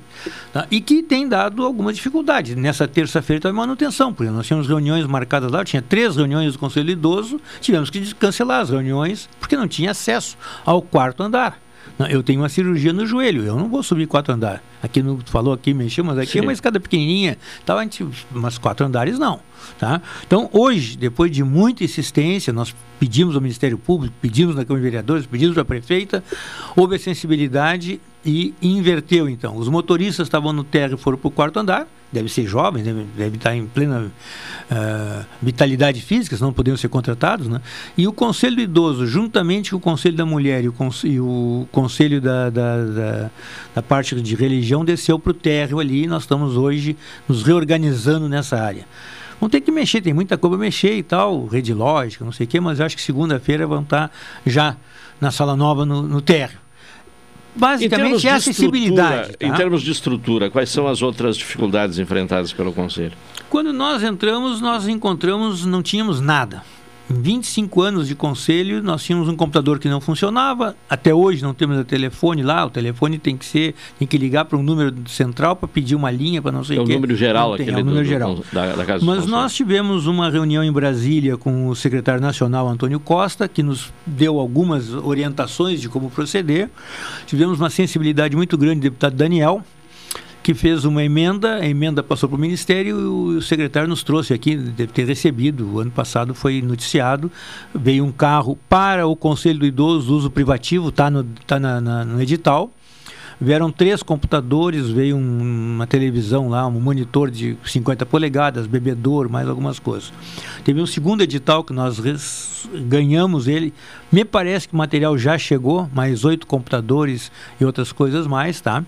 tá? 0.53 0.67
e 0.71 0.79
que 0.79 1.03
tem 1.03 1.27
dado 1.27 1.65
algumas 1.65 1.97
dificuldades. 1.97 2.55
Nessa 2.55 2.87
terça-feira 2.87 3.41
teve 3.41 3.55
manutenção, 3.55 4.13
porque 4.13 4.31
nós 4.31 4.47
tínhamos 4.47 4.69
reuniões 4.69 5.07
marcadas 5.07 5.51
lá, 5.51 5.65
tinha 5.65 5.81
três 5.81 6.17
reuniões 6.17 6.53
do 6.53 6.59
Conselho 6.59 6.91
Idoso, 6.91 7.41
tivemos 7.63 7.89
que 7.89 8.15
cancelar 8.17 8.61
as 8.61 8.69
reuniões 8.69 9.27
porque 9.41 9.57
não 9.57 9.67
tinha 9.67 9.93
acesso 9.93 10.37
ao 10.67 10.83
quarto 10.83 11.23
andar. 11.23 11.59
Não, 11.99 12.07
Eu 12.07 12.23
tenho 12.23 12.41
uma 12.41 12.49
cirurgia 12.49 12.93
no 12.93 13.05
joelho, 13.05 13.45
eu 13.45 13.57
não 13.57 13.69
vou 13.69 13.83
subir 13.83 14.07
quatro 14.07 14.33
andares. 14.33 14.61
Aqui 14.83 15.03
no 15.03 15.19
falou 15.27 15.53
aqui, 15.53 15.75
mexeu, 15.75 16.05
mas 16.05 16.19
aqui 16.19 16.39
é 16.39 16.41
Sim. 16.41 16.47
uma 16.47 16.53
escada 16.53 16.79
pequenininha, 16.79 17.37
gente, 17.81 18.07
umas 18.33 18.57
quatro 18.57 18.87
andares 18.87 19.19
não, 19.19 19.41
tá? 19.79 20.01
Então, 20.25 20.49
hoje, 20.53 20.97
depois 20.97 21.31
de 21.31 21.43
muita 21.43 21.83
insistência, 21.83 22.53
nós 22.53 22.75
pedimos 23.01 23.35
ao 23.35 23.41
Ministério 23.41 23.77
Público, 23.77 24.15
pedimos 24.21 24.55
na 24.55 24.65
Câmara 24.65 24.81
de 24.81 24.91
Vereadores, 24.91 25.27
pedimos 25.27 25.59
à 25.59 25.65
prefeita, 25.65 26.23
houve 26.77 26.97
a 26.97 26.99
sensibilidade 26.99 28.01
e 28.29 28.55
inverteu 28.61 29.29
então. 29.29 29.57
Os 29.57 29.69
motoristas 29.69 30.27
estavam 30.27 30.53
no 30.53 30.63
térreo 30.63 30.97
e 30.97 30.99
foram 30.99 31.17
para 31.17 31.29
o 31.29 31.31
quarto 31.31 31.59
andar, 31.59 31.87
devem 32.13 32.29
ser 32.29 32.47
jovens, 32.47 32.83
devem, 32.83 33.07
devem 33.17 33.37
estar 33.37 33.55
em 33.55 33.67
plena 33.67 34.13
ah, 34.71 35.25
vitalidade 35.43 36.01
física, 36.01 36.37
senão 36.37 36.49
não 36.49 36.55
poderiam 36.55 36.77
ser 36.77 36.89
contratados, 36.89 37.49
né? 37.49 37.61
E 37.97 38.07
o 38.07 38.13
Conselho 38.13 38.57
do 38.57 38.63
Idoso, 38.63 39.07
juntamente 39.07 39.71
com 39.71 39.77
o 39.77 39.81
Conselho 39.81 40.17
da 40.17 40.27
Mulher 40.27 40.63
e 40.65 40.69
o, 40.69 40.73
cons- 40.73 41.05
e 41.05 41.19
o 41.19 41.67
Conselho 41.73 42.21
da, 42.21 42.51
da, 42.51 42.85
da, 42.85 43.31
da 43.75 43.83
parte 43.83 44.15
de 44.21 44.35
religião, 44.35 44.85
desceu 44.85 45.19
para 45.19 45.31
o 45.31 45.35
térreo 45.35 45.79
ali 45.79 46.05
e 46.05 46.07
nós 46.07 46.25
estamos 46.25 46.57
hoje 46.57 46.97
nos 47.27 47.43
reorganizando 47.43 48.29
nessa 48.29 48.59
área. 48.59 48.87
Vão 49.41 49.49
ter 49.49 49.61
que 49.61 49.71
mexer, 49.71 50.01
tem 50.01 50.13
muita 50.13 50.37
coisa 50.37 50.57
para 50.57 50.65
mexer 50.67 50.97
e 50.97 51.03
tal, 51.03 51.47
rede 51.47 51.73
lógica, 51.73 52.25
não 52.25 52.33
sei 52.33 52.45
o 52.45 52.49
quê, 52.49 52.59
mas 52.61 52.81
eu 52.81 52.87
acho 52.87 52.97
que 52.97 53.03
segunda-feira 53.03 53.67
vão 53.67 53.83
estar 53.83 54.11
já 54.45 54.77
na 55.21 55.31
sala 55.31 55.57
nova 55.57 55.87
no, 55.87 56.03
no 56.03 56.21
térreo. 56.21 56.59
Basicamente 57.59 58.27
é 58.27 58.31
acessibilidade. 58.33 59.21
estrutura- 59.23 59.47
Em 59.47 59.51
tá? 59.51 59.57
termos 59.57 59.83
de 59.83 59.91
estrutura, 59.91 60.51
quais 60.51 60.69
são 60.71 60.87
as 60.87 61.03
outras 61.03 61.37
dificuldades 61.37 61.99
enfrentadas 61.99 62.53
pelo 62.53 62.73
Conselho? 62.73 63.13
Quando 63.51 63.73
nós 63.73 64.03
entramos, 64.03 64.61
nós 64.61 64.87
encontramos, 64.87 65.65
não 65.65 65.83
tínhamos 65.83 66.21
nada. 66.21 66.63
Em 67.11 67.23
25 67.23 67.81
anos 67.81 68.07
de 68.07 68.15
conselho, 68.15 68.83
nós 68.83 69.03
tínhamos 69.03 69.29
um 69.29 69.37
computador 69.37 69.79
que 69.79 69.89
não 69.89 69.99
funcionava. 69.99 70.77
Até 70.91 71.15
hoje 71.15 71.43
não 71.43 71.55
temos 71.55 71.79
o 71.79 71.85
telefone 71.85 72.43
lá. 72.43 72.67
O 72.67 72.71
telefone 72.71 73.19
tem 73.19 73.35
que 73.35 73.47
ser, 73.47 73.75
tem 73.99 74.07
que 74.07 74.19
ligar 74.19 74.45
para 74.45 74.59
um 74.59 74.63
número 74.63 74.95
central 75.09 75.57
para 75.57 75.67
pedir 75.67 75.95
uma 75.95 76.11
linha 76.11 76.43
para 76.43 76.53
não 76.53 76.63
sei 76.63 76.77
É 76.77 76.81
o 76.81 76.83
o 76.83 76.87
quê. 76.87 76.93
número 76.93 77.17
geral 77.17 77.55
aquele 77.55 77.71
é 77.71 77.75
o 77.75 77.77
do- 77.79 77.85
número 77.87 78.05
do- 78.05 78.09
geral. 78.09 78.39
da, 78.53 78.77
da 78.77 78.85
Casa 78.85 78.99
do 79.01 79.07
Mas 79.07 79.21
Conselho. 79.21 79.31
nós 79.31 79.55
tivemos 79.55 80.07
uma 80.07 80.29
reunião 80.31 80.63
em 80.63 80.71
Brasília 80.71 81.39
com 81.39 81.69
o 81.69 81.75
secretário 81.75 82.21
nacional 82.21 82.69
Antônio 82.69 83.01
Costa, 83.01 83.49
que 83.49 83.63
nos 83.63 83.91
deu 84.07 84.39
algumas 84.39 84.93
orientações 84.93 85.81
de 85.81 85.89
como 85.89 86.11
proceder. 86.11 86.69
Tivemos 87.27 87.59
uma 87.59 87.71
sensibilidade 87.71 88.37
muito 88.37 88.59
grande 88.59 88.81
do 88.81 88.83
deputado 88.83 89.15
Daniel, 89.17 89.63
que 90.49 90.55
fez 90.55 90.87
uma 90.87 91.05
emenda, 91.05 91.57
a 91.57 91.69
emenda 91.69 92.03
passou 92.03 92.27
para 92.27 92.37
o 92.37 92.41
Ministério 92.41 92.99
e 92.99 93.37
o 93.37 93.43
secretário 93.43 93.87
nos 93.87 94.03
trouxe 94.03 94.33
aqui, 94.33 94.57
deve 94.57 94.91
ter 94.91 95.05
recebido, 95.05 95.75
o 95.75 95.79
ano 95.81 95.91
passado 95.91 96.35
foi 96.35 96.63
noticiado, 96.63 97.31
veio 97.75 98.03
um 98.03 98.11
carro 98.11 98.59
para 98.67 99.07
o 99.07 99.15
Conselho 99.15 99.59
do 99.59 99.67
Idoso, 99.67 100.17
uso 100.17 100.31
privativo, 100.31 100.89
está 100.89 101.11
no, 101.11 101.23
tá 101.47 101.61
na- 101.61 101.83
na- 101.83 102.03
no 102.03 102.23
edital, 102.23 102.71
Vieram 103.41 103.71
três 103.71 104.03
computadores, 104.03 104.89
veio 104.91 105.17
um- 105.17 105.75
uma 105.77 105.87
televisão 105.87 106.49
lá, 106.49 106.67
um 106.67 106.81
monitor 106.81 107.31
de 107.31 107.57
50 107.65 108.05
polegadas, 108.05 108.67
bebedouro, 108.67 109.31
mais 109.31 109.49
algumas 109.49 109.79
coisas. 109.79 110.13
Teve 110.65 110.81
um 110.83 110.87
segundo 110.87 111.23
edital 111.23 111.63
que 111.63 111.73
nós 111.73 112.01
ganhamos 112.89 113.47
ele. 113.47 113.73
Me 114.11 114.25
parece 114.25 114.67
que 114.69 114.75
o 114.75 114.77
material 114.77 115.17
já 115.17 115.39
chegou, 115.39 115.89
mais 115.95 116.25
oito 116.25 116.47
computadores 116.49 117.31
e 117.61 117.65
outras 117.65 117.93
coisas 117.93 118.27
mais, 118.27 118.61
tá? 118.61 118.85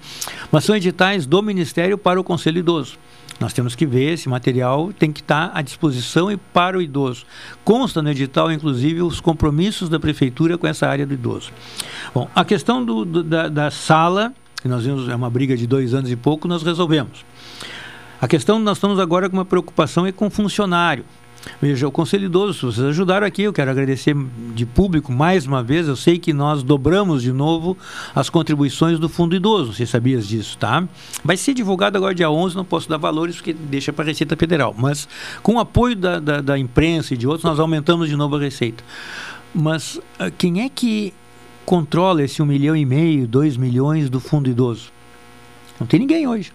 Mas 0.51 0.65
são 0.65 0.75
editais 0.75 1.27
do 1.27 1.41
Ministério 1.43 1.97
para 1.97 2.21
o 2.21 2.25
Conselho 2.25 2.59
Idoso. 2.59 2.99
Nós 3.39 3.55
temos 3.55 3.75
que 3.75 3.87
ver 3.87 4.13
esse 4.15 4.29
material, 4.29 4.93
tem 4.93 5.11
que 5.11 5.21
estar 5.21 5.51
à 5.55 5.63
disposição 5.63 6.31
e 6.31 6.37
para 6.37 6.77
o 6.77 6.83
idoso. 6.83 7.25
Consta 7.65 8.03
no 8.03 8.11
edital, 8.11 8.53
inclusive, 8.53 9.01
os 9.01 9.19
compromissos 9.19 9.89
da 9.89 9.99
prefeitura 9.99 10.59
com 10.59 10.67
essa 10.67 10.87
área 10.87 11.07
do 11.07 11.15
idoso. 11.15 11.51
Bom, 12.15 12.29
a 12.35 12.45
questão 12.45 12.85
do- 12.85 13.03
do- 13.07 13.23
da, 13.23 13.49
da 13.49 13.71
sala, 13.71 14.35
que 14.63 14.69
nós 14.69 14.85
vimos, 14.85 15.09
é 15.09 15.15
uma 15.15 15.31
briga 15.31 15.57
de 15.57 15.67
dois 15.67 15.95
anos 15.95 16.11
e 16.11 16.17
pouco, 16.17 16.47
nós 16.47 16.63
resolvemos. 16.63 17.25
A 18.21 18.29
questão 18.29 18.59
nós 18.59 18.77
estamos 18.77 18.99
agora 18.99 19.29
com 19.31 19.37
uma 19.37 19.45
preocupação 19.45 20.07
é 20.07 20.13
com 20.13 20.29
funcionário. 20.29 21.05
Veja, 21.61 21.89
o 21.89 21.91
Conselho 21.91 22.27
Idoso, 22.27 22.71
vocês 22.71 22.87
ajudaram 22.87 23.27
aqui, 23.27 23.43
eu 23.43 23.53
quero 23.53 23.71
agradecer 23.71 24.15
de 24.55 24.67
público 24.67 25.11
mais 25.11 25.47
uma 25.47 25.63
vez. 25.63 25.89
Eu 25.89 25.97
sei 25.97 26.19
que 26.19 26.33
nós 26.33 26.63
dobramos 26.63 27.23
de 27.23 27.33
novo 27.33 27.77
as 28.15 28.29
contribuições 28.29 28.99
do 28.99 29.09
Fundo 29.09 29.35
Idoso, 29.35 29.73
você 29.73 29.87
sabias 29.87 30.29
disso, 30.29 30.59
tá? 30.59 30.87
Vai 31.25 31.39
ser 31.39 31.55
divulgado 31.55 31.97
agora 31.97 32.15
dia 32.15 32.31
11, 32.31 32.55
não 32.55 32.65
posso 32.65 32.89
dar 32.89 32.99
valores 32.99 33.37
porque 33.37 33.55
deixa 33.55 33.93
para 33.93 34.05
a 34.05 34.09
Receita 34.09 34.37
Federal. 34.37 34.75
Mas 34.77 35.09
com 35.43 35.55
o 35.55 35.59
apoio 35.59 35.97
da, 35.97 36.21
da, 36.21 36.41
da 36.41 36.59
imprensa 36.59 37.15
e 37.15 37.17
de 37.17 37.27
outros, 37.27 37.45
nós 37.45 37.59
aumentamos 37.59 38.09
de 38.09 38.17
novo 38.17 38.37
a 38.37 38.41
receita. 38.41 38.85
Mas 39.55 39.99
ah, 40.19 40.31
quem 40.31 40.63
é 40.63 40.69
que 40.69 41.15
controla 41.71 42.25
esse 42.25 42.43
um 42.43 42.47
milhão 42.47 42.75
e 42.75 42.85
meio, 42.85 43.29
dois 43.29 43.57
milhões 43.57 44.11
do 44.11 44.19
Fundo 44.19 44.51
Idoso? 44.51 44.91
Não 45.79 45.87
tem 45.87 46.01
ninguém 46.01 46.27
hoje. 46.27 46.51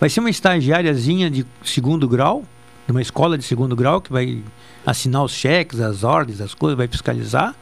Vai 0.00 0.10
ser 0.10 0.18
uma 0.18 0.30
estagiáriazinha 0.30 1.30
de 1.30 1.46
segundo 1.62 2.08
grau, 2.08 2.42
de 2.84 2.90
uma 2.90 3.00
escola 3.00 3.38
de 3.38 3.44
segundo 3.44 3.76
grau, 3.76 4.00
que 4.00 4.10
vai 4.10 4.42
assinar 4.84 5.22
os 5.22 5.32
cheques, 5.32 5.78
as 5.78 6.02
ordens, 6.02 6.40
as 6.40 6.54
coisas, 6.54 6.76
vai 6.76 6.88
fiscalizar. 6.88 7.54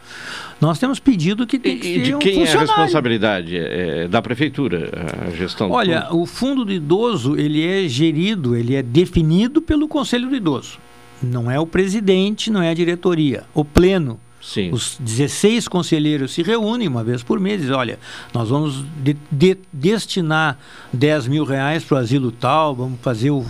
Nós 0.59 0.78
temos 0.78 0.99
pedido 0.99 1.47
que 1.47 1.59
tem 1.59 1.78
que 1.78 1.87
E 1.87 1.95
ser 1.97 2.03
de 2.03 2.14
um 2.14 2.18
quem 2.18 2.47
é 2.47 2.51
a 2.51 2.61
responsabilidade? 2.61 3.59
É 3.59 4.09
da 4.09 4.22
prefeitura, 4.22 4.91
a 5.28 5.31
gestão 5.33 5.68
do 5.68 5.74
Olha, 5.74 6.09
o 6.11 6.24
fundo 6.24 6.64
do 6.64 6.72
idoso, 6.72 7.37
ele 7.37 7.62
é 7.62 7.87
gerido, 7.89 8.57
ele 8.57 8.74
é 8.74 8.83
definido 8.83 9.61
pelo 9.61 9.87
Conselho 9.87 10.31
do 10.31 10.35
Idoso. 10.35 10.78
Não 11.22 11.51
é 11.51 11.61
o 11.61 11.66
presidente, 11.66 12.51
não 12.51 12.62
é 12.62 12.70
a 12.70 12.74
diretoria. 12.74 13.45
O 13.53 13.66
pleno, 13.66 14.18
Sim. 14.41 14.70
os 14.72 14.97
16 15.01 15.68
conselheiros 15.68 16.32
se 16.32 16.43
reúnem 16.43 16.88
uma 16.88 17.05
vez 17.05 17.22
por 17.22 17.38
mês 17.38 17.57
e 17.59 17.62
dizem, 17.62 17.74
olha, 17.76 17.99
nós 18.32 18.49
vamos 18.49 18.84
de- 19.03 19.16
de- 19.30 19.59
destinar 19.72 20.59
10 20.93 21.28
mil 21.28 21.45
reais 21.45 21.84
para 21.84 21.97
o 21.97 21.99
asilo 21.99 22.32
tal, 22.32 22.74
vamos 22.74 22.99
fazer 23.03 23.30
o, 23.30 23.45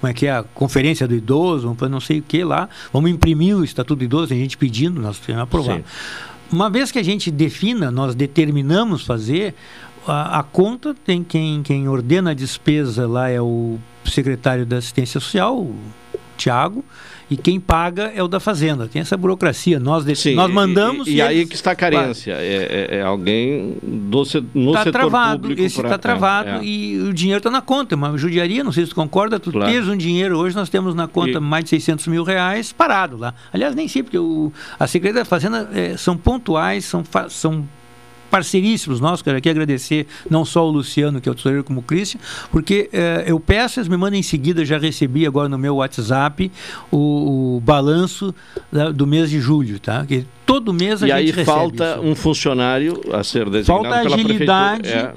como 0.00 0.10
é 0.10 0.12
que 0.12 0.26
é, 0.26 0.36
a 0.36 0.42
conferência 0.42 1.08
do 1.08 1.14
idoso, 1.14 1.62
vamos 1.64 1.78
fazer 1.78 1.90
não 1.92 2.00
sei 2.00 2.18
o 2.18 2.22
que 2.22 2.44
lá, 2.44 2.68
vamos 2.92 3.10
imprimir 3.10 3.56
o 3.56 3.64
Estatuto 3.64 4.00
do 4.00 4.04
Idoso, 4.04 4.28
tem 4.28 4.38
gente 4.38 4.56
pedindo, 4.58 5.00
nós 5.00 5.18
temos 5.18 5.40
que 5.40 5.42
aprovar. 5.44 5.76
Sim. 5.78 5.84
Uma 6.52 6.68
vez 6.68 6.92
que 6.92 6.98
a 6.98 7.02
gente 7.02 7.30
defina, 7.30 7.90
nós 7.90 8.14
determinamos 8.14 9.02
fazer, 9.04 9.54
a, 10.06 10.40
a 10.40 10.42
conta 10.42 10.94
tem 10.94 11.24
quem, 11.24 11.62
quem 11.62 11.88
ordena 11.88 12.32
a 12.32 12.34
despesa 12.34 13.08
lá 13.08 13.30
é 13.30 13.40
o 13.40 13.78
secretário 14.04 14.66
da 14.66 14.76
Assistência 14.76 15.18
Social, 15.18 15.56
o 15.58 15.74
Tiago, 16.36 16.84
e 17.30 17.36
quem 17.36 17.58
paga 17.58 18.12
é 18.14 18.22
o 18.22 18.28
da 18.28 18.38
Fazenda. 18.40 18.86
Tem 18.86 19.00
essa 19.02 19.16
burocracia. 19.16 19.78
Nós, 19.80 20.04
de- 20.04 20.14
Sim, 20.14 20.34
nós 20.34 20.50
e- 20.50 20.52
mandamos. 20.54 21.06
E, 21.08 21.14
e 21.16 21.22
aí 21.22 21.38
eles- 21.38 21.48
que 21.48 21.54
está 21.54 21.70
a 21.72 21.74
carência. 21.74 22.32
É, 22.32 22.88
é- 22.90 22.96
é 22.98 23.02
alguém 23.02 23.76
do, 23.82 24.22
no 24.54 24.70
Está 24.70 24.84
setor 24.84 24.92
travado, 24.92 25.40
público. 25.40 25.62
esse 25.62 25.80
está 25.80 25.96
travado 25.98 26.48
é, 26.48 26.58
é. 26.58 26.64
e 26.64 26.98
o 27.00 27.12
dinheiro 27.12 27.38
está 27.38 27.50
na 27.50 27.60
conta. 27.60 27.94
É 27.94 27.96
Uma 27.96 28.16
judiaria, 28.18 28.62
não 28.62 28.72
sei 28.72 28.84
se 28.84 28.90
tu 28.90 28.94
concorda, 28.94 29.40
tu 29.40 29.50
Claro. 29.52 29.70
tens 29.72 29.88
um 29.88 29.96
dinheiro, 29.96 30.38
hoje 30.38 30.54
nós 30.54 30.68
temos 30.68 30.94
na 30.94 31.06
conta 31.08 31.38
E- 31.38 31.40
mais 31.40 31.64
de 31.64 31.70
600 31.70 32.06
mil 32.06 32.22
reais 32.24 32.72
parado 32.72 33.16
lá. 33.16 33.34
Aliás, 33.52 33.74
nem 33.74 33.88
sei, 33.88 34.02
porque 34.02 34.18
o, 34.18 34.52
a 34.78 34.86
Secretaria 34.86 35.22
da 35.22 35.24
Fazenda 35.24 35.68
eh, 35.72 35.96
são 35.96 36.16
pontuais, 36.16 36.84
são, 36.84 37.02
são 37.28 37.66
parceiríssimos 38.34 38.98
nossos, 38.98 39.22
quero 39.22 39.38
aqui 39.38 39.48
agradecer 39.48 40.08
não 40.28 40.44
só 40.44 40.66
o 40.66 40.70
Luciano, 40.70 41.20
que 41.20 41.28
é 41.28 41.32
o 41.32 41.36
tesoureiro, 41.36 41.62
como 41.62 41.78
o 41.78 41.82
Cristian, 41.84 42.18
porque 42.50 42.90
eh, 42.92 43.22
eu 43.28 43.38
peço, 43.38 43.78
eles 43.78 43.86
me 43.88 43.96
mandam 43.96 44.18
em 44.18 44.24
seguida, 44.24 44.64
já 44.64 44.76
recebi 44.76 45.24
agora 45.24 45.48
no 45.48 45.56
meu 45.56 45.76
WhatsApp 45.76 46.50
o, 46.90 47.56
o 47.56 47.60
balanço 47.60 48.34
da- 48.72 48.90
do 48.90 49.06
mês 49.06 49.30
de 49.30 49.40
julho, 49.40 49.78
tá? 49.78 50.04
Que 50.04 50.26
todo 50.46 50.72
mês 50.72 51.02
a 51.02 51.06
E 51.06 51.10
gente 51.10 51.18
aí 51.18 51.26
recebe 51.26 51.44
falta 51.44 51.92
isso. 51.98 52.00
um 52.06 52.14
funcionário 52.14 53.00
a 53.12 53.24
ser 53.24 53.48
designado 53.50 53.84
Falta 53.84 54.02
pela 54.02 54.14
agilidade 54.16 54.82
prefeitura 54.88 55.14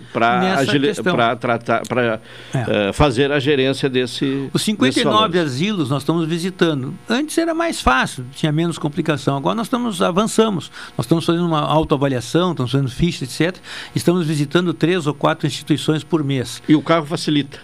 para 1.03 1.35
tratar 1.35 1.81
para 1.87 2.21
É. 2.53 2.91
fazer 2.93 3.31
a 3.31 3.39
gerência 3.39 3.89
desse 3.89 4.25
Os 4.25 4.61
desses 4.61 4.65
59 4.65 5.03
valores. 5.03 5.41
asilos 5.41 5.89
nós 5.89 6.01
estamos 6.03 6.27
visitando. 6.27 6.93
Antes 7.09 7.37
era 7.37 7.53
mais 7.53 7.81
fácil, 7.81 8.25
tinha 8.33 8.51
menos 8.51 8.77
complicação. 8.77 9.37
Agora 9.37 9.55
nós 9.55 9.67
estamos 9.67 10.01
avançamos. 10.01 10.71
Nós 10.97 11.05
estamos 11.05 11.25
fazendo 11.25 11.45
uma 11.45 11.61
autoavaliação, 11.61 12.51
estamos 12.51 12.71
fazendo 12.71 12.89
ficha, 12.89 13.23
etc. 13.25 13.57
Estamos 13.95 14.25
visitando 14.25 14.73
três 14.73 15.07
ou 15.07 15.13
quatro 15.13 15.45
instituições 15.47 16.03
por 16.03 16.23
mês. 16.23 16.61
E 16.67 16.75
o 16.75 16.81
carro 16.81 17.05
facilita. 17.05 17.59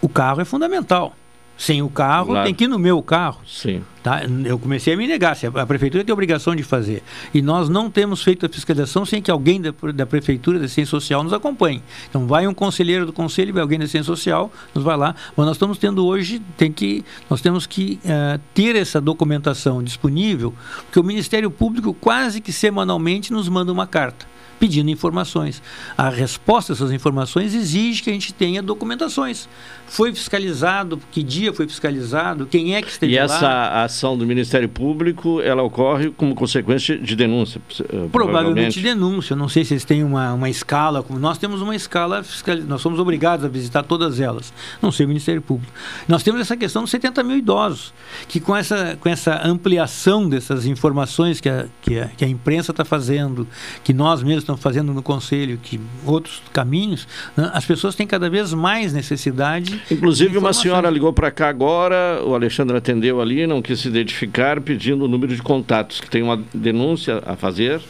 O 0.00 0.08
carro 0.08 0.40
é 0.40 0.44
fundamental. 0.44 1.14
Sem 1.62 1.80
o 1.80 1.88
carro, 1.88 2.26
Claro. 2.26 2.44
tem 2.44 2.52
que 2.52 2.64
ir 2.64 2.66
no 2.66 2.76
meu 2.76 3.00
carro. 3.00 3.40
Sim. 3.46 3.84
Tá? 4.02 4.22
Eu 4.44 4.58
comecei 4.58 4.94
a 4.94 4.96
me 4.96 5.06
negar. 5.06 5.36
A 5.54 5.64
prefeitura 5.64 6.02
tem 6.02 6.10
a 6.10 6.14
obrigação 6.14 6.56
de 6.56 6.64
fazer. 6.64 7.04
E 7.32 7.40
nós 7.40 7.68
não 7.68 7.88
temos 7.88 8.20
feito 8.20 8.44
a 8.44 8.48
fiscalização 8.48 9.06
sem 9.06 9.22
que 9.22 9.30
alguém 9.30 9.60
da, 9.60 9.72
da 9.94 10.04
prefeitura, 10.04 10.58
da 10.58 10.66
ciência 10.66 10.90
social, 10.90 11.22
nos 11.22 11.32
acompanhe. 11.32 11.80
Então 12.10 12.26
vai 12.26 12.48
um 12.48 12.52
conselheiro 12.52 13.06
do 13.06 13.12
conselho, 13.12 13.52
vai 13.54 13.62
alguém 13.62 13.78
da 13.78 13.86
ciência 13.86 14.06
social, 14.08 14.50
nos 14.74 14.82
vai 14.82 14.96
lá. 14.96 15.14
Mas 15.36 15.46
nós 15.46 15.54
estamos 15.54 15.78
tendo 15.78 16.04
hoje, 16.04 16.42
tem 16.56 16.72
que, 16.72 17.04
nós 17.30 17.40
temos 17.40 17.64
que 17.64 18.00
eh, 18.04 18.40
ter 18.52 18.74
essa 18.74 19.00
documentação 19.00 19.84
disponível, 19.84 20.52
porque 20.86 20.98
o 20.98 21.04
Ministério 21.04 21.48
Público 21.48 21.94
quase 21.94 22.40
que 22.40 22.52
semanalmente 22.52 23.32
nos 23.32 23.48
manda 23.48 23.70
uma 23.70 23.86
carta 23.86 24.26
pedindo 24.58 24.90
informações. 24.90 25.60
A 25.98 26.08
resposta 26.08 26.72
a 26.72 26.74
essas 26.74 26.92
informações 26.92 27.52
exige 27.52 28.00
que 28.00 28.08
a 28.10 28.12
gente 28.12 28.32
tenha 28.32 28.62
documentações. 28.62 29.48
Foi 29.92 30.10
fiscalizado, 30.14 30.98
que 31.10 31.22
dia 31.22 31.52
foi 31.52 31.68
fiscalizado, 31.68 32.46
quem 32.46 32.74
é 32.74 32.80
que 32.80 32.88
esteve 32.88 33.12
e 33.12 33.16
lá. 33.16 33.22
E 33.22 33.26
essa 33.26 33.84
ação 33.84 34.16
do 34.16 34.24
Ministério 34.24 34.66
Público, 34.66 35.38
ela 35.42 35.62
ocorre 35.62 36.10
como 36.10 36.34
consequência 36.34 36.96
de 36.96 37.14
denúncia? 37.14 37.60
Provavelmente, 37.68 38.10
provavelmente 38.10 38.80
denúncia. 38.80 39.36
Não 39.36 39.50
sei 39.50 39.66
se 39.66 39.74
eles 39.74 39.84
têm 39.84 40.02
uma, 40.02 40.32
uma 40.32 40.48
escala. 40.48 41.04
Nós 41.10 41.36
temos 41.36 41.60
uma 41.60 41.76
escala 41.76 42.22
fiscal. 42.22 42.56
Nós 42.66 42.80
somos 42.80 42.98
obrigados 42.98 43.44
a 43.44 43.48
visitar 43.50 43.82
todas 43.82 44.18
elas. 44.18 44.50
Não 44.80 44.90
sei 44.90 45.04
o 45.04 45.08
Ministério 45.10 45.42
Público. 45.42 45.70
Nós 46.08 46.22
temos 46.22 46.40
essa 46.40 46.56
questão 46.56 46.80
dos 46.80 46.90
70 46.90 47.22
mil 47.22 47.36
idosos, 47.36 47.92
que 48.28 48.40
com 48.40 48.56
essa, 48.56 48.96
com 48.98 49.10
essa 49.10 49.46
ampliação 49.46 50.26
dessas 50.26 50.64
informações 50.64 51.38
que 51.38 51.50
a, 51.50 51.66
que 51.82 51.98
a, 51.98 52.06
que 52.08 52.24
a 52.24 52.28
imprensa 52.28 52.70
está 52.70 52.82
fazendo, 52.82 53.46
que 53.84 53.92
nós 53.92 54.22
mesmos 54.22 54.44
estamos 54.44 54.62
fazendo 54.62 54.94
no 54.94 55.02
Conselho, 55.02 55.58
que 55.62 55.78
outros 56.06 56.40
caminhos, 56.50 57.06
né, 57.36 57.50
as 57.52 57.66
pessoas 57.66 57.94
têm 57.94 58.06
cada 58.06 58.30
vez 58.30 58.54
mais 58.54 58.94
necessidade. 58.94 59.81
Inclusive, 59.90 60.38
uma 60.38 60.52
senhora 60.52 60.88
ligou 60.88 61.12
para 61.12 61.30
cá 61.30 61.48
agora, 61.48 62.22
o 62.24 62.34
Alexandre 62.34 62.76
atendeu 62.76 63.20
ali, 63.20 63.46
não 63.46 63.60
quis 63.60 63.80
se 63.80 63.88
identificar, 63.88 64.60
pedindo 64.60 65.04
o 65.04 65.08
número 65.08 65.34
de 65.34 65.42
contatos, 65.42 66.00
que 66.00 66.08
tem 66.08 66.22
uma 66.22 66.42
denúncia 66.54 67.22
a 67.26 67.36
fazer. 67.36 67.80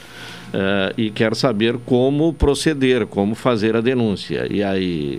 Uh, 0.52 0.92
e 0.98 1.10
quer 1.10 1.34
saber 1.34 1.78
como 1.86 2.34
proceder, 2.34 3.06
como 3.06 3.34
fazer 3.34 3.74
a 3.74 3.80
denúncia. 3.80 4.46
E 4.50 4.62
aí, 4.62 5.18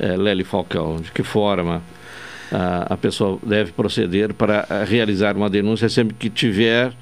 uh, 0.00 0.18
Lely 0.18 0.42
Falcão, 0.42 0.96
de 1.02 1.12
que 1.12 1.22
forma 1.22 1.82
uh, 2.50 2.86
a 2.88 2.96
pessoa 2.96 3.38
deve 3.42 3.72
proceder 3.72 4.32
para 4.32 4.66
realizar 4.88 5.36
uma 5.36 5.50
denúncia 5.50 5.90
sempre 5.90 6.14
que 6.14 6.30
tiver 6.30 6.94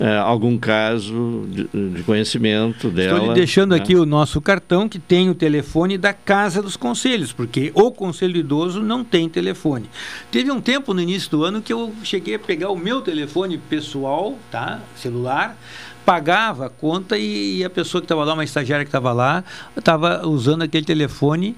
é, 0.00 0.16
algum 0.16 0.56
caso 0.56 1.46
de, 1.46 1.64
de, 1.64 2.02
conhecimento 2.04 2.88
dela. 2.88 3.18
Estou 3.18 3.28
lhe 3.28 3.34
deixando 3.34 3.72
né? 3.72 3.76
aqui 3.76 3.94
o 3.94 4.06
nosso 4.06 4.40
cartão 4.40 4.88
que 4.88 4.98
tem 4.98 5.28
o 5.28 5.34
telefone 5.34 5.98
da 5.98 6.14
Casa 6.14 6.62
dos 6.62 6.74
Conselhos, 6.74 7.34
porque 7.34 7.70
o 7.74 7.92
Conselho 7.92 8.38
Idoso 8.38 8.82
não 8.82 9.04
tem 9.04 9.28
telefone. 9.28 9.90
Teve 10.30 10.50
um 10.50 10.58
tempo 10.58 10.94
no 10.94 11.02
início 11.02 11.30
do 11.30 11.44
ano 11.44 11.60
que 11.60 11.70
eu 11.70 11.92
cheguei 12.02 12.36
a 12.36 12.38
pegar 12.38 12.70
o 12.70 12.76
meu 12.76 13.02
telefone 13.02 13.58
pessoal, 13.58 14.38
tá, 14.50 14.80
celular, 14.96 15.58
pagava 16.06 16.66
a 16.66 16.70
conta 16.70 17.18
e, 17.18 17.58
e 17.58 17.64
a 17.64 17.68
pessoa 17.68 18.00
que 18.00 18.06
estava 18.06 18.24
lá, 18.24 18.32
uma 18.32 18.44
estagiária 18.44 18.86
que 18.86 18.88
estava 18.88 19.12
lá, 19.12 19.44
estava 19.76 20.26
usando 20.26 20.62
aquele 20.62 20.86
telefone 20.86 21.54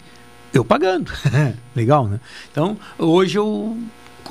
eu 0.53 0.65
pagando. 0.65 1.13
Legal, 1.77 2.09
né? 2.09 2.19
Então, 2.51 2.77
hoje 2.99 3.39
eu 3.39 3.77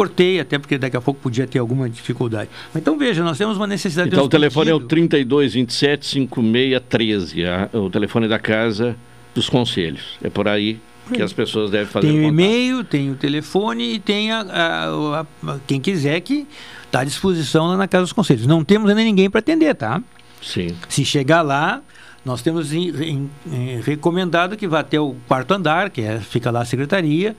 cortei, 0.02 0.40
até 0.40 0.58
porque 0.58 0.78
daqui 0.78 0.98
a 0.98 1.02
pouco 1.02 1.20
podia 1.22 1.46
ter 1.46 1.60
alguma 1.60 1.88
dificuldade. 1.90 2.50
Então 2.76 2.98
veja, 2.98 3.24
nós 3.24 3.38
temos 3.38 3.58
uma 3.58 3.68
necessidade 3.68 4.10
Então 4.10 4.22
de 4.22 4.26
o 4.26 4.30
telefone 4.30 4.72
pedido. 4.72 4.82
é 4.82 4.86
o 4.86 4.88
3227 4.88 6.06
5613, 6.06 7.44
o 7.74 7.90
telefone 7.90 8.28
da 8.28 8.40
casa 8.40 8.96
dos 9.36 9.48
conselhos. 9.48 10.18
É 10.24 10.30
por 10.30 10.48
aí 10.48 10.80
que 11.14 11.22
as 11.22 11.34
pessoas 11.34 11.70
devem 11.70 11.88
fazer 11.88 12.08
Tem 12.08 12.20
o 12.20 12.24
e-mail, 12.24 12.84
tem 12.84 13.12
o 13.12 13.16
telefone 13.16 13.96
e 13.96 14.00
tem 14.00 14.32
a, 14.32 14.42
a, 14.42 15.20
a, 15.20 15.52
a 15.54 15.60
quem 15.68 15.80
quiser 15.80 16.20
que 16.22 16.48
está 16.86 17.02
à 17.02 17.04
disposição 17.04 17.68
lá 17.68 17.78
na 17.78 17.88
Casa 17.88 18.04
dos 18.04 18.14
Conselhos. 18.14 18.48
Não 18.48 18.64
temos 18.64 18.90
ainda 18.90 19.04
ninguém 19.04 19.30
para 19.30 19.40
atender, 19.40 19.76
tá? 19.76 20.02
Sim. 20.42 20.76
Se 20.88 21.04
chegar 21.04 21.42
lá, 21.42 21.82
nós 22.24 22.42
temos 22.42 22.72
em, 22.74 22.90
em, 22.90 23.30
em, 23.52 23.82
recomendado 23.82 24.56
que 24.56 24.68
vá 24.68 24.80
até 24.80 25.00
o 25.00 25.16
quarto 25.28 25.54
andar, 25.54 25.90
que 25.90 26.02
é, 26.02 26.20
fica 26.20 26.50
lá 26.50 26.62
a 26.62 26.66
secretaria, 26.66 27.36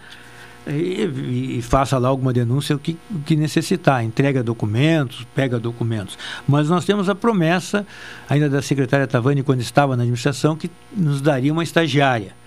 e, 0.66 1.58
e, 1.58 1.62
faça 1.62 1.98
lá 1.98 2.08
alguma 2.08 2.32
denúncia 2.32 2.76
o 2.76 2.78
que, 2.78 2.96
o 3.10 3.20
que 3.20 3.34
necessitar, 3.34 4.04
entrega 4.04 4.42
documentos, 4.42 5.26
pega 5.34 5.58
documentos. 5.58 6.16
Mas 6.46 6.68
nós 6.68 6.84
temos 6.84 7.08
a 7.08 7.14
promessa 7.14 7.86
ainda 8.28 8.48
da 8.48 8.62
secretária 8.62 9.06
Tavani 9.06 9.42
quando 9.42 9.60
estava 9.60 9.96
na 9.96 10.02
administração 10.02 10.56
que 10.56 10.70
nos 10.96 11.20
daria 11.20 11.52
uma 11.52 11.62
estagiária. 11.62 12.41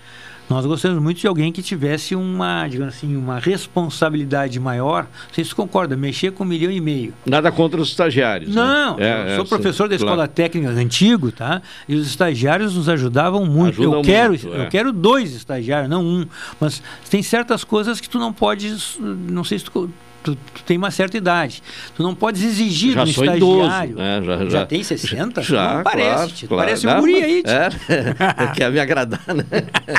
Nós 0.48 0.64
gostaríamos 0.64 1.02
muito 1.02 1.18
de 1.18 1.26
alguém 1.26 1.50
que 1.50 1.62
tivesse 1.62 2.14
uma, 2.14 2.68
digamos 2.68 2.94
assim, 2.94 3.16
uma 3.16 3.38
responsabilidade 3.38 4.60
maior. 4.60 5.06
Vocês 5.32 5.52
concordam? 5.52 5.98
Mexer 5.98 6.30
com 6.32 6.44
um 6.44 6.46
milhão 6.46 6.70
e 6.70 6.80
meio. 6.80 7.12
Nada 7.24 7.50
contra 7.50 7.80
os 7.80 7.88
estagiários. 7.88 8.54
Né? 8.54 8.62
Não, 8.62 8.96
né? 8.96 9.32
é, 9.32 9.36
sou 9.36 9.44
é, 9.44 9.48
professor 9.48 9.84
sim, 9.84 9.90
da 9.90 9.96
escola 9.96 10.16
claro. 10.16 10.32
técnica 10.32 10.70
antigo, 10.70 11.32
tá? 11.32 11.60
E 11.88 11.96
os 11.96 12.06
estagiários 12.06 12.76
nos 12.76 12.88
ajudavam 12.88 13.44
muito. 13.44 13.80
Ajudam 13.80 13.98
eu 13.98 14.04
quero, 14.04 14.28
muito, 14.30 14.54
é. 14.54 14.64
eu 14.64 14.68
quero 14.68 14.92
dois 14.92 15.34
estagiários, 15.34 15.90
não 15.90 16.04
um. 16.04 16.26
Mas 16.60 16.82
tem 17.10 17.22
certas 17.22 17.64
coisas 17.64 18.00
que 18.00 18.08
tu 18.08 18.18
não 18.18 18.32
podes, 18.32 18.98
não 19.00 19.42
sei 19.42 19.58
se 19.58 19.64
tu 19.64 19.90
Tu, 20.26 20.34
tu, 20.34 20.64
tem 20.64 20.76
uma 20.76 20.90
certa 20.90 21.16
idade. 21.16 21.62
Tu 21.94 22.02
não 22.02 22.12
podes 22.12 22.42
exigir 22.42 22.94
já 22.94 23.04
do 23.04 23.10
estagiário. 23.10 23.92
Idoso, 23.92 24.02
né? 24.02 24.22
já, 24.24 24.38
já, 24.38 24.50
já, 24.50 24.66
tem 24.66 24.82
60? 24.82 25.40
Já, 25.40 25.74
não 25.76 25.82
parece. 25.84 26.08
Claro, 26.08 26.48
claro. 26.48 26.64
Parece 26.64 26.88
um 26.88 27.00
guri 27.00 27.22
aí. 27.22 27.42
É, 27.46 28.46
quer 28.52 28.72
me 28.72 28.80
agradar, 28.80 29.22
né? 29.32 29.44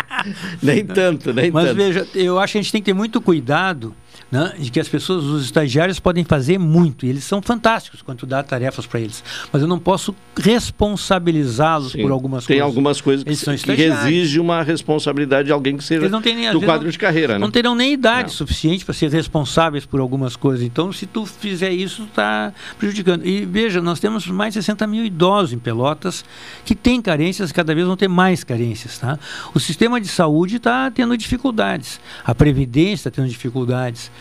nem 0.61 0.85
tanto, 0.85 1.33
nem 1.33 1.49
Mas 1.49 1.67
tanto. 1.67 1.77
Mas 1.77 1.95
veja, 1.95 2.07
eu 2.13 2.37
acho 2.37 2.51
que 2.51 2.57
a 2.57 2.61
gente 2.61 2.71
tem 2.73 2.81
que 2.81 2.87
ter 2.87 2.93
muito 2.93 3.21
cuidado 3.21 3.95
né, 4.31 4.53
de 4.59 4.69
que 4.69 4.79
as 4.79 4.89
pessoas, 4.89 5.23
os 5.23 5.45
estagiários 5.45 5.99
podem 5.99 6.23
fazer 6.23 6.57
muito, 6.57 7.05
e 7.05 7.09
eles 7.09 7.23
são 7.23 7.41
fantásticos 7.41 8.01
quando 8.01 8.19
tu 8.19 8.25
dá 8.25 8.43
tarefas 8.43 8.85
para 8.85 8.99
eles, 8.99 9.23
mas 9.51 9.61
eu 9.61 9.67
não 9.67 9.79
posso 9.79 10.13
responsabilizá-los 10.37 11.95
por 11.95 12.11
algumas 12.11 12.45
tem 12.45 12.57
coisas. 12.57 12.57
Tem 12.57 12.59
algumas 12.59 13.01
coisas 13.01 13.23
que, 13.23 13.75
que 13.75 13.81
exige 13.81 14.39
uma 14.39 14.61
responsabilidade 14.63 15.47
de 15.47 15.51
alguém 15.51 15.77
que 15.77 15.83
seja 15.83 16.09
nem, 16.09 16.51
do 16.51 16.61
quadro 16.61 16.85
não, 16.85 16.91
de 16.91 16.99
carreira. 16.99 17.33
Né? 17.33 17.39
Não 17.39 17.49
terão 17.49 17.73
nem 17.73 17.93
idade 17.93 18.23
não. 18.23 18.29
suficiente 18.29 18.83
para 18.83 18.93
ser 18.93 19.09
responsáveis 19.09 19.85
por 19.85 19.99
algumas 19.99 20.35
coisas, 20.35 20.65
então 20.65 20.91
se 20.91 21.05
tu 21.05 21.25
fizer 21.25 21.71
isso, 21.71 22.03
está 22.03 22.53
prejudicando. 22.77 23.25
E 23.25 23.45
veja, 23.45 23.81
nós 23.81 23.99
temos 23.99 24.27
mais 24.27 24.53
de 24.53 24.61
60 24.61 24.85
mil 24.87 25.05
idosos 25.05 25.53
em 25.53 25.59
Pelotas 25.59 26.25
que 26.65 26.75
têm 26.75 27.01
carências, 27.01 27.51
cada 27.51 27.73
vez 27.73 27.87
vão 27.87 27.95
ter 27.95 28.07
mais 28.07 28.43
carências. 28.43 28.97
Tá? 28.97 29.17
O 29.53 29.59
sistema 29.59 30.01
de 30.01 30.07
saúde 30.07 30.57
está 30.57 30.91
tendo 30.91 31.17
dificuldades, 31.17 31.99
a 32.25 32.35
Previdência 32.35 33.07
está 33.07 33.11
tendo 33.11 33.29
dificuldades. 33.29 34.11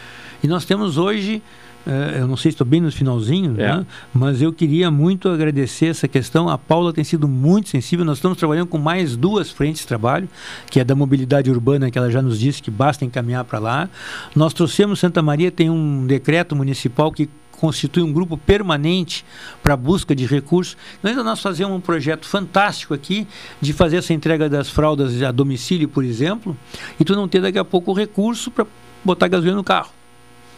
E 0.42 0.46
nós 0.46 0.64
temos 0.64 0.98
hoje, 0.98 1.42
uh, 1.86 1.90
eu 2.18 2.26
não 2.26 2.36
sei 2.36 2.50
se 2.50 2.54
estou 2.54 2.66
bem 2.66 2.80
no 2.80 2.90
finalzinho, 2.90 3.54
é. 3.58 3.76
né? 3.76 3.86
mas 4.12 4.42
eu 4.42 4.52
queria 4.52 4.90
muito 4.90 5.28
agradecer 5.28 5.86
essa 5.86 6.06
questão. 6.06 6.48
A 6.48 6.58
Paula 6.58 6.92
tem 6.92 7.04
sido 7.04 7.26
muito 7.26 7.68
sensível. 7.68 8.04
Nós 8.04 8.18
estamos 8.18 8.38
trabalhando 8.38 8.66
com 8.66 8.78
mais 8.78 9.16
duas 9.16 9.50
frentes 9.50 9.82
de 9.82 9.88
trabalho, 9.88 10.28
que 10.70 10.80
é 10.80 10.84
da 10.84 10.94
mobilidade 10.94 11.50
urbana, 11.50 11.90
que 11.90 11.98
ela 11.98 12.10
já 12.10 12.22
nos 12.22 12.38
disse 12.38 12.62
que 12.62 12.70
basta 12.70 13.04
encaminhar 13.04 13.44
para 13.44 13.58
lá. 13.58 13.88
Nós 14.34 14.52
trouxemos 14.52 14.98
Santa 14.98 15.22
Maria, 15.22 15.50
tem 15.50 15.70
um 15.70 16.06
decreto 16.06 16.54
municipal 16.54 17.10
que 17.10 17.28
constitui 17.56 18.02
um 18.02 18.12
grupo 18.12 18.36
permanente 18.36 19.24
para 19.62 19.76
busca 19.76 20.14
de 20.14 20.26
recursos. 20.26 20.76
Ainda 21.02 21.24
nós 21.24 21.40
fazemos 21.40 21.74
um 21.74 21.80
projeto 21.80 22.26
fantástico 22.26 22.94
aqui 22.94 23.26
de 23.60 23.72
fazer 23.72 23.96
essa 23.96 24.12
entrega 24.12 24.48
das 24.48 24.68
fraldas 24.68 25.20
a 25.22 25.32
domicílio, 25.32 25.88
por 25.88 26.04
exemplo, 26.04 26.56
e 27.00 27.04
tu 27.04 27.14
não 27.16 27.26
ter 27.26 27.40
daqui 27.40 27.58
a 27.58 27.64
pouco 27.64 27.90
o 27.90 27.94
recurso 27.94 28.50
para 28.50 28.66
botar 29.04 29.28
gasolina 29.28 29.56
no 29.56 29.64
carro. 29.64 29.95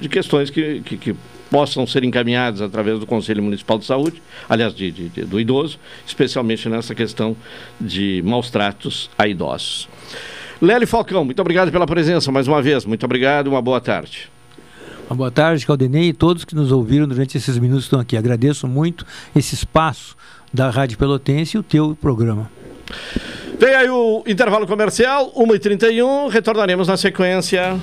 de 0.00 0.08
questões 0.08 0.50
que, 0.50 0.80
que, 0.80 0.96
que 0.96 1.16
possam 1.50 1.86
ser 1.86 2.04
encaminhadas 2.04 2.60
através 2.60 2.98
do 2.98 3.06
Conselho 3.06 3.42
Municipal 3.42 3.78
de 3.78 3.84
Saúde, 3.84 4.22
aliás, 4.48 4.74
de, 4.74 4.90
de, 4.90 5.08
de, 5.08 5.24
do 5.24 5.40
idoso, 5.40 5.78
especialmente 6.06 6.68
nessa 6.68 6.94
questão 6.94 7.36
de 7.80 8.22
maus 8.24 8.50
tratos 8.50 9.10
a 9.18 9.26
idosos. 9.26 9.88
Lely 10.62 10.86
Falcão, 10.86 11.24
muito 11.24 11.40
obrigado 11.40 11.72
pela 11.72 11.86
presença 11.86 12.30
mais 12.30 12.46
uma 12.46 12.60
vez. 12.60 12.84
Muito 12.84 13.04
obrigado, 13.04 13.48
uma 13.48 13.62
boa 13.62 13.80
tarde. 13.80 14.30
Uma 15.08 15.16
boa 15.16 15.30
tarde, 15.30 15.66
Caldenei, 15.66 16.10
e 16.10 16.12
todos 16.12 16.44
que 16.44 16.54
nos 16.54 16.70
ouviram 16.70 17.08
durante 17.08 17.36
esses 17.36 17.58
minutos 17.58 17.84
estão 17.84 17.98
aqui. 17.98 18.16
Agradeço 18.16 18.68
muito 18.68 19.04
esse 19.34 19.54
espaço 19.54 20.16
da 20.52 20.70
Rádio 20.70 20.98
Pelotense 20.98 21.56
e 21.56 21.60
o 21.60 21.62
teu 21.62 21.96
programa. 22.00 22.50
Tem 23.58 23.74
aí 23.74 23.90
o 23.90 24.22
intervalo 24.26 24.66
comercial, 24.66 25.32
1h31, 25.36 26.28
retornaremos 26.28 26.88
na 26.88 26.96
sequência. 26.96 27.78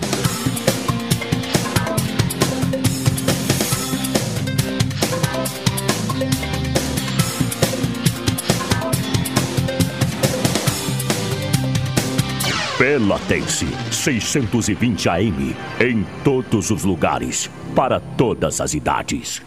Pelotense, 12.78 13.68
620 13.92 15.10
AM, 15.10 15.56
em 15.80 16.06
todos 16.24 16.70
os 16.70 16.84
lugares, 16.84 17.50
para 17.76 18.00
todas 18.00 18.62
as 18.62 18.76
idades. 18.76 19.47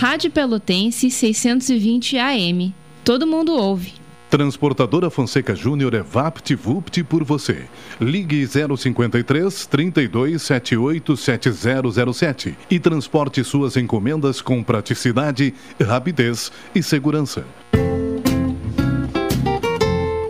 Rádio 0.00 0.30
Pelotense 0.30 1.10
620 1.10 2.16
AM. 2.16 2.74
Todo 3.04 3.26
mundo 3.26 3.52
ouve. 3.52 3.92
Transportadora 4.30 5.10
Fonseca 5.10 5.54
Júnior 5.54 5.92
é 5.92 6.00
VaptVupt 6.02 7.04
por 7.04 7.22
você. 7.22 7.66
Ligue 8.00 8.46
053 8.46 9.66
32 9.66 10.40
78 10.40 11.16
7007 11.18 12.56
e 12.70 12.80
transporte 12.80 13.44
suas 13.44 13.76
encomendas 13.76 14.40
com 14.40 14.62
praticidade, 14.62 15.52
rapidez 15.78 16.50
e 16.74 16.82
segurança. 16.82 17.44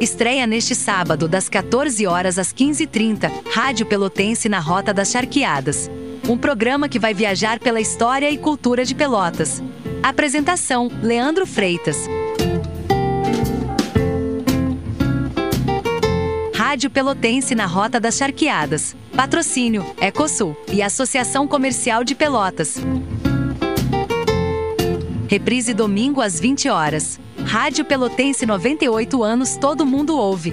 Estreia 0.01 0.49
neste 0.49 0.75
sábado, 0.75 1.29
das 1.29 1.49
14 1.49 2.09
horas 2.09 2.41
às 2.41 2.53
15h30, 2.53 3.31
Rádio 3.53 3.87
Pelotense 3.87 4.49
na 4.49 4.59
Rota 4.59 4.93
das 4.93 5.12
Charqueadas. 5.12 5.89
Um 6.29 6.39
programa 6.39 6.89
que 6.89 6.99
vai 6.99 7.12
viajar 7.12 7.59
pela 7.59 7.81
história 7.81 8.31
e 8.31 8.39
cultura 8.39 8.85
de 8.85 8.95
Pelotas. 8.95 9.62
Apresentação: 10.03 10.91
Leandro 11.03 11.47
Freitas. 11.47 12.09
Rádio 16.55 16.91
Pelotense 16.91 17.55
na 17.55 17.66
Rota 17.66 17.99
das 17.99 18.16
Charqueadas. 18.16 18.95
Patrocínio: 19.16 19.85
Ecosul 20.01 20.57
e 20.73 20.83
Associação 20.83 21.49
Comercial 21.49 22.05
de 22.05 22.14
Pelotas. 22.14 22.77
Reprise 25.27 25.75
domingo 25.75 26.21
às 26.21 26.39
20 26.39 26.68
horas. 26.68 27.21
Rádio 27.45 27.85
Pelotense 27.85 28.47
98 28.47 29.23
anos, 29.23 29.57
todo 29.57 29.87
mundo 29.87 30.16
ouve. 30.16 30.53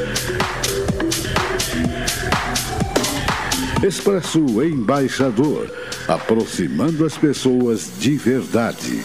Expresso 3.83 4.63
Embaixador, 4.63 5.69
aproximando 6.07 7.05
as 7.05 7.19
pessoas 7.19 7.91
de 7.99 8.17
verdade. 8.17 9.03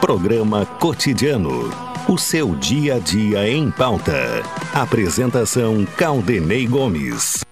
Programa 0.00 0.64
Cotidiano. 0.64 1.70
O 2.08 2.16
seu 2.16 2.54
dia 2.54 2.96
a 2.96 2.98
dia 2.98 3.48
em 3.48 3.70
pauta. 3.70 4.42
Apresentação 4.72 5.86
Caldenei 5.96 6.66
Gomes. 6.66 7.44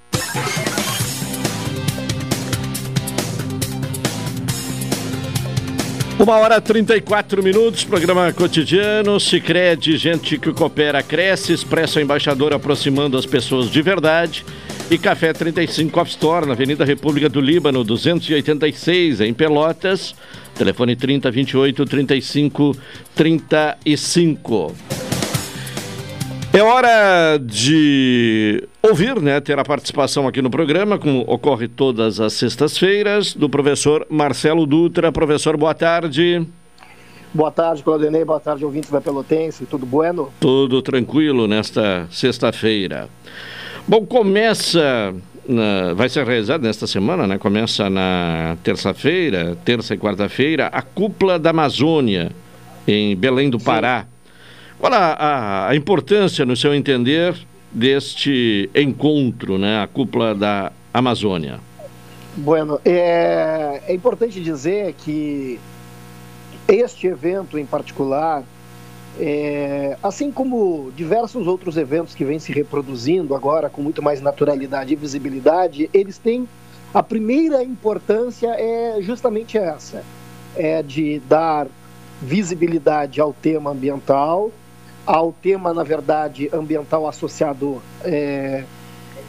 Uma 6.18 6.36
hora 6.38 6.56
e 6.56 6.60
34 6.60 7.42
minutos, 7.44 7.84
programa 7.84 8.32
cotidiano, 8.32 9.20
Cicred, 9.20 9.96
gente 9.96 10.36
que 10.36 10.52
coopera, 10.52 11.00
cresce, 11.00 11.52
Expresso 11.52 12.00
Embaixador 12.00 12.52
aproximando 12.52 13.16
as 13.16 13.24
pessoas 13.24 13.70
de 13.70 13.80
verdade. 13.80 14.44
E 14.90 14.98
Café 14.98 15.32
35 15.32 16.00
Off 16.00 16.10
Store, 16.10 16.44
na 16.44 16.54
Avenida 16.54 16.84
República 16.84 17.28
do 17.28 17.40
Líbano, 17.40 17.84
286, 17.84 19.20
em 19.20 19.32
Pelotas, 19.32 20.12
telefone 20.56 20.96
30 20.96 21.30
28 21.30 21.84
35 21.84 22.76
35. 23.14 24.97
É 26.58 26.62
hora 26.62 27.38
de 27.40 28.66
ouvir, 28.82 29.20
né, 29.20 29.40
ter 29.40 29.56
a 29.60 29.64
participação 29.64 30.26
aqui 30.26 30.42
no 30.42 30.50
programa, 30.50 30.98
como 30.98 31.20
ocorre 31.20 31.68
todas 31.68 32.18
as 32.18 32.32
sextas-feiras, 32.32 33.32
do 33.32 33.48
professor 33.48 34.04
Marcelo 34.10 34.66
Dutra. 34.66 35.12
Professor, 35.12 35.56
boa 35.56 35.72
tarde. 35.72 36.44
Boa 37.32 37.52
tarde, 37.52 37.80
Claudinei. 37.84 38.24
Boa 38.24 38.40
tarde, 38.40 38.64
ouvintes 38.64 38.90
da 38.90 39.00
Pelotense. 39.00 39.66
Tudo 39.66 39.86
bueno? 39.86 40.32
Tudo 40.40 40.82
tranquilo 40.82 41.46
nesta 41.46 42.08
sexta-feira. 42.10 43.08
Bom, 43.86 44.04
começa, 44.04 45.14
na, 45.46 45.94
vai 45.94 46.08
ser 46.08 46.26
realizado 46.26 46.62
nesta 46.62 46.88
semana, 46.88 47.24
né? 47.24 47.38
Começa 47.38 47.88
na 47.88 48.56
terça-feira, 48.64 49.56
terça 49.64 49.94
e 49.94 49.96
quarta-feira, 49.96 50.66
a 50.72 50.82
Cúpula 50.82 51.38
da 51.38 51.50
Amazônia, 51.50 52.32
em 52.84 53.14
Belém 53.14 53.48
do 53.48 53.60
Pará. 53.60 54.00
Sim. 54.00 54.17
Qual 54.78 54.92
a, 54.92 55.12
a, 55.12 55.68
a, 55.70 55.76
importância, 55.76 56.46
no 56.46 56.56
seu 56.56 56.72
entender, 56.72 57.34
deste 57.72 58.70
encontro, 58.74 59.58
né, 59.58 59.82
a 59.82 59.86
cúpula 59.86 60.34
da 60.34 60.72
Amazônia? 60.94 61.58
Bueno, 62.36 62.80
é, 62.84 63.82
é 63.88 63.94
importante 63.94 64.40
dizer 64.40 64.94
que 64.94 65.58
este 66.68 67.06
evento 67.06 67.58
em 67.58 67.66
particular 67.66 68.44
É, 69.20 69.96
assim 70.00 70.30
como 70.30 70.92
diversos 70.94 71.48
outros 71.48 71.76
eventos 71.76 72.14
que 72.14 72.24
vêm 72.24 72.38
se 72.38 72.52
reproduzindo 72.52 73.34
agora 73.34 73.68
com 73.68 73.82
muito 73.82 74.00
mais 74.00 74.20
naturalidade 74.20 74.92
e 74.92 74.96
visibilidade, 74.96 75.90
eles 75.92 76.18
têm 76.18 76.48
a 76.94 77.02
primeira 77.02 77.64
importância 77.64 78.48
é 78.56 79.02
justamente 79.02 79.58
essa, 79.58 80.04
é 80.56 80.84
de 80.84 81.20
dar 81.28 81.66
visibilidade 82.22 83.20
ao 83.20 83.32
tema 83.32 83.70
ambiental, 83.70 84.52
ao 85.08 85.32
tema, 85.32 85.72
na 85.72 85.82
verdade, 85.82 86.50
ambiental 86.52 87.08
associado 87.08 87.80
é, 88.04 88.62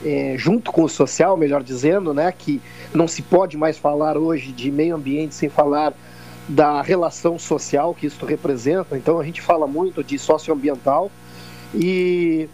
é, 0.04 0.36
junto 0.38 0.74
com 0.74 0.84
o 0.84 0.90
social, 0.90 1.38
melhor 1.38 1.64
dizendo, 1.64 2.14
né, 2.14 2.34
que 2.38 2.62
não 2.94 3.08
se 3.08 3.22
pode 3.22 3.56
mais 3.56 3.78
falar 3.78 4.18
hoje 4.18 4.52
de 4.52 4.70
meio 4.70 4.98
ambiente 4.98 5.34
sem 5.34 5.48
falar 5.48 5.94
da 6.50 6.82
relação 6.82 7.40
social 7.40 7.96
que 7.96 8.08
isso 8.08 8.26
representa. 8.26 8.98
Então 8.98 9.22
a 9.22 9.24
gente 9.24 9.42
fala 9.42 9.66
muito 9.66 10.04
de 10.04 10.20
socioambiental 10.20 11.10
e 11.74 12.50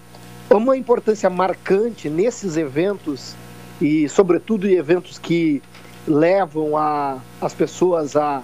uma 0.47 0.77
importância 0.77 1.27
marcante 1.27 2.11
nesses 2.11 2.57
eventos 2.57 3.35
e 3.81 4.07
sobretudo 4.07 4.67
em 4.67 4.73
eventos 4.73 5.17
que 5.17 5.63
levam 6.07 6.77
a, 6.77 7.17
as 7.41 7.55
pessoas 7.55 8.15
a 8.15 8.43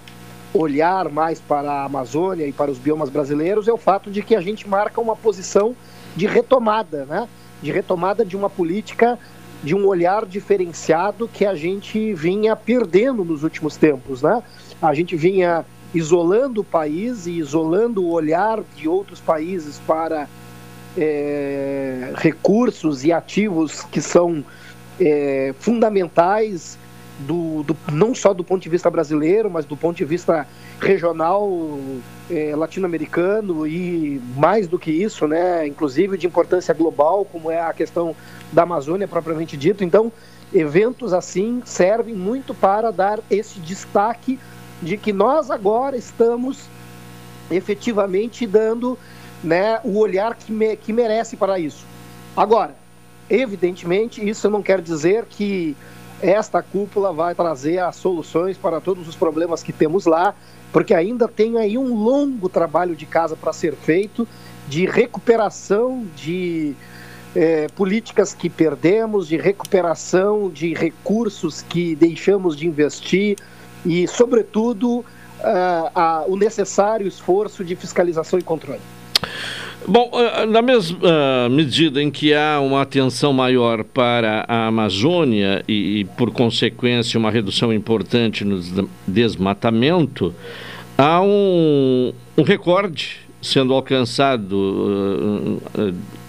olhar 0.54 1.10
mais 1.10 1.40
para 1.40 1.72
a 1.72 1.86
Amazônia 1.86 2.46
e 2.46 2.52
para 2.52 2.70
os 2.70 2.78
biomas 2.78 3.10
brasileiros 3.10 3.68
é 3.68 3.74
o 3.74 3.78
fato 3.78 4.12
de 4.12 4.22
que 4.22 4.36
a 4.36 4.42
gente 4.42 4.68
marca 4.68 5.00
uma 5.00 5.16
posição 5.16 5.76
de 6.16 6.28
retomada, 6.28 7.06
né? 7.06 7.28
De 7.62 7.72
retomada 7.72 8.26
de 8.26 8.36
uma 8.36 8.50
política 8.50 9.18
de 9.64 9.76
um 9.76 9.86
olhar 9.86 10.26
diferenciado 10.26 11.28
que 11.28 11.46
a 11.46 11.54
gente 11.54 12.14
vinha 12.14 12.56
perdendo 12.56 13.24
nos 13.24 13.44
últimos 13.44 13.78
tempos, 13.78 14.22
né? 14.22 14.42
A 14.82 14.94
gente 14.94 15.16
vinha 15.16 15.64
isolando 15.94 16.62
o 16.62 16.64
país 16.64 17.28
e 17.28 17.32
isolando 17.32 18.04
o 18.04 18.12
olhar 18.12 18.62
de 18.76 18.88
outros 18.88 19.20
países 19.20 19.80
para 19.86 20.28
é, 20.98 22.12
recursos 22.16 23.04
e 23.04 23.12
ativos 23.12 23.84
que 23.84 24.02
são 24.02 24.44
é, 25.00 25.54
fundamentais 25.60 26.78
do, 27.22 27.64
do, 27.64 27.78
não 27.92 28.14
só 28.14 28.34
do 28.34 28.44
ponto 28.44 28.62
de 28.62 28.70
vista 28.70 28.90
brasileiro, 28.90 29.50
mas 29.50 29.66
do 29.66 29.78
ponto 29.78 29.98
de 29.98 30.06
vista 30.06 30.48
regional 30.80 31.80
é, 32.30 32.56
latino-americano 32.56 33.68
e 33.68 34.22
mais 34.36 34.68
do 34.68 34.80
que 34.80 34.92
isso, 34.92 35.28
né, 35.28 35.68
inclusive 35.68 36.18
de 36.18 36.28
importância 36.28 36.74
global, 36.74 37.26
como 37.26 37.52
é 37.52 37.62
a 37.62 37.74
questão 37.74 38.16
da 38.52 38.64
Amazônia 38.64 39.08
propriamente 39.08 39.56
dito. 39.56 39.84
Então, 39.84 40.12
eventos 40.54 41.14
assim 41.14 41.62
servem 41.66 42.16
muito 42.16 42.54
para 42.54 42.92
dar 42.92 43.20
esse 43.30 43.60
destaque 43.60 44.40
de 44.82 44.98
que 44.98 45.14
nós 45.14 45.52
agora 45.52 45.96
estamos 45.96 46.68
efetivamente 47.50 48.48
dando 48.48 48.98
né, 49.44 49.80
o 49.84 49.98
olhar 49.98 50.36
que, 50.36 50.52
me, 50.52 50.76
que 50.76 50.92
merece 50.92 51.36
para 51.36 51.60
isso. 51.60 51.86
Agora, 52.36 52.76
evidentemente, 53.30 54.28
isso 54.28 54.50
não 54.50 54.62
quer 54.62 54.82
dizer 54.82 55.26
que 55.30 55.76
esta 56.22 56.62
cúpula 56.62 57.12
vai 57.12 57.34
trazer 57.34 57.80
as 57.80 57.96
soluções 57.96 58.58
para 58.58 58.80
todos 58.80 59.08
os 59.08 59.16
problemas 59.16 59.64
que 59.64 59.74
temos 59.74 60.06
lá, 60.06 60.36
porque 60.72 60.94
ainda 60.94 61.28
tem 61.28 61.58
aí 61.58 61.78
um 61.78 61.96
longo 61.96 62.48
trabalho 62.48 62.96
de 62.96 63.06
casa 63.06 63.36
para 63.36 63.52
ser 63.52 63.76
feito, 63.76 64.28
de 64.68 64.86
recuperação 64.86 66.06
de 66.16 66.76
é, 67.36 67.68
políticas 67.70 68.34
que 68.34 68.50
perdemos, 68.50 69.28
de 69.28 69.38
recuperação 69.38 70.50
de 70.50 70.74
recursos 70.74 71.62
que 71.62 71.96
deixamos 71.96 72.56
de 72.56 72.68
investir 72.68 73.38
e, 73.86 74.08
sobretudo, 74.08 75.04
o 76.28 76.36
necessário 76.36 77.08
esforço 77.08 77.64
de 77.64 77.76
fiscalização 77.76 78.38
e 78.38 78.44
controle. 78.44 78.82
Bom, 79.88 80.12
eh, 80.14 80.46
na 80.46 80.62
mesma 80.62 81.50
medida 81.50 82.02
em 82.02 82.12
que 82.12 82.34
há 82.34 82.60
uma 82.60 82.82
atenção 82.82 83.34
maior 83.34 83.84
para 83.84 84.46
a 84.48 84.68
Amazônia 84.68 85.64
e, 85.68 86.06
por 86.18 86.32
consequência, 86.32 87.20
uma 87.20 87.32
redução 87.32 87.74
importante 87.74 88.46
no 88.46 88.62
desmatamento, 89.08 90.34
há 90.98 91.22
um, 91.22 92.14
um 92.38 92.44
recorde 92.44 93.22
sendo 93.42 93.74
alcançado 93.74 95.60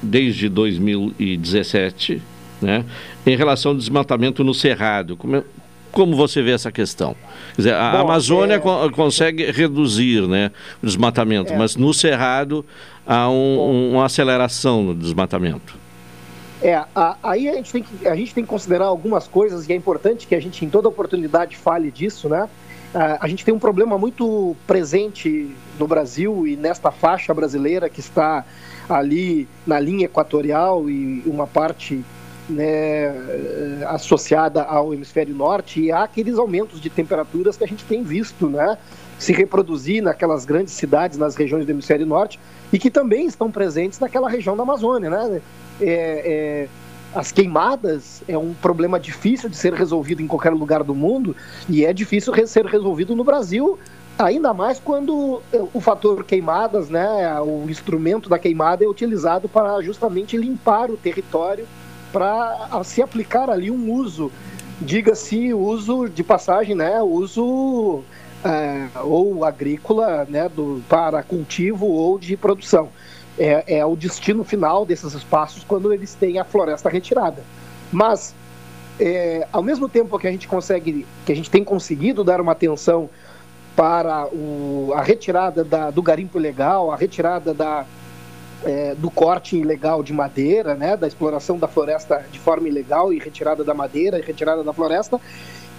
desde 0.02 0.48
2017, 0.48 2.22
né, 2.60 2.84
em 3.26 3.36
relação 3.36 3.72
ao 3.72 3.76
desmatamento 3.76 4.42
no 4.42 4.54
Cerrado. 4.54 5.16
Como, 5.16 5.36
é, 5.36 5.44
como 5.90 6.16
você 6.16 6.40
vê 6.40 6.52
essa 6.52 6.72
questão? 6.72 7.14
Quer 7.54 7.56
dizer, 7.56 7.74
a 7.74 7.92
Bom, 7.92 7.98
Amazônia 7.98 8.54
é... 8.54 8.90
consegue 8.90 9.50
reduzir 9.50 10.26
né, 10.26 10.50
o 10.82 10.86
desmatamento, 10.86 11.52
é... 11.52 11.56
mas 11.56 11.76
no 11.76 11.92
Cerrado 11.92 12.64
há 13.06 13.28
um, 13.28 13.92
uma 13.92 14.06
aceleração 14.06 14.82
no 14.82 14.94
desmatamento. 14.94 15.82
É, 16.62 16.74
a, 16.94 17.16
aí 17.22 17.48
a 17.48 17.54
gente, 17.54 17.72
tem 17.72 17.82
que, 17.82 18.06
a 18.06 18.14
gente 18.14 18.32
tem 18.32 18.44
que 18.44 18.50
considerar 18.50 18.86
algumas 18.86 19.26
coisas 19.26 19.68
e 19.68 19.72
é 19.72 19.76
importante 19.76 20.26
que 20.26 20.34
a 20.34 20.40
gente 20.40 20.64
em 20.64 20.70
toda 20.70 20.88
oportunidade 20.88 21.56
fale 21.56 21.90
disso, 21.90 22.28
né? 22.28 22.48
A, 22.94 23.24
a 23.24 23.28
gente 23.28 23.44
tem 23.44 23.52
um 23.52 23.58
problema 23.58 23.98
muito 23.98 24.54
presente 24.66 25.50
no 25.78 25.88
Brasil 25.88 26.46
e 26.46 26.56
nesta 26.56 26.92
faixa 26.92 27.34
brasileira 27.34 27.88
que 27.88 27.98
está 27.98 28.44
ali 28.88 29.48
na 29.66 29.80
linha 29.80 30.04
equatorial 30.04 30.88
e 30.88 31.22
uma 31.26 31.46
parte 31.46 32.04
né, 32.48 33.12
associada 33.88 34.62
ao 34.62 34.92
hemisfério 34.92 35.34
norte 35.34 35.80
e 35.80 35.92
há 35.92 36.04
aqueles 36.04 36.36
aumentos 36.38 36.80
de 36.80 36.90
temperaturas 36.90 37.56
que 37.56 37.64
a 37.64 37.66
gente 37.66 37.84
tem 37.84 38.02
visto, 38.02 38.48
né? 38.48 38.78
Se 39.22 39.32
reproduzir 39.32 40.02
naquelas 40.02 40.44
grandes 40.44 40.74
cidades, 40.74 41.16
nas 41.16 41.36
regiões 41.36 41.64
do 41.64 41.70
hemisfério 41.70 42.04
norte, 42.04 42.40
e 42.72 42.78
que 42.78 42.90
também 42.90 43.26
estão 43.26 43.52
presentes 43.52 44.00
naquela 44.00 44.28
região 44.28 44.56
da 44.56 44.64
Amazônia. 44.64 45.08
Né? 45.08 45.40
É, 45.80 45.86
é, 45.86 46.68
as 47.14 47.30
queimadas 47.30 48.24
é 48.26 48.36
um 48.36 48.52
problema 48.52 48.98
difícil 48.98 49.48
de 49.48 49.56
ser 49.56 49.74
resolvido 49.74 50.22
em 50.22 50.26
qualquer 50.26 50.50
lugar 50.50 50.82
do 50.82 50.94
mundo 50.94 51.36
e 51.68 51.84
é 51.84 51.92
difícil 51.92 52.34
ser 52.46 52.66
resolvido 52.66 53.14
no 53.14 53.22
Brasil, 53.22 53.78
ainda 54.18 54.52
mais 54.52 54.80
quando 54.80 55.40
o 55.72 55.80
fator 55.80 56.24
queimadas, 56.24 56.90
né, 56.90 57.40
o 57.40 57.66
instrumento 57.68 58.28
da 58.28 58.40
queimada 58.40 58.84
é 58.84 58.88
utilizado 58.88 59.48
para 59.48 59.80
justamente 59.82 60.36
limpar 60.36 60.90
o 60.90 60.96
território 60.96 61.66
para 62.12 62.82
se 62.82 63.00
aplicar 63.00 63.48
ali 63.48 63.70
um 63.70 63.92
uso, 63.92 64.32
diga-se 64.80 65.54
uso 65.54 66.08
de 66.08 66.24
passagem, 66.24 66.74
né, 66.74 67.00
uso 67.02 68.02
é, 68.44 68.88
ou 69.00 69.44
agrícola, 69.44 70.26
né, 70.28 70.48
do, 70.48 70.82
para 70.88 71.22
cultivo 71.22 71.86
ou 71.86 72.18
de 72.18 72.36
produção. 72.36 72.88
É, 73.38 73.78
é 73.78 73.86
o 73.86 73.96
destino 73.96 74.44
final 74.44 74.84
desses 74.84 75.14
espaços 75.14 75.64
quando 75.64 75.92
eles 75.92 76.14
têm 76.14 76.38
a 76.38 76.44
floresta 76.44 76.88
retirada. 76.88 77.42
Mas, 77.90 78.34
é, 79.00 79.46
ao 79.52 79.62
mesmo 79.62 79.88
tempo 79.88 80.18
que 80.18 80.26
a 80.26 80.30
gente 80.30 80.46
consegue, 80.46 81.06
que 81.24 81.32
a 81.32 81.36
gente 81.36 81.50
tem 81.50 81.64
conseguido 81.64 82.22
dar 82.22 82.40
uma 82.40 82.52
atenção 82.52 83.08
para 83.74 84.26
o, 84.26 84.92
a 84.94 85.00
retirada 85.00 85.64
da, 85.64 85.90
do 85.90 86.02
garimpo 86.02 86.38
ilegal, 86.38 86.92
a 86.92 86.96
retirada 86.96 87.54
da, 87.54 87.86
é, 88.64 88.94
do 88.94 89.10
corte 89.10 89.56
ilegal 89.56 90.02
de 90.02 90.12
madeira, 90.12 90.74
né, 90.74 90.96
da 90.96 91.06
exploração 91.06 91.58
da 91.58 91.66
floresta 91.66 92.24
de 92.30 92.38
forma 92.38 92.68
ilegal 92.68 93.12
e 93.12 93.18
retirada 93.18 93.64
da 93.64 93.72
madeira 93.72 94.18
e 94.18 94.22
retirada 94.22 94.62
da 94.62 94.72
floresta, 94.72 95.18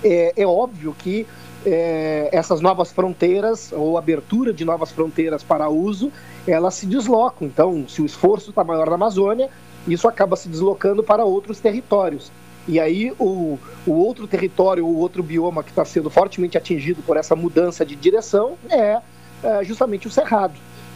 é, 0.03 0.33
é 0.35 0.45
óbvio 0.45 0.95
que 0.97 1.27
é, 1.65 2.29
essas 2.31 2.61
novas 2.61 2.91
fronteiras 2.91 3.71
ou 3.71 3.97
abertura 3.97 4.53
de 4.53 4.65
novas 4.65 4.91
fronteiras 4.91 5.43
para 5.43 5.69
uso, 5.69 6.11
elas 6.47 6.75
se 6.75 6.85
deslocam. 6.85 7.47
Então, 7.47 7.85
se 7.87 8.01
o 8.01 8.05
esforço 8.05 8.49
está 8.49 8.63
maior 8.63 8.87
na 8.87 8.95
Amazônia, 8.95 9.49
isso 9.87 10.07
acaba 10.07 10.35
se 10.35 10.47
deslocando 10.47 11.03
para 11.03 11.25
outros 11.25 11.59
territórios. 11.59 12.31
E 12.67 12.79
aí 12.79 13.11
o, 13.19 13.59
o 13.85 13.91
outro 13.91 14.25
território, 14.25 14.85
o 14.85 14.97
outro 14.97 15.21
bioma 15.21 15.63
que 15.63 15.69
está 15.69 15.83
sendo 15.83 16.09
fortemente 16.09 16.57
atingido 16.57 17.01
por 17.01 17.17
essa 17.17 17.35
mudança 17.35 17.85
de 17.85 17.95
direção 17.95 18.53
é, 18.69 18.99
é 19.43 19.63
justamente 19.63 20.07
o 20.07 20.11
Cerrado, 20.11 20.53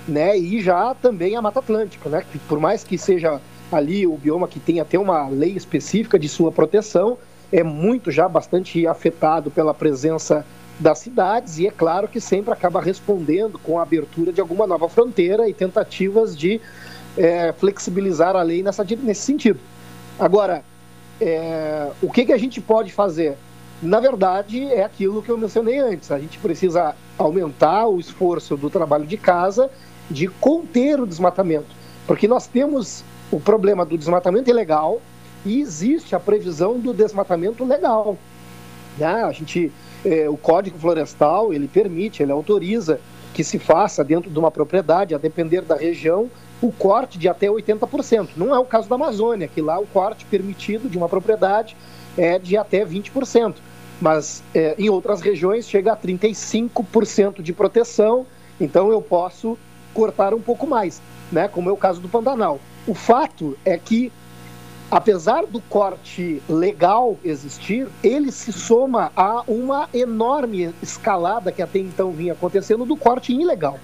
né? 0.07 0.37
E 0.37 0.61
já 0.61 0.95
também 0.95 1.35
a 1.35 1.41
Mata 1.41 1.59
Atlântica, 1.59 2.09
né? 2.09 2.23
Que 2.31 2.39
por 2.39 2.59
mais 2.59 2.85
que 2.85 2.97
seja 2.97 3.41
ali 3.69 4.07
o 4.07 4.15
bioma 4.15 4.47
que 4.47 4.61
tem 4.61 4.79
até 4.79 4.97
uma 4.97 5.27
lei 5.27 5.51
específica 5.51 6.17
de 6.17 6.29
sua 6.29 6.53
proteção, 6.53 7.17
é 7.51 7.63
muito 7.63 8.11
já 8.11 8.29
bastante 8.29 8.87
afetado 8.87 9.51
pela 9.51 9.73
presença 9.73 10.45
das 10.79 10.99
cidades 10.99 11.57
e 11.57 11.67
é 11.67 11.71
claro 11.71 12.07
que 12.07 12.21
sempre 12.21 12.53
acaba 12.53 12.79
respondendo 12.81 13.57
com 13.59 13.79
a 13.79 13.81
abertura 13.81 14.31
de 14.31 14.39
alguma 14.39 14.67
nova 14.67 14.87
fronteira 14.87 15.49
e 15.49 15.53
tentativas 15.53 16.37
de 16.37 16.61
é, 17.17 17.51
flexibilizar 17.53 18.35
a 18.35 18.43
lei 18.43 18.61
nessa, 18.61 18.85
nesse 19.01 19.21
sentido. 19.21 19.59
Agora, 20.19 20.63
é, 21.19 21.89
o 22.01 22.11
que, 22.11 22.25
que 22.25 22.33
a 22.33 22.37
gente 22.37 22.61
pode 22.61 22.91
fazer? 22.91 23.35
Na 23.81 23.99
verdade, 23.99 24.63
é 24.65 24.83
aquilo 24.83 25.21
que 25.21 25.29
eu 25.29 25.37
mencionei 25.37 25.79
antes. 25.79 26.11
A 26.11 26.19
gente 26.19 26.37
precisa 26.39 26.95
aumentar 27.17 27.87
o 27.87 27.99
esforço 27.99 28.55
do 28.55 28.69
trabalho 28.69 29.05
de 29.05 29.17
casa 29.17 29.69
de 30.09 30.27
conter 30.27 30.99
o 30.99 31.05
desmatamento. 31.05 31.75
Porque 32.05 32.27
nós 32.27 32.47
temos 32.47 33.03
o 33.31 33.39
problema 33.39 33.85
do 33.85 33.97
desmatamento 33.97 34.49
ilegal 34.49 35.01
e 35.45 35.59
existe 35.59 36.15
a 36.15 36.19
previsão 36.19 36.79
do 36.79 36.93
desmatamento 36.93 37.63
legal. 37.65 38.17
Né? 38.97 39.23
A 39.23 39.31
gente 39.31 39.71
é, 40.07 40.29
o 40.29 40.37
Código 40.37 40.79
Florestal 40.79 41.53
ele 41.53 41.67
permite, 41.67 42.23
ele 42.23 42.31
autoriza 42.31 43.01
que 43.33 43.43
se 43.43 43.59
faça 43.59 44.03
dentro 44.03 44.31
de 44.31 44.39
uma 44.39 44.49
propriedade, 44.49 45.13
a 45.13 45.17
depender 45.17 45.61
da 45.61 45.75
região, 45.75 46.31
o 46.61 46.71
corte 46.71 47.19
de 47.19 47.27
até 47.27 47.47
80%. 47.47 48.29
Não 48.37 48.55
é 48.55 48.57
o 48.57 48.65
caso 48.65 48.87
da 48.87 48.95
Amazônia, 48.95 49.47
que 49.47 49.61
lá 49.61 49.77
o 49.77 49.85
corte 49.85 50.25
permitido 50.25 50.89
de 50.89 50.97
uma 50.97 51.09
propriedade 51.09 51.75
é 52.17 52.39
de 52.39 52.55
até 52.57 52.85
20%. 52.85 53.55
Mas 53.99 54.41
é, 54.55 54.75
em 54.79 54.89
outras 54.89 55.19
regiões 55.21 55.67
chega 55.67 55.91
a 55.91 55.97
35% 55.97 57.41
de 57.41 57.51
proteção, 57.51 58.25
então 58.59 58.89
eu 58.91 59.01
posso 59.01 59.57
cortar 59.93 60.33
um 60.33 60.41
pouco 60.41 60.65
mais, 60.65 61.01
né? 61.31 61.47
como 61.47 61.69
é 61.69 61.73
o 61.73 61.77
caso 61.77 61.99
do 61.99 62.07
Pantanal. 62.07 62.59
O 62.87 62.93
fato 62.93 63.57
é 63.65 63.77
que, 63.77 64.11
apesar 64.89 65.45
do 65.45 65.59
corte 65.61 66.41
legal 66.47 67.17
existir, 67.23 67.87
ele 68.03 68.31
se 68.31 68.53
soma 68.53 69.11
a 69.15 69.43
uma 69.47 69.89
enorme 69.93 70.73
escalada 70.81 71.51
que 71.51 71.61
até 71.61 71.79
então 71.79 72.11
vinha 72.11 72.33
acontecendo 72.33 72.85
do 72.85 72.95
corte 72.95 73.33
ilegal. 73.33 73.79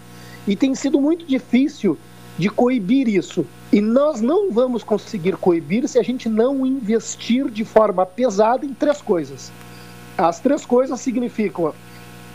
E 0.48 0.56
tem 0.56 0.74
sido 0.76 1.00
muito 1.00 1.26
difícil 1.26 1.98
de 2.38 2.50
coibir 2.50 3.08
isso. 3.08 3.46
E 3.72 3.82
nós 3.82 4.22
não 4.22 4.52
vamos 4.52 4.84
conseguir 4.84 5.36
coibir 5.38 5.88
se 5.88 6.00
a 6.00 6.04
gente 6.04 6.28
não 6.28 6.66
investir 6.66 7.50
de 7.50 7.64
forma 7.64 8.06
pesada 8.06 8.66
em 8.66 8.74
três 8.74 9.02
coisas. 9.02 9.52
As 10.18 10.40
três 10.40 10.66
coisas 10.66 11.00
significam 11.00 11.74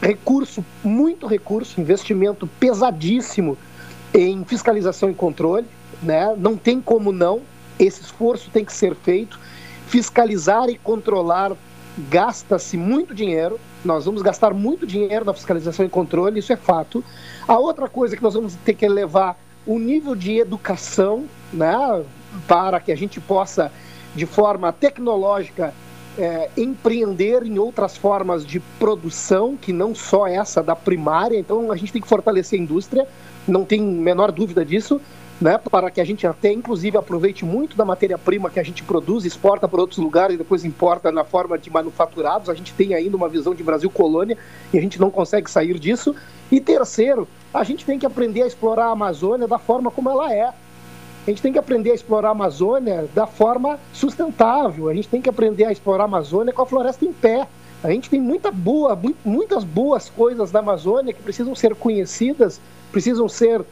recurso, 0.00 0.64
muito 0.82 1.26
recurso, 1.26 1.80
investimento 1.80 2.46
pesadíssimo 2.58 3.56
em 4.14 4.44
fiscalização 4.44 5.10
e 5.10 5.14
controle, 5.14 5.66
né? 6.02 6.34
Não 6.36 6.56
tem 6.56 6.80
como 6.80 7.12
não, 7.12 7.42
esse 7.78 8.02
esforço 8.02 8.50
tem 8.50 8.64
que 8.64 8.72
ser 8.72 8.94
feito. 8.94 9.38
Fiscalizar 9.86 10.68
e 10.68 10.76
controlar 10.76 11.56
gasta-se 12.10 12.76
muito 12.76 13.14
dinheiro, 13.14 13.58
nós 13.84 14.04
vamos 14.04 14.22
gastar 14.22 14.54
muito 14.54 14.86
dinheiro 14.86 15.24
na 15.24 15.34
fiscalização 15.34 15.84
e 15.84 15.88
controle, 15.88 16.38
isso 16.38 16.52
é 16.52 16.56
fato. 16.56 17.04
A 17.46 17.58
outra 17.58 17.88
coisa 17.88 18.16
que 18.16 18.22
nós 18.22 18.34
vamos 18.34 18.54
ter 18.56 18.74
que 18.74 18.88
levar 18.88 19.38
o 19.66 19.78
nível 19.78 20.14
de 20.14 20.38
educação, 20.38 21.24
né, 21.52 22.04
para 22.46 22.80
que 22.80 22.92
a 22.92 22.96
gente 22.96 23.20
possa, 23.20 23.72
de 24.14 24.26
forma 24.26 24.72
tecnológica, 24.72 25.74
é, 26.16 26.50
empreender 26.56 27.44
em 27.44 27.58
outras 27.58 27.96
formas 27.96 28.44
de 28.44 28.60
produção, 28.78 29.56
que 29.56 29.72
não 29.72 29.94
só 29.94 30.26
essa 30.26 30.62
da 30.62 30.74
primária. 30.74 31.38
Então, 31.38 31.70
a 31.70 31.76
gente 31.76 31.92
tem 31.92 32.02
que 32.02 32.08
fortalecer 32.08 32.58
a 32.58 32.62
indústria, 32.62 33.06
não 33.46 33.64
tem 33.64 33.80
menor 33.80 34.32
dúvida 34.32 34.64
disso, 34.64 35.00
né, 35.41 35.57
para 35.59 35.91
que 35.91 36.01
a 36.01 36.05
gente 36.05 36.26
até, 36.26 36.53
inclusive, 36.53 36.97
aproveite 36.97 37.45
muito 37.45 37.76
da 37.76 37.84
matéria-prima 37.84 38.51
que 38.51 38.59
a 38.59 38.62
gente 38.62 38.82
produz, 38.82 39.24
exporta 39.24 39.68
para 39.68 39.80
outros 39.80 39.99
lugares 39.99 40.34
e 40.34 40.39
depois 40.39 40.64
importa 40.64 41.12
na 41.12 41.24
forma 41.24 41.57
de 41.57 41.70
manufaturados. 41.70 42.49
A 42.49 42.55
gente 42.55 42.74
tem 42.74 42.95
ainda 42.95 43.16
uma 43.16 43.28
visão 43.28 43.55
de 43.55 43.62
Brasil 43.62 43.89
colônia 43.91 44.36
e 44.72 44.78
a 44.78 44.80
gente 44.80 45.01
não 45.01 45.11
consegue 45.11 45.51
sair 45.51 45.78
disso. 45.78 46.14
E 46.51 46.61
terceiro, 46.61 47.28
a 47.55 47.62
gente 47.62 47.84
tem 47.84 47.99
que 47.99 48.07
aprender 48.07 48.43
a 48.43 48.47
explorar 48.47 48.86
a 48.86 48.93
Amazônia 48.93 49.47
da 49.47 49.59
forma 49.59 49.91
como 49.91 50.11
ela 50.11 50.32
é. 50.32 50.53
A 51.26 51.30
gente 51.30 51.43
tem 51.43 51.53
que 51.53 51.59
aprender 51.59 51.93
a 51.93 51.95
explorar 51.95 52.28
a 52.28 52.32
Amazônia 52.32 53.09
da 53.14 53.26
forma 53.26 53.78
sustentável. 53.93 54.89
A 54.89 54.95
gente 54.95 55.09
tem 55.09 55.20
que 55.20 55.28
aprender 55.28 55.66
a 55.66 55.72
explorar 55.72 56.05
a 56.05 56.07
Amazônia 56.07 56.53
com 56.53 56.62
a 56.62 56.66
floresta 56.66 57.05
em 57.05 57.12
pé. 57.12 57.47
A 57.84 57.91
gente 57.91 58.11
tem 58.11 58.20
muita 58.20 58.51
boa, 58.51 58.99
muitas 59.24 59.62
boas 59.62 60.09
coisas 60.09 60.51
da 60.51 60.59
Amazônia 60.59 61.12
que 61.12 61.22
precisam 61.22 61.55
ser 61.55 61.76
conhecidas, 61.76 62.61
precisam 62.91 63.28
ser 63.28 63.64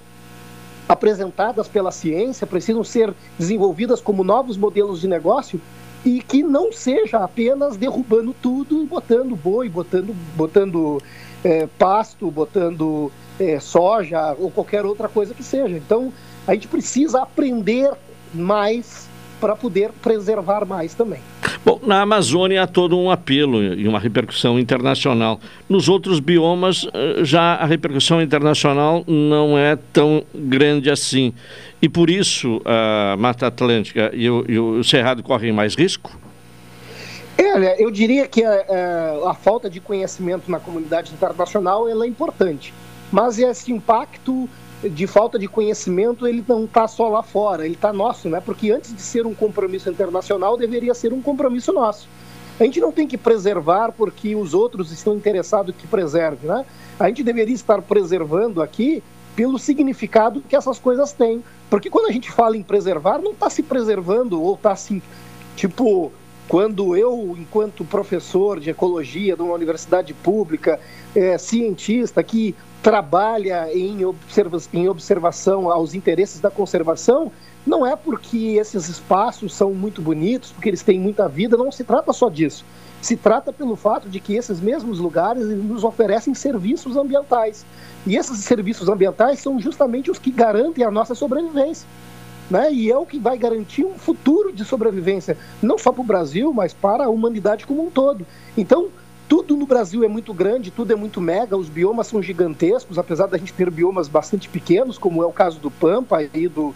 apresentadas 0.88 1.66
pela 1.68 1.90
ciência, 1.90 2.46
precisam 2.46 2.84
ser 2.84 3.12
desenvolvidas 3.38 4.00
como 4.00 4.22
novos 4.22 4.56
modelos 4.56 5.00
de 5.00 5.08
negócio 5.08 5.60
e 6.04 6.22
que 6.22 6.42
não 6.42 6.72
seja 6.72 7.18
apenas 7.18 7.76
derrubando 7.76 8.34
tudo 8.40 8.82
e 8.82 8.86
botando 8.86 9.34
boi, 9.34 9.68
botando, 9.68 10.14
botando 10.36 11.02
é, 11.42 11.66
pasto, 11.78 12.30
botando 12.30 13.10
é, 13.40 13.58
soja 13.58 14.34
ou 14.38 14.50
qualquer 14.50 14.86
outra 14.86 15.08
coisa 15.08 15.34
que 15.34 15.42
seja. 15.42 15.76
Então, 15.76 16.12
a 16.46 16.54
gente 16.54 16.68
precisa 16.68 17.22
aprender 17.22 17.92
mais 18.32 19.08
para 19.40 19.56
poder 19.56 19.90
preservar 20.02 20.64
mais 20.64 20.94
também. 20.94 21.20
Bom, 21.66 21.80
na 21.82 22.00
Amazônia 22.00 22.62
há 22.62 22.66
todo 22.68 22.96
um 22.96 23.10
apelo 23.10 23.60
e 23.60 23.88
uma 23.88 23.98
repercussão 23.98 24.56
internacional. 24.56 25.40
Nos 25.68 25.88
outros 25.88 26.20
biomas, 26.20 26.86
eh, 26.94 27.24
já 27.24 27.56
a 27.56 27.66
repercussão 27.66 28.22
internacional 28.22 29.02
não 29.04 29.58
é 29.58 29.76
tão 29.92 30.22
grande 30.32 30.88
assim. 30.88 31.34
E 31.82 31.88
por 31.88 32.08
isso 32.08 32.62
a 32.64 33.16
Mata 33.18 33.48
Atlântica 33.48 34.12
e 34.14 34.30
o, 34.30 34.44
e 34.48 34.56
o 34.56 34.84
Cerrado 34.84 35.24
correm 35.24 35.52
mais 35.52 35.74
risco? 35.74 36.16
É, 37.36 37.82
eu 37.82 37.90
diria 37.90 38.28
que 38.28 38.44
a, 38.44 38.52
a, 39.26 39.30
a, 39.32 39.34
falta 39.34 39.68
de 39.68 39.80
conhecimento 39.80 40.48
na 40.48 40.60
comunidade 40.60 41.12
internacional 41.12 41.88
é 41.88 42.06
importante, 42.06 42.72
mas 43.10 43.40
esse 43.40 43.72
impacto 43.72 44.48
de 44.82 45.06
falta 45.06 45.38
de 45.38 45.48
conhecimento 45.48 46.26
ele 46.26 46.44
não 46.46 46.64
está 46.64 46.86
só 46.86 47.08
lá 47.08 47.22
fora, 47.22 47.64
ele 47.64 47.74
está 47.74 47.92
nosso, 47.92 48.28
né? 48.28 48.40
Porque 48.40 48.70
antes 48.70 48.94
de 48.94 49.00
ser 49.00 49.26
um 49.26 49.34
compromisso 49.34 49.88
internacional 49.88 50.56
deveria 50.56 50.94
ser 50.94 51.12
um 51.12 51.22
compromisso 51.22 51.72
nosso. 51.72 52.08
A 52.58 52.64
gente 52.64 52.80
não 52.80 52.90
tem 52.90 53.06
que 53.06 53.18
preservar 53.18 53.92
porque 53.92 54.34
os 54.34 54.54
outros 54.54 54.90
estão 54.90 55.14
interessados 55.14 55.74
que 55.76 55.86
preserve, 55.86 56.46
né? 56.46 56.64
A 56.98 57.08
gente 57.08 57.22
deveria 57.22 57.54
estar 57.54 57.82
preservando 57.82 58.62
aqui 58.62 59.02
pelo 59.34 59.58
significado 59.58 60.42
que 60.48 60.56
essas 60.56 60.78
coisas 60.78 61.12
têm. 61.12 61.44
Porque 61.68 61.90
quando 61.90 62.06
a 62.06 62.12
gente 62.12 62.30
fala 62.30 62.56
em 62.56 62.62
preservar, 62.62 63.18
não 63.18 63.32
está 63.32 63.50
se 63.50 63.62
preservando 63.62 64.42
ou 64.42 64.54
está 64.54 64.72
assim, 64.72 65.02
tipo, 65.54 66.10
quando 66.48 66.96
eu, 66.96 67.36
enquanto 67.38 67.84
professor 67.84 68.58
de 68.58 68.70
ecologia 68.70 69.36
de 69.36 69.42
uma 69.42 69.52
universidade 69.52 70.14
pública, 70.14 70.80
é, 71.14 71.36
cientista 71.36 72.22
que 72.22 72.54
trabalha 72.82 73.72
em, 73.72 74.04
observa 74.04 74.58
em 74.72 74.88
observação 74.88 75.70
aos 75.70 75.94
interesses 75.94 76.40
da 76.40 76.50
conservação, 76.50 77.32
não 77.66 77.84
é 77.84 77.96
porque 77.96 78.56
esses 78.58 78.88
espaços 78.88 79.54
são 79.54 79.74
muito 79.74 80.00
bonitos, 80.00 80.52
porque 80.52 80.68
eles 80.68 80.82
têm 80.82 81.00
muita 81.00 81.28
vida, 81.28 81.56
não 81.56 81.72
se 81.72 81.82
trata 81.82 82.12
só 82.12 82.28
disso. 82.28 82.64
Se 83.02 83.16
trata 83.16 83.52
pelo 83.52 83.76
fato 83.76 84.08
de 84.08 84.20
que 84.20 84.34
esses 84.34 84.60
mesmos 84.60 84.98
lugares 84.98 85.44
nos 85.46 85.84
oferecem 85.84 86.34
serviços 86.34 86.96
ambientais. 86.96 87.66
E 88.06 88.16
esses 88.16 88.38
serviços 88.38 88.88
ambientais 88.88 89.40
são 89.40 89.60
justamente 89.60 90.10
os 90.10 90.18
que 90.18 90.30
garantem 90.30 90.84
a 90.84 90.90
nossa 90.90 91.14
sobrevivência 91.14 91.86
né? 92.50 92.72
E 92.72 92.90
é 92.90 92.96
o 92.96 93.06
que 93.06 93.18
vai 93.18 93.36
garantir 93.36 93.84
um 93.84 93.98
futuro 93.98 94.52
de 94.52 94.64
sobrevivência, 94.64 95.36
não 95.60 95.78
só 95.78 95.92
para 95.92 96.00
o 96.00 96.04
Brasil, 96.04 96.52
mas 96.52 96.72
para 96.72 97.04
a 97.04 97.08
humanidade 97.08 97.66
como 97.66 97.86
um 97.86 97.90
todo. 97.90 98.26
Então, 98.56 98.88
tudo 99.28 99.56
no 99.56 99.66
Brasil 99.66 100.04
é 100.04 100.08
muito 100.08 100.32
grande, 100.32 100.70
tudo 100.70 100.92
é 100.92 100.96
muito 100.96 101.20
mega, 101.20 101.56
os 101.56 101.68
biomas 101.68 102.06
são 102.06 102.22
gigantescos, 102.22 102.98
apesar 102.98 103.26
da 103.26 103.36
gente 103.36 103.52
ter 103.52 103.70
biomas 103.70 104.08
bastante 104.08 104.48
pequenos, 104.48 104.98
como 104.98 105.22
é 105.22 105.26
o 105.26 105.32
caso 105.32 105.58
do 105.58 105.70
Pampa 105.70 106.22
e 106.22 106.48
do, 106.48 106.74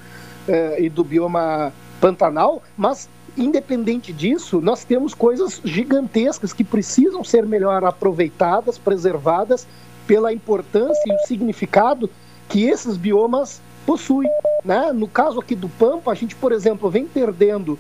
eh, 0.49 0.85
e 0.85 0.89
do 0.89 1.05
bioma 1.05 1.73
Pantanal, 2.01 2.63
mas 2.77 3.09
independente 3.37 4.13
disso, 4.13 4.61
nós 4.61 4.85
temos 4.85 5.15
coisas 5.15 5.61
gigantescas 5.65 6.53
que 6.53 6.65
precisam 6.65 7.23
ser 7.23 7.47
melhor 7.47 7.85
aproveitadas, 7.85 8.79
preservadas 8.79 9.67
pela 10.07 10.33
importância 10.33 11.03
e 11.07 11.15
o 11.15 11.27
significado 11.27 12.11
que 12.49 12.65
esses 12.65 12.97
biomas 12.97 13.61
possui. 13.87 14.27
Né? 14.65 14.93
No 14.93 15.07
caso 15.07 15.39
aqui 15.39 15.55
do 15.55 15.69
Pampa, 15.69 16.11
a 16.11 16.15
gente, 16.15 16.35
por 16.35 16.53
exemplo, 16.53 16.91
vem 16.91 17.07
perdendo 17.07 17.79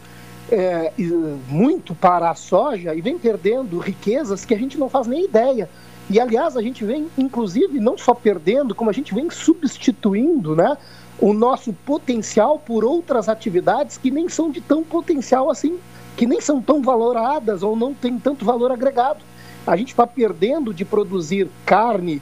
é, 0.50 0.92
muito 1.48 1.94
para 1.94 2.30
a 2.30 2.34
soja 2.34 2.94
e 2.94 3.00
vem 3.00 3.18
perdendo 3.18 3.78
riquezas 3.78 4.44
que 4.44 4.54
a 4.54 4.58
gente 4.58 4.78
não 4.78 4.88
faz 4.88 5.06
nem 5.06 5.24
ideia. 5.24 5.68
E, 6.10 6.18
aliás, 6.18 6.56
a 6.56 6.62
gente 6.62 6.84
vem, 6.84 7.08
inclusive, 7.16 7.78
não 7.78 7.96
só 7.96 8.12
perdendo, 8.12 8.74
como 8.74 8.90
a 8.90 8.92
gente 8.92 9.14
vem 9.14 9.30
substituindo 9.30 10.56
né, 10.56 10.76
o 11.20 11.32
nosso 11.32 11.72
potencial 11.72 12.58
por 12.58 12.84
outras 12.84 13.28
atividades 13.28 13.96
que 13.96 14.10
nem 14.10 14.28
são 14.28 14.50
de 14.50 14.60
tão 14.60 14.82
potencial 14.82 15.48
assim, 15.48 15.78
que 16.16 16.26
nem 16.26 16.40
são 16.40 16.60
tão 16.60 16.82
valoradas 16.82 17.62
ou 17.62 17.76
não 17.76 17.94
têm 17.94 18.18
tanto 18.18 18.44
valor 18.44 18.72
agregado. 18.72 19.20
A 19.64 19.76
gente 19.76 19.90
está 19.90 20.04
perdendo 20.04 20.74
de 20.74 20.84
produzir 20.84 21.48
carne, 21.64 22.20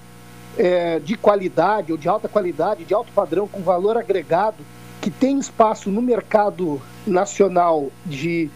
é, 0.59 0.99
de 0.99 1.17
qualidade 1.17 1.91
ou 1.91 1.97
de 1.97 2.09
alta 2.09 2.29
qualidade, 2.29 2.85
de 2.85 2.93
alto 2.93 3.11
padrão, 3.13 3.49
com 3.49 3.63
valor 3.63 3.97
agregado, 3.97 4.59
que 5.01 5.11
tem 5.11 5.39
espaço 5.39 5.91
no 5.91 6.03
mercado 6.03 6.83
nacional 7.09 7.91
de, 8.05 8.51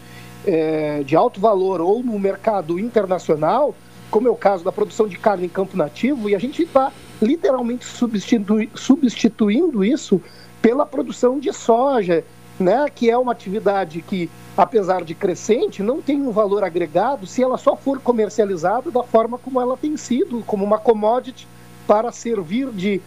é, 0.45 1.03
de 1.03 1.15
alto 1.15 1.39
valor 1.39 1.81
ou 1.81 2.03
no 2.03 2.17
mercado 2.19 2.79
internacional, 2.79 3.75
como 4.09 4.27
é 4.27 4.31
o 4.31 4.35
caso 4.35 4.63
da 4.63 4.71
produção 4.71 5.07
de 5.07 5.17
carne 5.17 5.45
em 5.45 5.49
campo 5.49 5.75
nativo, 5.75 6.29
e 6.29 6.35
a 6.35 6.39
gente 6.39 6.63
está 6.63 6.91
literalmente 7.21 7.85
substitu 7.85 8.55
substituindo 8.75 9.83
isso 9.83 10.21
pela 10.61 10.85
produção 10.85 11.39
de 11.39 11.51
soja, 11.51 12.23
né, 12.59 12.85
que 12.93 13.09
é 13.09 13.17
uma 13.17 13.31
atividade 13.31 14.01
que, 14.01 14.29
apesar 14.55 15.03
de 15.03 15.15
crescente, 15.15 15.81
não 15.81 16.01
tem 16.01 16.21
um 16.21 16.31
valor 16.31 16.63
agregado 16.63 17.25
se 17.25 17.41
ela 17.41 17.57
só 17.57 17.75
for 17.75 17.99
comercializada 17.99 18.91
da 18.91 19.03
forma 19.03 19.37
como 19.37 19.59
ela 19.59 19.75
tem 19.75 19.97
sido, 19.97 20.43
como 20.45 20.63
uma 20.63 20.77
commodity 20.77 21.47
para 21.87 22.11
servir 22.11 22.69
de 22.69 23.01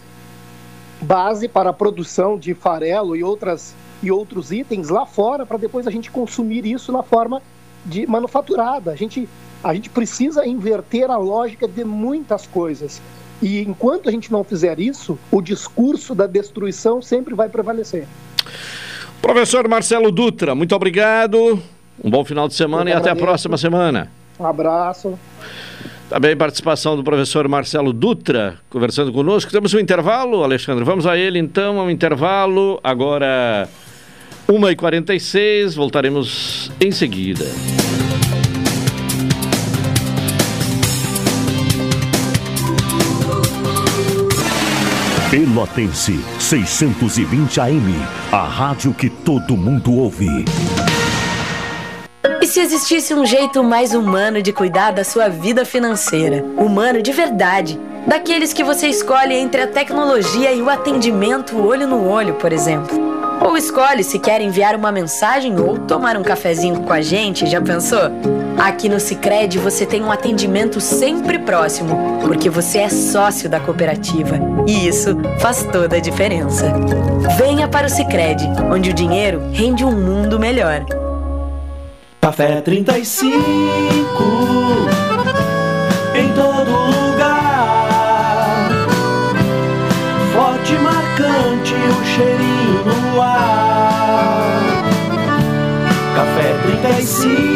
base 1.01 1.49
para 1.49 1.71
a 1.71 1.73
produção 1.73 2.39
de 2.39 2.55
farelo 2.55 3.15
e, 3.15 3.23
outras, 3.23 3.75
e 4.03 4.11
outros 4.11 4.53
itens 4.53 4.89
lá 4.89 5.07
fora, 5.07 5.47
para 5.47 5.57
depois 5.57 5.87
a 5.87 5.91
gente 5.91 6.11
consumir 6.11 6.67
isso 6.67 6.93
na 6.93 7.03
forma 7.03 7.41
de 7.85 8.07
manufaturada. 8.07 8.91
A 8.91 8.97
gente, 8.97 9.29
a 9.63 9.75
gente 9.75 9.89
precisa 9.91 10.47
inverter 10.47 11.11
a 11.11 11.17
lógica 11.17 11.67
de 11.67 11.85
muitas 11.85 12.47
coisas. 12.47 13.01
E 13.41 13.61
enquanto 13.61 14.09
a 14.09 14.13
gente 14.13 14.33
não 14.33 14.43
fizer 14.43 14.81
isso, 14.81 15.19
o 15.31 15.43
discurso 15.43 16.15
da 16.15 16.27
destruição 16.27 17.03
sempre 17.03 17.35
vai 17.35 17.49
prevalecer. 17.49 18.07
Professor 19.21 19.69
Marcelo 19.69 20.11
Dutra, 20.11 20.55
muito 20.55 20.75
obrigado. 20.75 21.61
Um 22.03 22.11
bom 22.11 22.25
final 22.25 22.49
de 22.49 22.55
semana 22.55 22.91
e 22.91 22.93
até 22.93 23.11
a 23.11 23.17
próxima 23.17 23.57
semana. 23.57 24.11
Um 24.39 24.47
abraço. 24.47 25.19
Também 26.09 26.37
participação 26.37 26.97
do 26.97 27.03
professor 27.03 27.49
Marcelo 27.49 27.93
Dutra 27.93 28.59
conversando 28.71 29.13
conosco. 29.13 29.51
Temos 29.51 29.75
um 29.75 29.79
intervalo, 29.79 30.45
Alexandre. 30.45 30.85
Vamos 30.85 31.07
a 31.07 31.17
ele 31.17 31.39
então, 31.39 31.79
um 31.79 31.91
intervalo. 31.91 32.79
Agora, 32.85 33.69
1h46, 34.49 35.75
voltaremos 35.75 36.71
em 36.81 36.93
seguida. 36.93 37.45
Pelotense 45.29 46.21
620 46.39 47.61
AM, 47.61 47.95
a 48.31 48.45
rádio 48.45 48.95
que 48.95 49.11
todo 49.11 49.57
mundo 49.57 49.93
ouve. 49.93 50.45
E 52.41 52.47
se 52.47 52.61
existisse 52.61 53.13
um 53.13 53.27
jeito 53.27 53.65
mais 53.65 53.93
humano 53.93 54.41
de 54.41 54.53
cuidar 54.53 54.93
da 54.93 55.03
sua 55.03 55.29
vida 55.29 55.65
financeira? 55.65 56.45
Humano 56.57 57.03
de 57.03 57.11
verdade. 57.11 57.81
Daqueles 58.07 58.53
que 58.53 58.63
você 58.63 58.87
escolhe 58.87 59.35
entre 59.35 59.63
a 59.63 59.67
tecnologia 59.67 60.53
e 60.53 60.63
o 60.63 60.71
atendimento 60.71 61.61
olho 61.61 61.89
no 61.89 62.09
olho, 62.09 62.35
por 62.35 62.53
exemplo. 62.53 63.16
Ou 63.41 63.57
escolhe 63.57 64.03
se 64.03 64.19
quer 64.19 64.41
enviar 64.41 64.75
uma 64.75 64.91
mensagem 64.91 65.59
ou 65.59 65.79
tomar 65.79 66.17
um 66.17 66.23
cafezinho 66.23 66.81
com 66.83 66.93
a 66.93 67.01
gente, 67.01 67.47
já 67.47 67.61
pensou? 67.61 68.11
Aqui 68.59 68.89
no 68.89 68.99
Sicredi 68.99 69.59
você 69.59 69.85
tem 69.85 70.03
um 70.03 70.11
atendimento 70.11 70.81
sempre 70.81 71.39
próximo, 71.39 72.21
porque 72.23 72.49
você 72.49 72.79
é 72.79 72.89
sócio 72.89 73.49
da 73.49 73.61
cooperativa. 73.61 74.39
E 74.67 74.89
isso 74.89 75.17
faz 75.41 75.63
toda 75.71 75.97
a 75.97 76.01
diferença. 76.01 76.73
Venha 77.37 77.69
para 77.69 77.87
o 77.87 77.91
Sicredi, 77.91 78.49
onde 78.73 78.91
o 78.91 78.95
dinheiro 78.95 79.43
rende 79.53 79.85
um 79.85 79.93
mundo 79.93 80.39
melhor. 80.39 80.85
Café 82.21 82.61
35 82.61 83.37
em 86.15 86.33
todo 86.33 86.86
35 97.07 97.56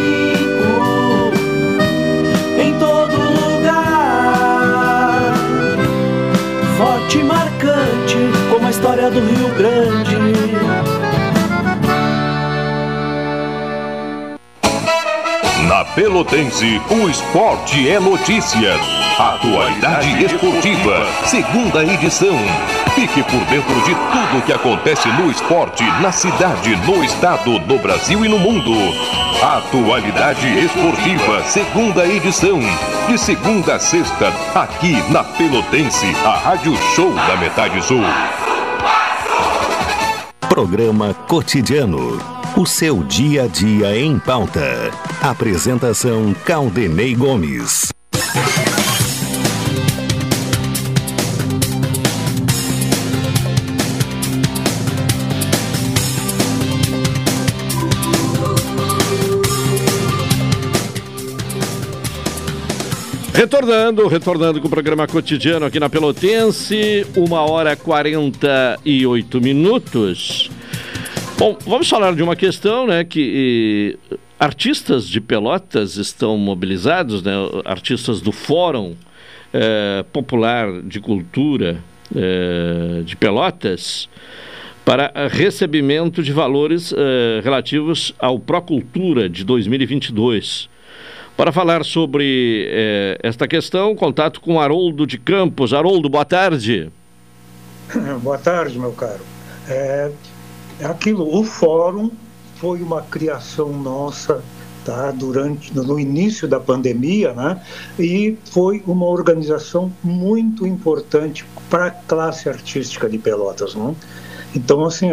Pelotense, 16.00 16.80
o 16.90 17.10
esporte 17.10 17.86
é 17.86 18.00
notícia. 18.00 18.74
Atualidade 19.18 20.24
esportiva, 20.24 21.06
segunda 21.26 21.84
edição. 21.84 22.38
Fique 22.94 23.22
por 23.24 23.44
dentro 23.44 23.74
de 23.82 23.94
tudo 23.94 24.42
que 24.46 24.50
acontece 24.50 25.06
no 25.08 25.30
esporte, 25.30 25.84
na 26.00 26.10
cidade, 26.10 26.74
no 26.86 27.04
estado, 27.04 27.50
no 27.50 27.78
Brasil 27.78 28.24
e 28.24 28.30
no 28.30 28.38
mundo. 28.38 28.72
Atualidade 29.42 30.46
esportiva, 30.64 31.44
segunda 31.44 32.06
edição. 32.06 32.60
De 33.06 33.18
segunda 33.18 33.74
a 33.74 33.78
sexta, 33.78 34.32
aqui 34.54 34.96
na 35.12 35.22
Pelotense, 35.22 36.16
a 36.24 36.30
Rádio 36.30 36.74
Show 36.94 37.12
da 37.12 37.36
Metade 37.36 37.84
Sul. 37.84 38.00
Programa 40.48 41.12
Cotidiano. 41.28 42.39
O 42.56 42.66
seu 42.66 43.02
dia 43.04 43.44
a 43.44 43.46
dia 43.46 43.96
em 43.96 44.18
pauta. 44.18 44.90
Apresentação 45.22 46.34
Caldenei 46.44 47.14
Gomes. 47.14 47.88
Retornando, 63.32 64.06
retornando 64.06 64.60
com 64.60 64.66
o 64.66 64.70
programa 64.70 65.06
cotidiano 65.06 65.64
aqui 65.64 65.80
na 65.80 65.88
Pelotense, 65.88 67.06
uma 67.16 67.40
hora 67.40 67.74
48 67.74 69.40
minutos. 69.40 70.50
Bom, 71.40 71.56
vamos 71.66 71.88
falar 71.88 72.14
de 72.14 72.22
uma 72.22 72.36
questão, 72.36 72.86
né, 72.86 73.02
que 73.02 73.98
eh, 74.12 74.18
artistas 74.38 75.08
de 75.08 75.22
Pelotas 75.22 75.96
estão 75.96 76.36
mobilizados, 76.36 77.22
né, 77.22 77.32
artistas 77.64 78.20
do 78.20 78.30
Fórum 78.30 78.94
eh, 79.50 80.04
Popular 80.12 80.82
de 80.82 81.00
Cultura 81.00 81.82
eh, 82.14 83.00
de 83.06 83.16
Pelotas, 83.16 84.06
para 84.84 85.10
recebimento 85.30 86.22
de 86.22 86.30
valores 86.30 86.92
eh, 86.92 87.40
relativos 87.42 88.14
ao 88.18 88.38
Procultura 88.38 89.26
de 89.26 89.42
2022. 89.42 90.68
Para 91.38 91.52
falar 91.52 91.86
sobre 91.86 92.68
esta 93.22 93.48
questão, 93.48 93.96
contato 93.96 94.42
com 94.42 94.60
Haroldo 94.60 95.06
de 95.06 95.16
Campos. 95.16 95.72
Haroldo, 95.72 96.06
boa 96.10 96.26
tarde. 96.26 96.90
Boa 98.20 98.36
tarde, 98.36 98.78
meu 98.78 98.92
caro. 98.92 99.20
É, 99.66 100.10
é 100.80 100.86
aquilo, 100.86 101.38
o 101.38 101.44
fórum 101.44 102.10
foi 102.56 102.82
uma 102.82 103.02
criação 103.02 103.72
nossa 103.72 104.42
tá, 104.84 105.10
durante 105.10 105.74
no 105.76 105.98
início 105.98 106.48
da 106.48 106.58
pandemia, 106.58 107.32
né? 107.32 107.62
E 107.98 108.36
foi 108.46 108.82
uma 108.86 109.06
organização 109.06 109.92
muito 110.02 110.66
importante 110.66 111.44
para 111.68 111.86
a 111.86 111.90
classe 111.90 112.48
artística 112.48 113.08
de 113.08 113.18
Pelotas, 113.18 113.74
né? 113.74 113.94
Então, 114.54 114.84
assim, 114.84 115.10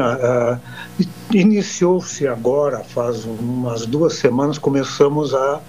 iniciou-se 1.31 2.27
agora, 2.27 2.83
faz 2.83 3.23
umas 3.25 3.85
duas 3.85 4.15
semanas, 4.15 4.57
começamos 4.57 5.33
a 5.33 5.61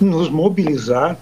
nos 0.00 0.28
mobilizar 0.28 1.18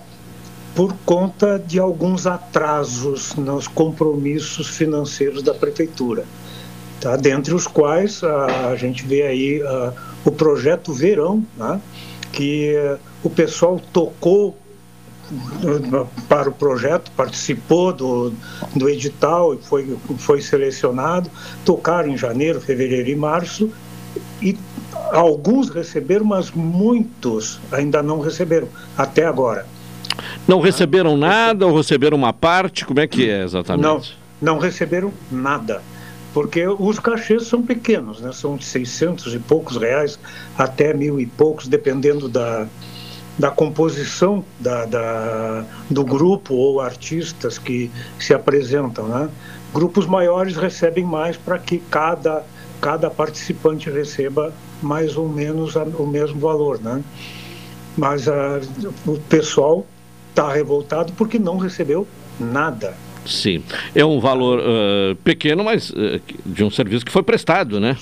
por 0.75 0.93
conta 1.07 1.59
de 1.59 1.79
alguns 1.79 2.27
atrasos 2.27 3.35
nos 3.37 3.67
compromissos 3.69 4.69
financeiros 4.69 5.43
da 5.43 5.55
prefeitura, 5.55 6.25
tá? 7.05 7.17
dentre 7.17 7.55
os 7.55 7.67
quais 7.67 8.25
a, 8.25 8.71
a 8.71 8.77
gente 8.77 9.05
vê 9.05 9.23
aí 9.23 9.63
a, 9.63 9.93
o 10.25 10.33
projeto 10.33 10.93
Verão, 10.93 11.45
né? 11.57 11.81
que 12.33 12.75
o 13.23 13.31
pessoal 13.31 13.81
tocou 13.93 14.59
para 16.29 16.49
o 16.49 16.53
projeto, 16.53 17.11
participou 17.17 17.93
do, 17.93 18.33
do 18.75 18.89
edital 18.89 19.55
e 19.55 19.59
foi, 19.59 19.97
foi 20.19 20.41
selecionado, 20.41 21.31
tocaram 21.65 22.09
em 22.09 22.17
janeiro, 22.17 22.61
fevereiro 22.61 23.09
e 23.09 23.17
março, 23.17 23.71
e 24.43 24.57
alguns 25.13 25.71
receberam, 25.71 26.25
mas 26.25 26.51
muitos 26.51 27.61
ainda 27.73 28.03
não 28.03 28.21
receberam, 28.21 28.69
até 28.97 29.25
agora. 29.25 29.67
Não 30.47 30.61
receberam 30.61 31.17
nada 31.17 31.67
ou 31.67 31.77
receberam 31.77 32.17
uma 32.17 32.33
parte? 32.33 32.85
Como 32.85 33.01
é 33.01 33.07
que 33.07 33.29
é 33.29 33.43
exatamente? 33.43 33.83
Não, 33.83 34.55
não 34.55 34.59
receberam 34.59 35.13
nada, 35.31 35.83
porque 36.35 36.67
os 36.67 36.99
cachês 36.99 37.47
são 37.47 37.63
pequenos, 37.63 38.21
né? 38.21 38.33
são 38.33 38.57
de 38.57 38.65
600 38.65 39.35
e 39.35 39.39
poucos 39.39 39.77
reais 39.77 40.19
até 40.59 40.93
mil 40.93 41.21
e 41.21 41.27
poucos, 41.27 41.69
dependendo 41.69 42.29
da, 42.29 42.67
da 43.39 43.53
composição 43.53 44.45
da, 44.59 44.85
da, 44.85 45.65
do 45.89 46.05
grupo 46.05 46.55
ou 46.55 46.81
artistas 46.81 47.57
que 47.57 47.89
se 48.19 48.35
apresentam. 48.35 49.07
Né? 49.07 49.29
Grupos 49.73 50.07
maiores 50.07 50.57
recebem 50.57 51.05
mais 51.05 51.37
para 51.37 51.57
que 51.57 51.79
cada, 51.89 52.45
cada 52.81 53.09
participante 53.09 53.89
receba 53.89 54.53
mais 54.83 55.17
ou 55.17 55.29
menos 55.29 55.77
o 55.77 56.05
mesmo 56.05 56.41
valor. 56.41 56.81
Né? 56.81 57.01
Mas 57.97 58.27
a, 58.27 58.61
o 59.07 59.21
pessoal 59.29 59.87
está 60.31 60.53
revoltado 60.53 61.13
porque 61.13 61.39
não 61.39 61.59
recebeu 61.59 62.09
nada. 62.41 62.93
Sim, 63.27 63.63
é 63.95 64.05
um 64.05 64.21
valor 64.21 64.61
uh, 64.61 65.17
pequeno, 65.17 65.65
mas 65.65 65.91
uh, 65.91 66.21
de 66.45 66.65
um 66.65 66.71
serviço 66.71 67.05
que 67.05 67.13
foi 67.13 67.23
prestado, 67.23 67.81
né? 67.81 67.97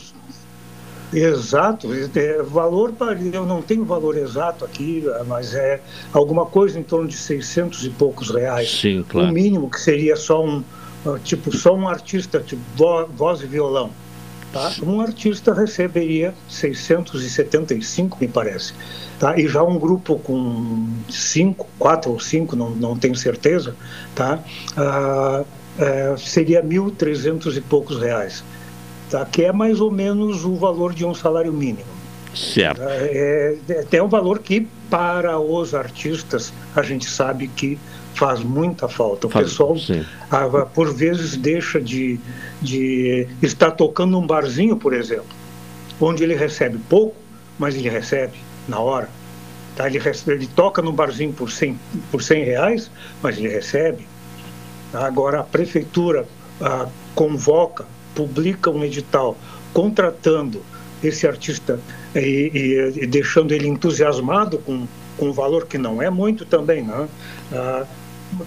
Exato, 1.13 1.89
é, 1.93 2.43
valor, 2.43 2.95
eu 3.33 3.45
não 3.45 3.61
tenho 3.61 3.85
valor 3.85 4.17
exato 4.17 4.65
aqui, 4.65 5.05
mas 5.27 5.55
é 5.55 5.79
alguma 6.11 6.47
coisa 6.47 6.81
em 6.81 6.83
torno 6.83 7.07
de 7.07 7.17
600 7.17 7.85
e 7.85 7.91
poucos 7.91 8.31
reais. 8.31 8.71
Sim, 8.71 9.05
claro. 9.07 9.29
O 9.29 9.33
mínimo 9.33 9.69
que 9.69 9.79
seria 9.79 10.17
só 10.17 10.43
um, 10.43 10.65
tipo, 11.23 11.55
só 11.55 11.75
um 11.75 11.87
artista, 11.87 12.41
tipo 12.41 12.63
voz 13.15 13.43
e 13.43 13.47
violão. 13.47 13.91
Tá? 14.53 14.71
Um 14.83 15.01
artista 15.01 15.55
receberia 15.55 16.35
675, 16.49 18.19
me 18.21 18.29
parece. 18.29 18.75
Tá? 19.19 19.39
E 19.39 19.49
já 19.49 19.63
um 19.63 19.79
grupo 19.79 20.19
com 20.19 20.89
cinco, 21.09 21.67
quatro 21.79 22.11
ou 22.13 22.21
cinco, 22.21 22.55
não, 22.55 22.71
não 22.71 22.97
tenho 22.97 23.15
certeza, 23.15 23.75
tá? 24.15 24.41
Ah, 24.77 25.43
é, 25.79 26.15
seria 26.19 26.63
1.300 26.63 27.57
e 27.57 27.61
poucos 27.63 27.99
reais, 27.99 28.45
tá? 29.09 29.25
que 29.25 29.43
é 29.43 29.53
mais 29.53 29.81
ou 29.81 29.91
menos 29.91 30.45
o 30.45 30.55
valor 30.57 30.93
de 30.93 31.05
um 31.05 31.15
salário 31.15 31.53
mínimo. 31.53 31.91
Certo. 32.35 32.83
É, 32.83 33.57
é, 33.69 33.87
é 33.97 34.03
um 34.03 34.09
valor 34.09 34.39
que, 34.39 34.67
para 34.91 35.39
os 35.39 35.75
artistas, 35.75 36.53
a 36.75 36.83
gente 36.83 37.09
sabe 37.09 37.49
que 37.49 37.79
faz 38.15 38.41
muita 38.41 38.89
falta. 38.89 39.27
O 39.27 39.31
Faz, 39.31 39.49
pessoal, 39.49 39.77
ah, 40.31 40.47
por 40.67 40.93
vezes, 40.95 41.37
deixa 41.37 41.81
de, 41.81 42.19
de 42.61 43.27
estar 43.43 43.71
tocando 43.73 44.13
num 44.13 44.27
barzinho, 44.27 44.77
por 44.77 44.93
exemplo, 44.93 45.27
onde 46.01 46.23
ele 46.23 46.35
recebe 46.35 46.79
pouco, 46.89 47.15
mas 47.59 47.75
ele 47.75 47.89
recebe 47.89 48.35
na 48.69 48.79
hora. 48.79 49.09
Tá? 49.77 49.87
Ele, 49.87 49.99
recebe, 49.99 50.33
ele 50.39 50.47
toca 50.47 50.83
num 50.83 50.93
barzinho 50.93 51.33
por 51.33 51.51
100, 51.51 51.79
por 52.11 52.23
100 52.23 52.45
reais, 52.45 52.91
mas 53.23 53.39
ele 53.39 53.49
recebe. 53.49 54.07
Agora, 54.93 55.41
a 55.41 55.45
prefeitura 55.45 56.27
ah, 56.61 56.87
convoca, 57.15 57.87
publica 58.15 58.71
um 58.71 58.85
edital 58.85 59.37
contratando 59.73 60.63
esse 61.03 61.27
artista 61.27 61.81
e, 62.15 62.51
e- 62.99 63.03
e 63.05 63.07
deixando 63.07 63.53
ele 63.53 63.67
entusiasmado 63.67 64.59
com, 64.59 64.87
com 65.17 65.31
um 65.31 65.33
valor 65.33 65.67
que 65.67 65.79
não 65.79 66.01
é 66.03 66.11
muito 66.11 66.45
também, 66.45 66.83
né? 66.83 67.09
Ah, 67.53 67.85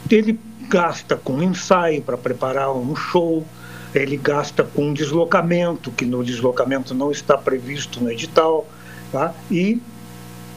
ele 0.09 0.39
gasta 0.69 1.15
com 1.15 1.41
ensaio 1.41 2.01
para 2.01 2.17
preparar 2.17 2.71
um 2.71 2.95
show, 2.95 3.45
ele 3.93 4.17
gasta 4.17 4.63
com 4.63 4.93
deslocamento, 4.93 5.91
que 5.91 6.05
no 6.05 6.23
deslocamento 6.23 6.93
não 6.93 7.11
está 7.11 7.37
previsto 7.37 8.03
no 8.03 8.11
edital, 8.11 8.67
tá? 9.11 9.33
e 9.49 9.81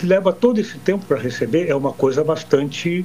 leva 0.02 0.32
todo 0.32 0.59
esse 0.59 0.78
tempo 0.78 1.05
para 1.06 1.18
receber, 1.18 1.68
é 1.68 1.74
uma 1.74 1.92
coisa 1.92 2.24
bastante 2.24 3.05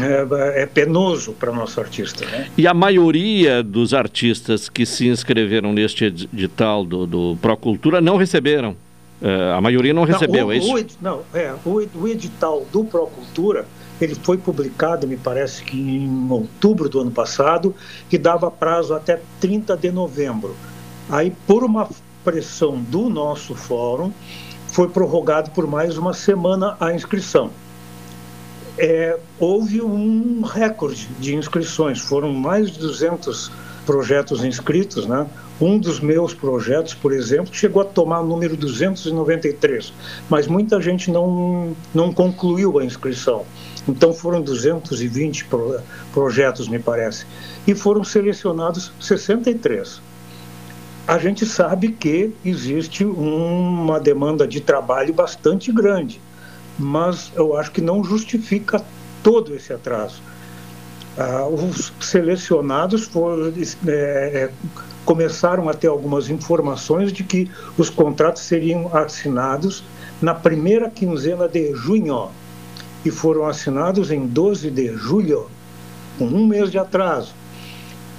é, 0.00 0.62
é 0.62 0.66
penoso 0.66 1.32
para 1.32 1.52
nosso 1.52 1.78
artista. 1.80 2.24
Né? 2.24 2.48
E 2.56 2.66
a 2.66 2.72
maioria 2.72 3.62
dos 3.62 3.92
artistas 3.92 4.68
que 4.68 4.86
se 4.86 5.06
inscreveram 5.06 5.72
neste 5.72 6.04
edital 6.04 6.84
do, 6.84 7.06
do 7.06 7.38
Procultura 7.40 8.00
não 8.00 8.16
receberam. 8.16 8.74
Eh, 9.20 9.52
a 9.54 9.60
maioria 9.60 9.92
não 9.92 10.04
recebeu, 10.04 10.46
o, 10.46 10.52
é 10.52 10.56
isso? 10.56 10.74
o 10.74 10.86
não, 11.00 11.20
é, 11.32 11.54
o, 11.64 11.86
o 11.94 12.08
edital 12.08 12.66
do 12.72 12.84
Procultura, 12.84 13.66
ele 14.00 14.14
foi 14.14 14.36
publicado, 14.36 15.06
me 15.06 15.16
parece 15.16 15.62
que 15.62 15.78
em 15.78 16.30
outubro 16.30 16.88
do 16.88 17.00
ano 17.00 17.10
passado, 17.10 17.74
que 18.08 18.18
dava 18.18 18.50
prazo 18.50 18.94
até 18.94 19.20
30 19.40 19.76
de 19.76 19.90
novembro. 19.90 20.56
Aí, 21.08 21.32
por 21.46 21.62
uma 21.64 21.88
pressão 22.24 22.80
do 22.80 23.08
nosso 23.08 23.54
fórum, 23.54 24.12
foi 24.68 24.88
prorrogado 24.88 25.50
por 25.50 25.66
mais 25.66 25.98
uma 25.98 26.14
semana 26.14 26.76
a 26.80 26.92
inscrição. 26.92 27.50
É, 28.78 29.18
houve 29.38 29.82
um 29.82 30.40
recorde 30.40 31.08
de 31.20 31.36
inscrições, 31.36 32.00
foram 32.00 32.32
mais 32.32 32.70
de 32.70 32.78
200 32.78 33.50
projetos 33.84 34.44
inscritos, 34.44 35.06
né? 35.06 35.26
Um 35.60 35.78
dos 35.78 36.00
meus 36.00 36.32
projetos, 36.32 36.94
por 36.94 37.12
exemplo, 37.12 37.54
chegou 37.54 37.82
a 37.82 37.84
tomar 37.84 38.20
o 38.20 38.26
número 38.26 38.56
293, 38.56 39.92
mas 40.28 40.46
muita 40.46 40.80
gente 40.80 41.10
não, 41.10 41.76
não 41.94 42.12
concluiu 42.12 42.78
a 42.78 42.84
inscrição. 42.84 43.44
Então 43.88 44.12
foram 44.12 44.40
220 44.40 45.44
pro- 45.46 45.80
projetos, 46.12 46.68
me 46.68 46.78
parece, 46.78 47.26
e 47.66 47.74
foram 47.74 48.04
selecionados 48.04 48.92
63 49.00 50.00
a 51.06 51.18
gente 51.18 51.44
sabe 51.44 51.88
que 51.88 52.32
existe 52.44 53.04
uma 53.04 53.98
demanda 53.98 54.46
de 54.46 54.60
trabalho 54.60 55.12
bastante 55.12 55.72
grande, 55.72 56.20
mas 56.78 57.32
eu 57.34 57.56
acho 57.56 57.72
que 57.72 57.80
não 57.80 58.04
justifica 58.04 58.84
todo 59.22 59.54
esse 59.54 59.72
atraso. 59.72 60.22
Ah, 61.18 61.46
os 61.46 61.92
selecionados 62.00 63.04
foram, 63.04 63.52
é, 63.86 63.90
é, 63.90 64.50
começaram 65.04 65.68
a 65.68 65.74
ter 65.74 65.88
algumas 65.88 66.30
informações 66.30 67.12
de 67.12 67.22
que 67.24 67.50
os 67.76 67.90
contratos 67.90 68.42
seriam 68.42 68.88
assinados 68.96 69.84
na 70.22 70.34
primeira 70.34 70.88
quinzena 70.88 71.48
de 71.48 71.74
junho 71.74 72.28
e 73.04 73.10
foram 73.10 73.46
assinados 73.46 74.10
em 74.10 74.26
12 74.26 74.70
de 74.70 74.96
julho, 74.96 75.50
com 76.18 76.26
um 76.26 76.46
mês 76.46 76.70
de 76.70 76.78
atraso. 76.78 77.34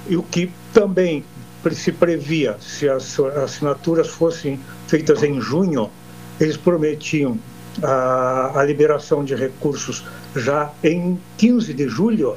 E 0.08 0.16
o 0.16 0.22
que 0.22 0.50
também 0.72 1.24
se 1.72 1.92
previa, 1.92 2.56
se 2.60 2.88
as 2.88 3.18
assinaturas 3.18 4.08
fossem 4.08 4.60
feitas 4.86 5.22
em 5.22 5.40
junho, 5.40 5.90
eles 6.38 6.56
prometiam 6.56 7.38
a, 7.82 8.60
a 8.60 8.64
liberação 8.64 9.24
de 9.24 9.34
recursos 9.34 10.04
já 10.36 10.70
em 10.82 11.18
15 11.38 11.72
de 11.72 11.88
julho. 11.88 12.36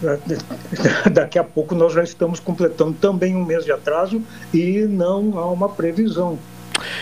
Daqui 1.12 1.38
a 1.38 1.44
pouco 1.44 1.74
nós 1.74 1.92
já 1.92 2.04
estamos 2.04 2.38
completando 2.38 2.92
também 3.00 3.34
um 3.34 3.44
mês 3.44 3.64
de 3.64 3.72
atraso 3.72 4.22
e 4.54 4.82
não 4.82 5.36
há 5.38 5.50
uma 5.50 5.68
previsão 5.68 6.38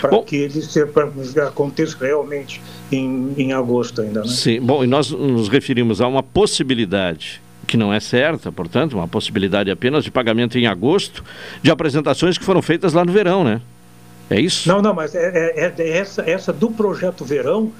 para 0.00 0.18
que 0.22 0.36
ele 0.36 0.62
se, 0.62 0.84
pra, 0.86 1.08
aconteça 1.46 1.96
realmente 2.00 2.60
em, 2.90 3.32
em 3.36 3.52
agosto 3.52 4.00
ainda. 4.02 4.20
Né? 4.22 4.28
Sim, 4.28 4.60
bom, 4.60 4.84
e 4.84 4.86
nós 4.86 5.10
nos 5.10 5.48
referimos 5.48 6.00
a 6.00 6.06
uma 6.08 6.22
possibilidade 6.22 7.40
que 7.66 7.76
não 7.76 7.92
é 7.92 7.98
certa, 7.98 8.52
portanto, 8.52 8.92
uma 8.94 9.08
possibilidade 9.08 9.70
apenas 9.70 10.04
de 10.04 10.10
pagamento 10.10 10.56
em 10.56 10.66
agosto 10.66 11.24
de 11.62 11.70
apresentações 11.70 12.38
que 12.38 12.44
foram 12.44 12.62
feitas 12.62 12.92
lá 12.92 13.04
no 13.04 13.12
verão, 13.12 13.42
né? 13.42 13.60
É 14.30 14.40
isso? 14.40 14.68
Não, 14.68 14.82
não, 14.82 14.94
mas 14.94 15.14
é, 15.14 15.52
é- 15.56 15.74
é 15.76 15.88
essa, 15.98 16.22
essa 16.28 16.52
do 16.52 16.70
projeto 16.70 17.24
Verão, 17.24 17.72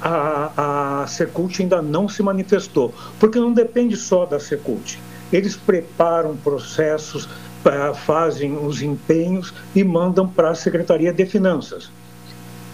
a, 0.00 1.02
a 1.02 1.06
Secult 1.08 1.60
ainda 1.60 1.82
não 1.82 2.08
se 2.08 2.22
manifestou, 2.22 2.94
porque 3.18 3.38
não 3.38 3.52
depende 3.52 3.96
só 3.96 4.24
da 4.24 4.38
Secult. 4.38 4.96
Eles 5.32 5.56
preparam 5.56 6.36
processos, 6.36 7.28
eh, 7.64 7.94
fazem 7.94 8.56
os 8.56 8.82
empenhos 8.82 9.52
e 9.74 9.82
mandam 9.84 10.28
para 10.28 10.50
a 10.50 10.54
Secretaria 10.54 11.12
de 11.12 11.26
Finanças. 11.26 11.90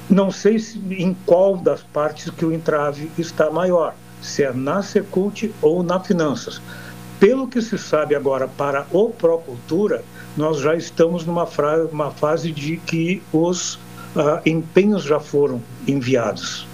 Não 0.09 0.31
sei 0.31 0.59
se, 0.59 0.78
em 0.90 1.16
qual 1.24 1.56
das 1.56 1.82
partes 1.82 2.28
que 2.31 2.44
o 2.44 2.52
entrave 2.52 3.11
está 3.19 3.51
maior, 3.51 3.94
se 4.20 4.43
é 4.43 4.52
na 4.52 4.82
Secult 4.82 5.51
ou 5.62 5.82
na 5.82 5.98
Finanças. 6.01 6.61
Pelo 7.19 7.48
que 7.48 7.62
se 7.62 7.78
sabe 7.78 8.15
agora 8.15 8.47
para 8.47 8.86
o 8.93 9.09
Procultura, 9.11 10.05
nós 10.36 10.59
já 10.59 10.74
estamos 10.74 11.24
numa 11.24 11.47
fra- 11.47 11.89
fase 12.16 12.51
de 12.52 12.77
que 12.77 13.23
os 13.32 13.78
ah, 14.16 14.43
empenhos 14.44 15.05
já 15.05 15.19
foram 15.19 15.62
enviados, 15.86 16.66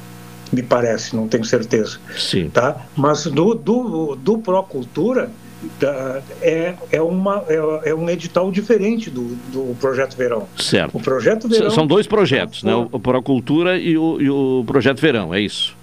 me 0.53 0.62
parece, 0.62 1.15
não 1.15 1.28
tenho 1.28 1.45
certeza. 1.45 1.99
Sim. 2.19 2.51
Tá? 2.51 2.85
Mas 2.97 3.24
do, 3.24 3.55
do, 3.55 4.16
do 4.16 4.39
Procultura 4.39 5.31
tá, 5.78 6.23
é, 6.41 6.74
é, 6.91 7.03
uma, 7.03 7.45
é, 7.49 7.91
é 7.91 7.95
um 7.95 8.09
edital 8.09 8.51
diferente 8.51 9.11
do, 9.11 9.35
do 9.53 9.77
Projeto 9.81 10.16
Verão. 10.16 10.49
Certo. 10.57 10.97
O 10.97 11.01
Projeto 11.01 11.49
Verão 11.49 11.70
São 11.70 11.87
dois 11.87 12.07
projetos, 12.07 12.62
né? 12.62 12.74
O, 12.74 12.89
o 12.93 13.01
Procultura 13.01 13.78
e 13.78 13.97
o, 13.97 14.20
e 14.20 14.31
o 14.31 14.65
Projeto 14.66 15.01
Verão, 15.01 15.35
é 15.35 15.41
isso? 15.41 15.78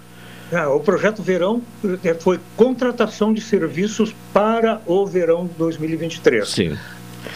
Ah, 0.52 0.70
o 0.70 0.80
projeto 0.80 1.22
Verão 1.22 1.62
eh, 2.06 2.14
foi 2.14 2.40
contratação 2.56 3.34
de 3.34 3.42
serviços 3.42 4.16
para 4.34 4.82
o 4.86 5.06
verão 5.06 5.50
2023. 5.58 6.48
Sim. 6.48 6.78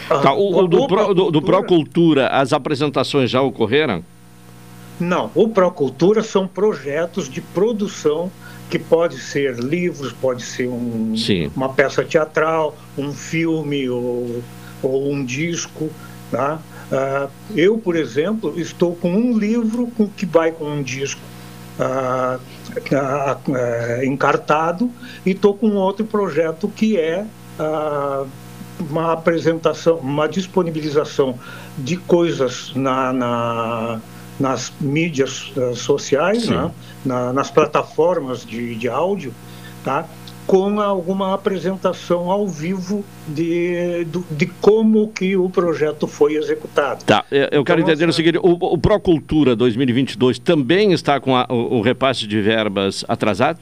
Ah, 0.10 0.20
Tá, 0.20 0.34
o, 0.34 0.64
o 0.64 0.68
do, 0.68 0.88
Pro, 0.88 1.14
do, 1.14 1.32
do 1.32 1.42
Procultura, 1.42 2.28
as 2.30 2.54
apresentações 2.54 3.30
já 3.30 3.42
ocorreram? 3.42 4.02
Não, 4.98 5.30
o 5.36 5.50
Procultura 5.50 6.24
são 6.24 6.48
projetos 6.48 7.28
de 7.28 7.42
produção 7.42 8.32
que 8.72 8.80
pode 8.80 9.20
ser 9.20 9.56
livros, 9.60 10.14
pode 10.14 10.42
ser 10.44 10.70
um- 10.70 11.14
uma 11.54 11.68
peça 11.70 12.04
teatral, 12.06 12.74
um 12.98 13.12
filme 13.12 13.90
ou, 13.90 14.42
ou 14.82 15.12
um 15.12 15.26
disco. 15.26 15.90
Tá? 16.32 16.58
Ah, 16.90 17.28
eu, 17.54 17.78
por 17.78 17.98
exemplo, 17.98 18.54
estou 18.58 18.96
com 18.96 19.12
um 19.14 19.38
livro 19.38 19.88
com, 19.98 20.08
que 20.08 20.26
vai 20.26 20.54
com 20.54 20.64
um 20.70 20.82
disco 20.82 21.20
ah, 21.78 22.40
ah, 22.96 24.06
encartado 24.06 24.90
e 25.26 25.32
estou 25.32 25.54
com 25.54 25.72
outro 25.76 26.06
projeto 26.06 26.70
que 26.70 26.98
é 26.98 27.26
uma 28.90 29.12
apresentação, 29.12 29.98
uma 29.98 30.28
disponibilização 30.28 31.38
de 31.78 31.98
coisas 31.98 32.72
na, 32.74 33.12
na- 33.12 34.00
nas 34.42 34.74
mídias 34.82 35.52
eh, 35.56 35.74
sociais, 35.76 36.48
né? 36.50 36.72
Na- 37.06 37.32
nas 37.32 37.50
plataformas 37.52 38.44
de, 38.46 38.76
de 38.76 38.90
áudio, 38.90 39.34
tá? 39.86 40.06
com 40.48 40.82
alguma 40.82 41.34
apresentação 41.34 42.30
ao 42.30 42.46
vivo 42.48 43.06
de, 43.28 44.04
do- 44.06 44.26
de 44.32 44.48
como 44.60 45.08
que 45.10 45.38
o 45.38 45.50
projeto 45.50 46.08
foi 46.08 46.34
executado. 46.34 47.06
Tá, 47.06 47.24
eu 47.32 47.48
eu 47.52 47.64
quero 47.64 47.80
Então, 47.80 47.94
entender 47.94 48.10
o 48.10 48.14
seguinte, 48.14 48.38
o, 48.40 48.58
o 48.60 48.78
Procultura 48.78 49.56
2022 49.56 50.40
também 50.40 50.92
está 50.92 51.20
com 51.22 51.38
a- 51.38 51.46
o, 51.48 51.78
o 51.78 51.82
repasse 51.82 52.28
de 52.28 52.42
verbas 52.42 53.06
atrasado? 53.08 53.60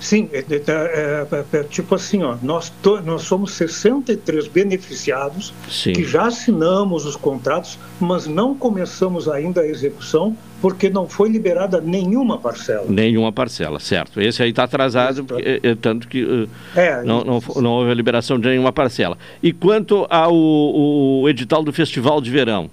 Sim, 0.00 0.30
é, 0.32 0.38
é, 0.38 0.44
é, 0.46 1.58
é, 1.58 1.62
tipo 1.64 1.94
assim, 1.94 2.22
ó, 2.22 2.36
nós, 2.42 2.70
to, 2.82 3.02
nós 3.02 3.22
somos 3.22 3.52
63 3.52 4.48
beneficiados 4.48 5.52
Sim. 5.68 5.92
que 5.92 6.04
já 6.04 6.26
assinamos 6.26 7.04
os 7.04 7.16
contratos, 7.16 7.78
mas 8.00 8.26
não 8.26 8.54
começamos 8.54 9.28
ainda 9.28 9.60
a 9.60 9.66
execução 9.66 10.34
porque 10.60 10.88
não 10.88 11.08
foi 11.08 11.28
liberada 11.28 11.80
nenhuma 11.80 12.38
parcela. 12.38 12.86
Nenhuma 12.88 13.32
parcela, 13.32 13.78
certo. 13.78 14.20
Esse 14.20 14.42
aí 14.42 14.50
está 14.50 14.64
atrasado, 14.64 15.24
porque, 15.24 15.60
é, 15.62 15.74
tanto 15.74 16.08
que 16.08 16.48
É, 16.74 17.02
não, 17.02 17.22
não, 17.22 17.42
não 17.56 17.70
houve 17.70 17.90
a 17.90 17.94
liberação 17.94 18.38
de 18.38 18.48
nenhuma 18.48 18.72
parcela. 18.72 19.16
E 19.42 19.52
quanto 19.52 20.06
ao 20.08 20.34
o 20.34 21.28
edital 21.28 21.62
do 21.62 21.72
Festival 21.72 22.20
de 22.20 22.30
Verão, 22.30 22.70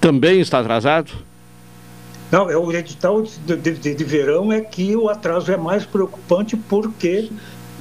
também 0.00 0.40
está 0.40 0.60
atrasado? 0.60 1.12
Não, 2.30 2.50
é 2.50 2.56
o 2.56 2.70
edital 2.72 3.22
de, 3.22 3.56
de, 3.56 3.94
de 3.94 4.04
verão 4.04 4.52
é 4.52 4.60
que 4.60 4.94
o 4.94 5.08
atraso 5.08 5.50
é 5.50 5.56
mais 5.56 5.86
preocupante 5.86 6.56
porque 6.56 7.28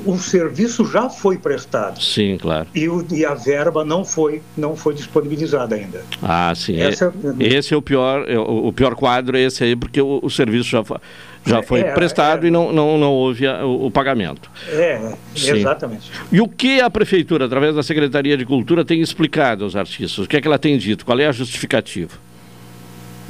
o 0.06 0.16
serviço 0.18 0.86
já 0.86 1.10
foi 1.10 1.40
prestado 1.40 2.00
Sim, 2.02 2.38
claro. 2.40 2.68
e, 2.74 2.88
o, 2.88 3.04
e 3.12 3.26
a 3.26 3.34
verba 3.34 3.84
não 3.84 4.06
foi 4.06 4.44
não 4.56 4.76
foi 4.76 4.94
disponibilizada 4.94 5.76
ainda. 5.76 6.04
Ah, 6.22 6.54
sim. 6.56 6.80
Essa 6.80 7.12
é- 7.40 7.44
esse 7.44 7.74
é 7.74 7.78
o 7.78 7.82
pior, 7.82 8.30
é 8.30 8.38
o, 8.38 8.72
pior 8.72 8.94
quadro 8.96 9.36
é 9.36 9.42
esse 9.42 9.64
aí, 9.64 9.76
porque 9.76 10.00
o, 10.00 10.20
o 10.22 10.30
serviço 10.30 10.70
já, 10.70 10.84
foi- 10.84 10.98
já 11.46 11.64
foi 11.64 11.80
É, 11.80 11.92
prestado 11.94 12.46
e 12.46 12.52
não, 12.52 12.72
não, 12.72 12.96
não 12.98 13.12
houve 13.12 13.48
a- 13.48 13.66
o, 13.66 13.88
o 13.88 13.92
pagamento. 13.92 14.52
É, 14.70 15.14
Sim. 15.36 15.58
exatamente. 15.58 16.12
E 16.32 16.40
o 16.40 16.48
que 16.48 16.80
a 16.80 16.90
Prefeitura, 16.92 17.46
através 17.46 17.74
da 17.76 17.82
Secretaria 17.82 18.38
de 18.38 18.46
Cultura, 18.46 18.86
tem 18.86 19.02
explicado 19.02 19.64
aos 19.64 19.76
artistas? 19.76 20.20
O 20.26 20.28
que 20.28 20.38
é 20.38 20.42
que 20.42 20.48
ela 20.48 20.60
tem 20.60 20.78
dito? 20.78 21.06
Qual 21.06 21.20
é 21.20 21.26
a 21.26 21.32
justificativa? 21.32 22.14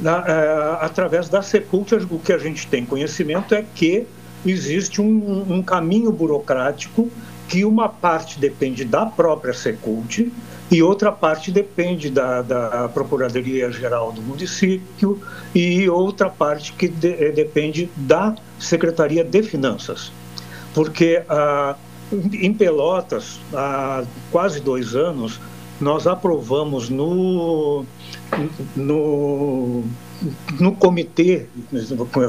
Na, 0.00 0.24
eh, 0.26 0.78
através 0.80 1.28
da 1.28 1.42
Secult, 1.42 1.92
o 2.10 2.18
que 2.18 2.32
a 2.32 2.38
gente 2.38 2.66
tem 2.68 2.84
conhecimento 2.84 3.54
é 3.54 3.64
que 3.74 4.06
existe 4.46 5.00
um, 5.00 5.44
um 5.52 5.62
caminho 5.62 6.12
burocrático 6.12 7.10
que 7.48 7.64
uma 7.64 7.88
parte 7.88 8.38
depende 8.38 8.84
da 8.84 9.06
própria 9.06 9.52
Secult 9.52 10.30
e 10.70 10.82
outra 10.82 11.10
parte 11.10 11.50
depende 11.50 12.10
da, 12.10 12.42
da 12.42 12.88
Procuradoria-Geral 12.90 14.12
do 14.12 14.20
município 14.22 15.20
e 15.54 15.88
outra 15.88 16.28
parte 16.28 16.72
que 16.74 16.86
de- 16.86 17.08
eh, 17.24 17.32
depende 17.32 17.88
da 17.96 18.34
Secretaria 18.60 19.24
de 19.24 19.42
Finanças. 19.42 20.12
Porque 20.74 21.22
ah, 21.28 21.74
em 22.32 22.52
Pelotas, 22.54 23.40
há 23.52 24.04
quase 24.30 24.60
dois 24.60 24.94
anos, 24.94 25.40
nós 25.80 26.06
aprovamos 26.06 26.88
no, 26.88 27.84
no, 28.74 29.84
no 30.58 30.72
comitê 30.72 31.46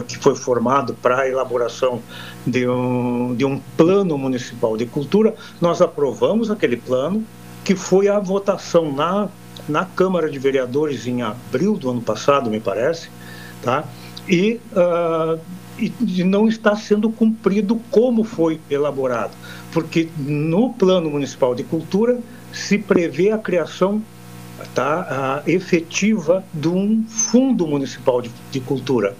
que 0.07 0.17
foi 0.17 0.35
formado 0.35 0.93
para 0.95 1.21
a 1.21 1.27
elaboração 1.27 2.01
de 2.45 2.67
um, 2.67 3.35
de 3.35 3.45
um 3.45 3.59
plano 3.75 4.17
municipal 4.17 4.77
de 4.77 4.85
cultura, 4.85 5.35
nós 5.59 5.81
aprovamos 5.81 6.51
aquele 6.51 6.77
plano, 6.77 7.23
que 7.63 7.75
foi 7.75 8.07
a 8.07 8.19
votação 8.19 8.91
na, 8.91 9.29
na 9.67 9.85
Câmara 9.85 10.29
de 10.29 10.39
Vereadores 10.39 11.05
em 11.07 11.21
abril 11.21 11.75
do 11.75 11.89
ano 11.89 12.01
passado, 12.01 12.49
me 12.49 12.59
parece, 12.59 13.09
tá? 13.61 13.83
e, 14.29 14.59
ah, 14.75 15.37
e, 15.77 15.91
e 16.01 16.23
não 16.23 16.47
está 16.47 16.75
sendo 16.75 17.09
cumprido 17.09 17.81
como 17.89 18.23
foi 18.23 18.59
elaborado, 18.69 19.31
porque 19.71 20.09
no 20.17 20.73
Plano 20.73 21.09
Municipal 21.09 21.55
de 21.55 21.63
Cultura 21.63 22.19
se 22.51 22.77
prevê 22.77 23.31
a 23.31 23.37
criação 23.37 24.01
tá, 24.73 25.41
a 25.45 25.49
efetiva 25.49 26.43
de 26.53 26.67
um 26.67 27.03
fundo 27.07 27.67
municipal 27.67 28.21
de, 28.21 28.31
de 28.51 28.59
cultura. 28.59 29.15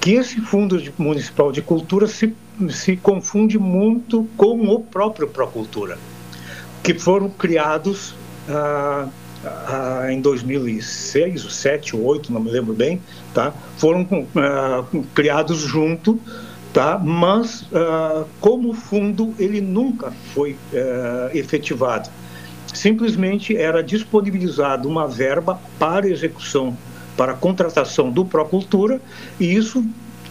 Que 0.00 0.14
esse 0.14 0.40
fundo 0.40 0.80
de- 0.80 0.92
municipal 0.98 1.52
de 1.52 1.62
cultura 1.62 2.06
se, 2.06 2.34
se 2.70 2.96
confunde 2.96 3.58
muito 3.58 4.28
com 4.36 4.68
o 4.68 4.80
próprio 4.80 5.28
Procultura, 5.28 5.98
que 6.82 6.94
foram 6.94 7.30
criados 7.30 8.14
ah, 8.48 9.08
ah, 9.44 10.06
em 10.10 10.20
2006, 10.20 11.42
2007, 11.42 11.92
2008, 11.92 12.32
não 12.32 12.40
me 12.40 12.50
lembro 12.50 12.74
bem, 12.74 13.00
tá? 13.32 13.52
foram 13.76 14.06
ah, 14.36 14.84
criados 15.14 15.60
junto, 15.60 16.20
tá? 16.72 16.98
mas 16.98 17.64
ah, 17.72 18.24
como 18.40 18.72
fundo 18.74 19.32
ele 19.38 19.60
nunca 19.60 20.12
foi 20.34 20.56
ah, 20.74 21.30
efetivado 21.32 22.10
simplesmente 22.72 23.56
era 23.56 23.82
disponibilizada 23.82 24.86
uma 24.88 25.06
verba 25.06 25.60
para 25.78 26.08
execução, 26.08 26.76
para 27.16 27.34
contratação 27.34 28.10
do 28.10 28.24
Procultura, 28.24 29.00
e 29.38 29.54
isso 29.54 29.84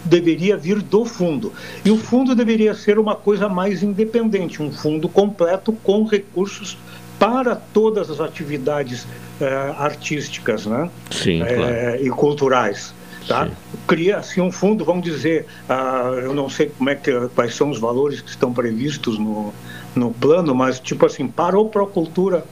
deveria 0.04 0.56
vir 0.56 0.82
do 0.82 1.04
fundo. 1.04 1.52
E 1.84 1.90
o 1.90 1.96
fundo 1.96 2.34
deveria 2.34 2.74
ser 2.74 2.98
uma 2.98 3.14
coisa 3.14 3.48
mais 3.48 3.82
independente, 3.82 4.62
um 4.62 4.72
fundo 4.72 5.08
completo 5.08 5.72
com 5.84 6.04
recursos 6.04 6.76
para 7.18 7.54
todas 7.54 8.10
as 8.10 8.20
atividades 8.20 9.06
eh, 9.40 9.74
artísticas 9.78 10.66
né? 10.66 10.90
Sim, 11.10 11.40
Eh, 11.42 11.54
claro. 11.54 12.06
e 12.06 12.10
culturais. 12.10 12.94
Tá? 13.28 13.48
Cria 13.86 14.16
assim 14.16 14.40
um 14.40 14.50
fundo, 14.50 14.84
vamos 14.84 15.04
dizer, 15.04 15.46
ah, 15.68 16.10
eu 16.20 16.34
não 16.34 16.48
sei 16.50 16.72
como 16.76 16.90
é 16.90 16.96
que 16.96 17.12
quais 17.36 17.54
são 17.54 17.70
os 17.70 17.78
valores 17.78 18.20
que 18.20 18.28
estão 18.28 18.52
previstos 18.52 19.16
no, 19.16 19.54
no 19.94 20.10
plano, 20.12 20.54
mas 20.54 20.80
tipo 20.80 21.04
assim, 21.06 21.26
para 21.26 21.58
o 21.58 21.68
Procultura 21.68 22.44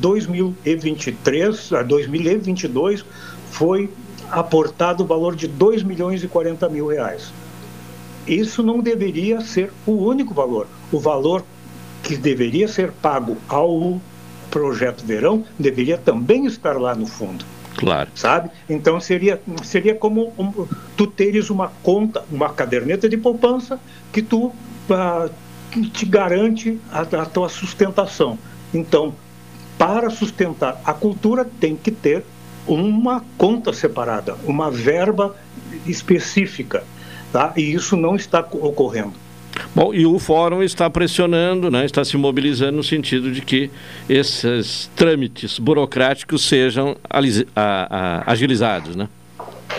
2023 0.00 1.72
a 1.72 1.82
2022 1.82 3.04
foi 3.50 3.90
aportado 4.30 5.04
o 5.04 5.06
valor 5.06 5.34
de 5.36 5.46
2 5.46 5.82
milhões 5.82 6.22
e 6.22 6.28
40 6.28 6.68
mil 6.68 6.86
reais. 6.88 7.32
Isso 8.26 8.62
não 8.62 8.80
deveria 8.80 9.40
ser 9.40 9.72
o 9.86 9.92
único 9.92 10.34
valor. 10.34 10.66
O 10.90 10.98
valor 10.98 11.44
que 12.02 12.16
deveria 12.16 12.66
ser 12.66 12.90
pago 12.90 13.36
ao 13.48 14.00
projeto 14.50 15.04
Verão 15.04 15.44
deveria 15.58 15.96
também 15.98 16.46
estar 16.46 16.76
lá 16.80 16.94
no 16.94 17.06
fundo 17.06 17.44
Claro. 17.76 18.08
sabe? 18.14 18.50
Então 18.68 18.98
seria 19.00 19.40
seria 19.62 19.94
como 19.94 20.32
um- 20.38 20.66
tu 20.96 21.06
teres 21.06 21.50
uma 21.50 21.70
conta, 21.82 22.24
uma 22.30 22.48
caderneta 22.48 23.08
de 23.08 23.16
poupança 23.16 23.78
que 24.12 24.22
tu 24.22 24.52
ah, 25.76 25.88
te 25.92 26.06
garante 26.06 26.78
a, 26.90 27.00
a 27.00 27.26
tua 27.26 27.48
sustentação. 27.48 28.38
Então, 28.72 29.14
para 29.78 30.10
sustentar 30.10 30.80
a 30.84 30.92
cultura 30.94 31.44
tem 31.60 31.76
que 31.76 31.90
ter 31.90 32.24
uma 32.66 33.22
conta 33.38 33.72
separada, 33.72 34.36
uma 34.44 34.70
verba 34.70 35.36
específica, 35.86 36.82
tá? 37.32 37.52
E 37.56 37.72
isso 37.74 37.96
não 37.96 38.16
está 38.16 38.42
co- 38.42 38.58
ocorrendo. 38.66 39.12
Bom, 39.74 39.94
e 39.94 40.04
o 40.04 40.18
fórum 40.18 40.62
está 40.62 40.88
pressionando, 40.90 41.70
né, 41.70 41.84
está 41.86 42.04
se 42.04 42.16
mobilizando 42.16 42.72
no 42.76 42.84
sentido 42.84 43.30
de 43.32 43.40
que 43.40 43.70
esses 44.08 44.90
trâmites 44.94 45.58
burocráticos 45.58 46.46
sejam 46.46 46.96
a- 47.08 47.20
a- 47.56 48.30
agilizados, 48.30 48.94
né? 48.96 49.08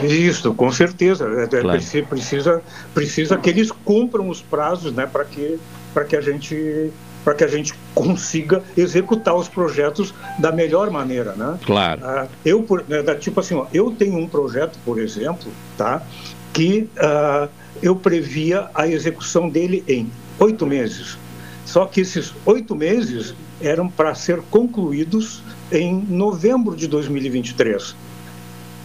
Isso, 0.04 0.54
com 0.54 0.72
certeza. 0.72 1.26
É, 1.26 1.44
é, 1.44 1.48
Claro. 1.48 1.70
preci- 1.70 2.02
Precisa, 2.04 2.62
precisa 2.94 3.38
que 3.38 3.50
eles 3.50 3.72
cumpram 3.72 4.30
os 4.30 4.42
prazos, 4.42 4.92
né, 4.94 5.06
para 5.06 5.26
que, 5.26 5.60
para 5.98 6.06
que 6.06 6.16
a 6.16 6.22
gente 6.22 6.92
para 7.26 7.34
que 7.34 7.44
a 7.44 7.48
gente 7.48 7.74
consiga 7.96 8.64
executar 8.78 9.36
os 9.36 9.50
projetos 9.50 10.14
da 10.40 10.50
melhor 10.52 10.90
maneira, 10.92 11.34
né? 11.34 11.58
Claro. 11.66 12.00
Ah, 12.06 12.28
eu, 12.46 12.62
por- 12.64 12.86
né, 12.88 13.02
da- 13.02 13.16
tipo 13.16 13.40
assim, 13.42 13.56
ó, 13.56 13.66
eu 13.74 13.92
tenho 13.92 14.16
um 14.18 14.28
projeto, 14.30 14.80
por 14.86 14.98
exemplo, 15.00 15.52
tá, 15.76 16.04
que 16.54 16.88
ah, 16.98 17.50
eu 17.82 17.96
previa 17.98 18.70
a 18.76 18.88
execução 18.88 19.50
dele 19.50 19.84
em 19.88 20.10
oito 20.40 20.66
meses. 20.68 21.18
Só 21.66 21.86
que 21.86 22.00
esses 22.02 22.32
oito 22.46 22.76
meses 22.76 23.34
eram 23.60 23.90
para 23.90 24.14
ser 24.16 24.40
concluídos 24.52 25.42
em 25.72 25.96
novembro 26.08 26.76
de 26.78 26.88
2023. 26.88 27.94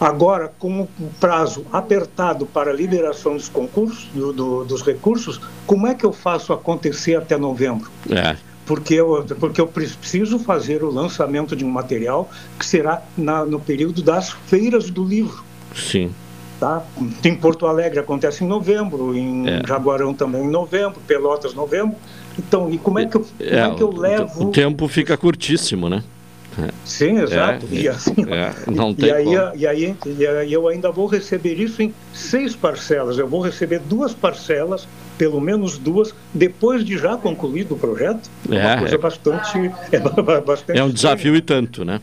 Agora, 0.07 0.51
com 0.59 0.81
o 0.81 0.87
prazo 1.19 1.65
apertado 1.71 2.45
para 2.45 2.71
a 2.71 2.73
liberação 2.73 3.35
dos 3.37 3.47
concursos, 3.47 4.05
do- 4.13 4.33
do- 4.33 4.65
dos 4.65 4.81
recursos, 4.81 5.39
como 5.65 5.87
é 5.87 5.93
que 5.95 6.05
eu 6.05 6.11
faço 6.11 6.51
acontecer 6.51 7.15
até 7.15 7.37
novembro? 7.37 7.89
É. 8.09 8.35
Porque 8.65 8.93
eu, 8.95 9.25
porque 9.39 9.61
eu 9.61 9.67
preciso 9.67 10.37
fazer 10.39 10.83
o 10.83 10.91
lançamento 10.91 11.55
de 11.55 11.63
um 11.63 11.69
material 11.69 12.29
que 12.59 12.65
será 12.65 13.01
na- 13.17 13.45
no 13.45 13.59
período 13.59 14.01
das 14.01 14.29
feiras 14.29 14.89
do 14.89 15.03
livro. 15.05 15.43
Sim. 15.75 16.11
Tá? 16.59 16.81
Em 17.23 17.35
Porto 17.35 17.65
Alegre 17.65 17.99
acontece 17.99 18.43
em 18.43 18.47
novembro, 18.47 19.15
em 19.17 19.47
É. 19.49 19.61
Jaguarão 19.67 20.13
também 20.13 20.43
em 20.43 20.49
novembro, 20.49 21.01
Pelotas 21.07 21.53
novembro. 21.53 21.95
Então, 22.39 22.69
e 22.69 22.77
como 22.77 22.99
é 22.99 23.05
que 23.05 23.15
eu, 23.17 23.21
como 23.21 23.33
É, 23.49 23.59
é 23.59 23.69
que 23.75 23.83
eu 23.83 23.89
o- 23.89 23.99
levo 23.99 24.43
O 24.45 24.51
tempo 24.51 24.87
fica 24.87 25.15
curtíssimo, 25.17 25.89
né? 25.89 26.03
É. 26.59 26.69
Sim, 26.85 27.19
exato. 27.19 27.67
É, 27.71 27.75
e, 27.75 27.87
assim, 27.87 28.13
é, 28.29 28.53
não 28.71 28.91
e, 28.91 28.95
tem 28.95 29.11
aí, 29.11 29.23
como. 29.23 29.37
e, 29.55 29.67
aí, 29.67 29.95
e 30.05 30.27
aí 30.27 30.53
eu 30.53 30.67
ainda 30.67 30.91
vou 30.91 31.07
receber 31.07 31.55
isso 31.59 31.81
em 31.81 31.93
seis 32.13 32.55
parcelas. 32.55 33.17
Eu 33.17 33.27
vou 33.27 33.41
receber 33.41 33.79
duas 33.79 34.13
parcelas, 34.13 34.87
pelo 35.17 35.39
menos 35.41 35.77
duas, 35.77 36.13
depois 36.33 36.83
de 36.85 36.97
já 36.97 37.17
concluído 37.17 37.73
o 37.73 37.77
projeto. 37.77 38.29
É, 38.49 38.65
uma 38.67 38.77
coisa 38.77 38.95
é. 38.95 38.97
bastante, 38.97 39.71
é 39.91 39.99
ba- 39.99 40.41
bastante. 40.41 40.79
É 40.79 40.83
um 40.83 40.89
desafio 40.89 41.35
e 41.35 41.41
tanto, 41.41 41.83
né? 41.83 41.99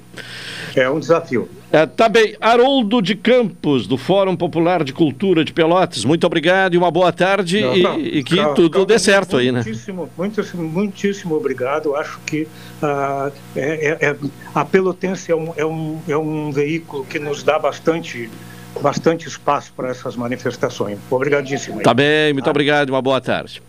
É 0.75 0.89
um 0.91 0.99
desafio. 0.99 1.49
É, 1.73 1.87
tá 1.87 2.09
bem. 2.09 2.37
Haroldo 2.41 3.01
de 3.01 3.15
Campos, 3.15 3.87
do 3.87 3.97
Fórum 3.97 4.35
Popular 4.35 4.83
de 4.83 4.93
Cultura 4.93 5.45
de 5.45 5.53
Pelotas, 5.53 6.05
muito 6.05 6.27
obrigado 6.27 6.75
e 6.75 6.79
uma 6.79 6.91
boa 6.91 7.13
tarde 7.13 7.61
Não, 7.61 7.77
e, 7.77 7.83
não, 7.83 8.01
e 8.01 8.25
que 8.25 8.37
calma, 8.37 8.55
tudo 8.55 8.71
calma, 8.71 8.87
dê 8.87 8.99
certo 8.99 9.37
aí, 9.37 9.53
né? 9.53 9.63
Muitíssimo, 9.63 10.11
muitíssimo, 10.19 10.63
muitíssimo 10.69 11.35
obrigado. 11.37 11.95
Acho 11.95 12.19
que 12.27 12.49
ah, 12.83 13.31
é- 13.55 13.99
é- 14.01 14.17
a 14.53 14.65
Pelotense 14.65 15.31
é 15.31 15.37
um, 15.37 15.53
é, 15.57 15.65
um, 15.65 16.01
é 16.09 16.17
um 16.17 16.51
veículo 16.51 17.05
que 17.05 17.21
nos 17.21 17.45
dá 17.45 17.57
bastante, 17.57 18.29
bastante 18.81 19.29
espaço 19.29 19.73
para 19.77 19.91
essas 19.91 20.17
manifestações. 20.17 20.99
Obrigadíssimo. 21.09 21.79
aí. 21.79 21.85
Tá 21.85 21.95
bem, 21.95 22.33
muito 22.33 22.51
obrigado 22.51 22.89
e 22.89 22.91
uma 22.91 23.03
boa 23.03 23.21
tarde. 23.21 23.63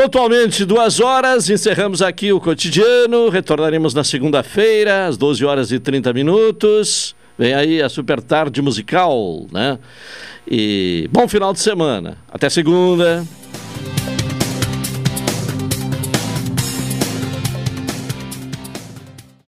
Pontualmente, 0.00 0.64
duas 0.64 1.00
horas, 1.00 1.50
encerramos 1.50 2.00
aqui 2.00 2.32
o 2.32 2.38
cotidiano. 2.38 3.28
Retornaremos 3.28 3.94
na 3.94 4.04
segunda-feira, 4.04 5.08
às 5.08 5.16
12 5.16 5.44
horas 5.44 5.72
e 5.72 5.80
30 5.80 6.12
minutos. 6.12 7.16
Vem 7.36 7.52
aí 7.52 7.82
a 7.82 7.88
super 7.88 8.22
tarde 8.22 8.62
musical, 8.62 9.44
né? 9.52 9.76
E 10.48 11.10
bom 11.10 11.26
final 11.26 11.52
de 11.52 11.58
semana. 11.58 12.16
Até 12.30 12.48
segunda. 12.48 13.26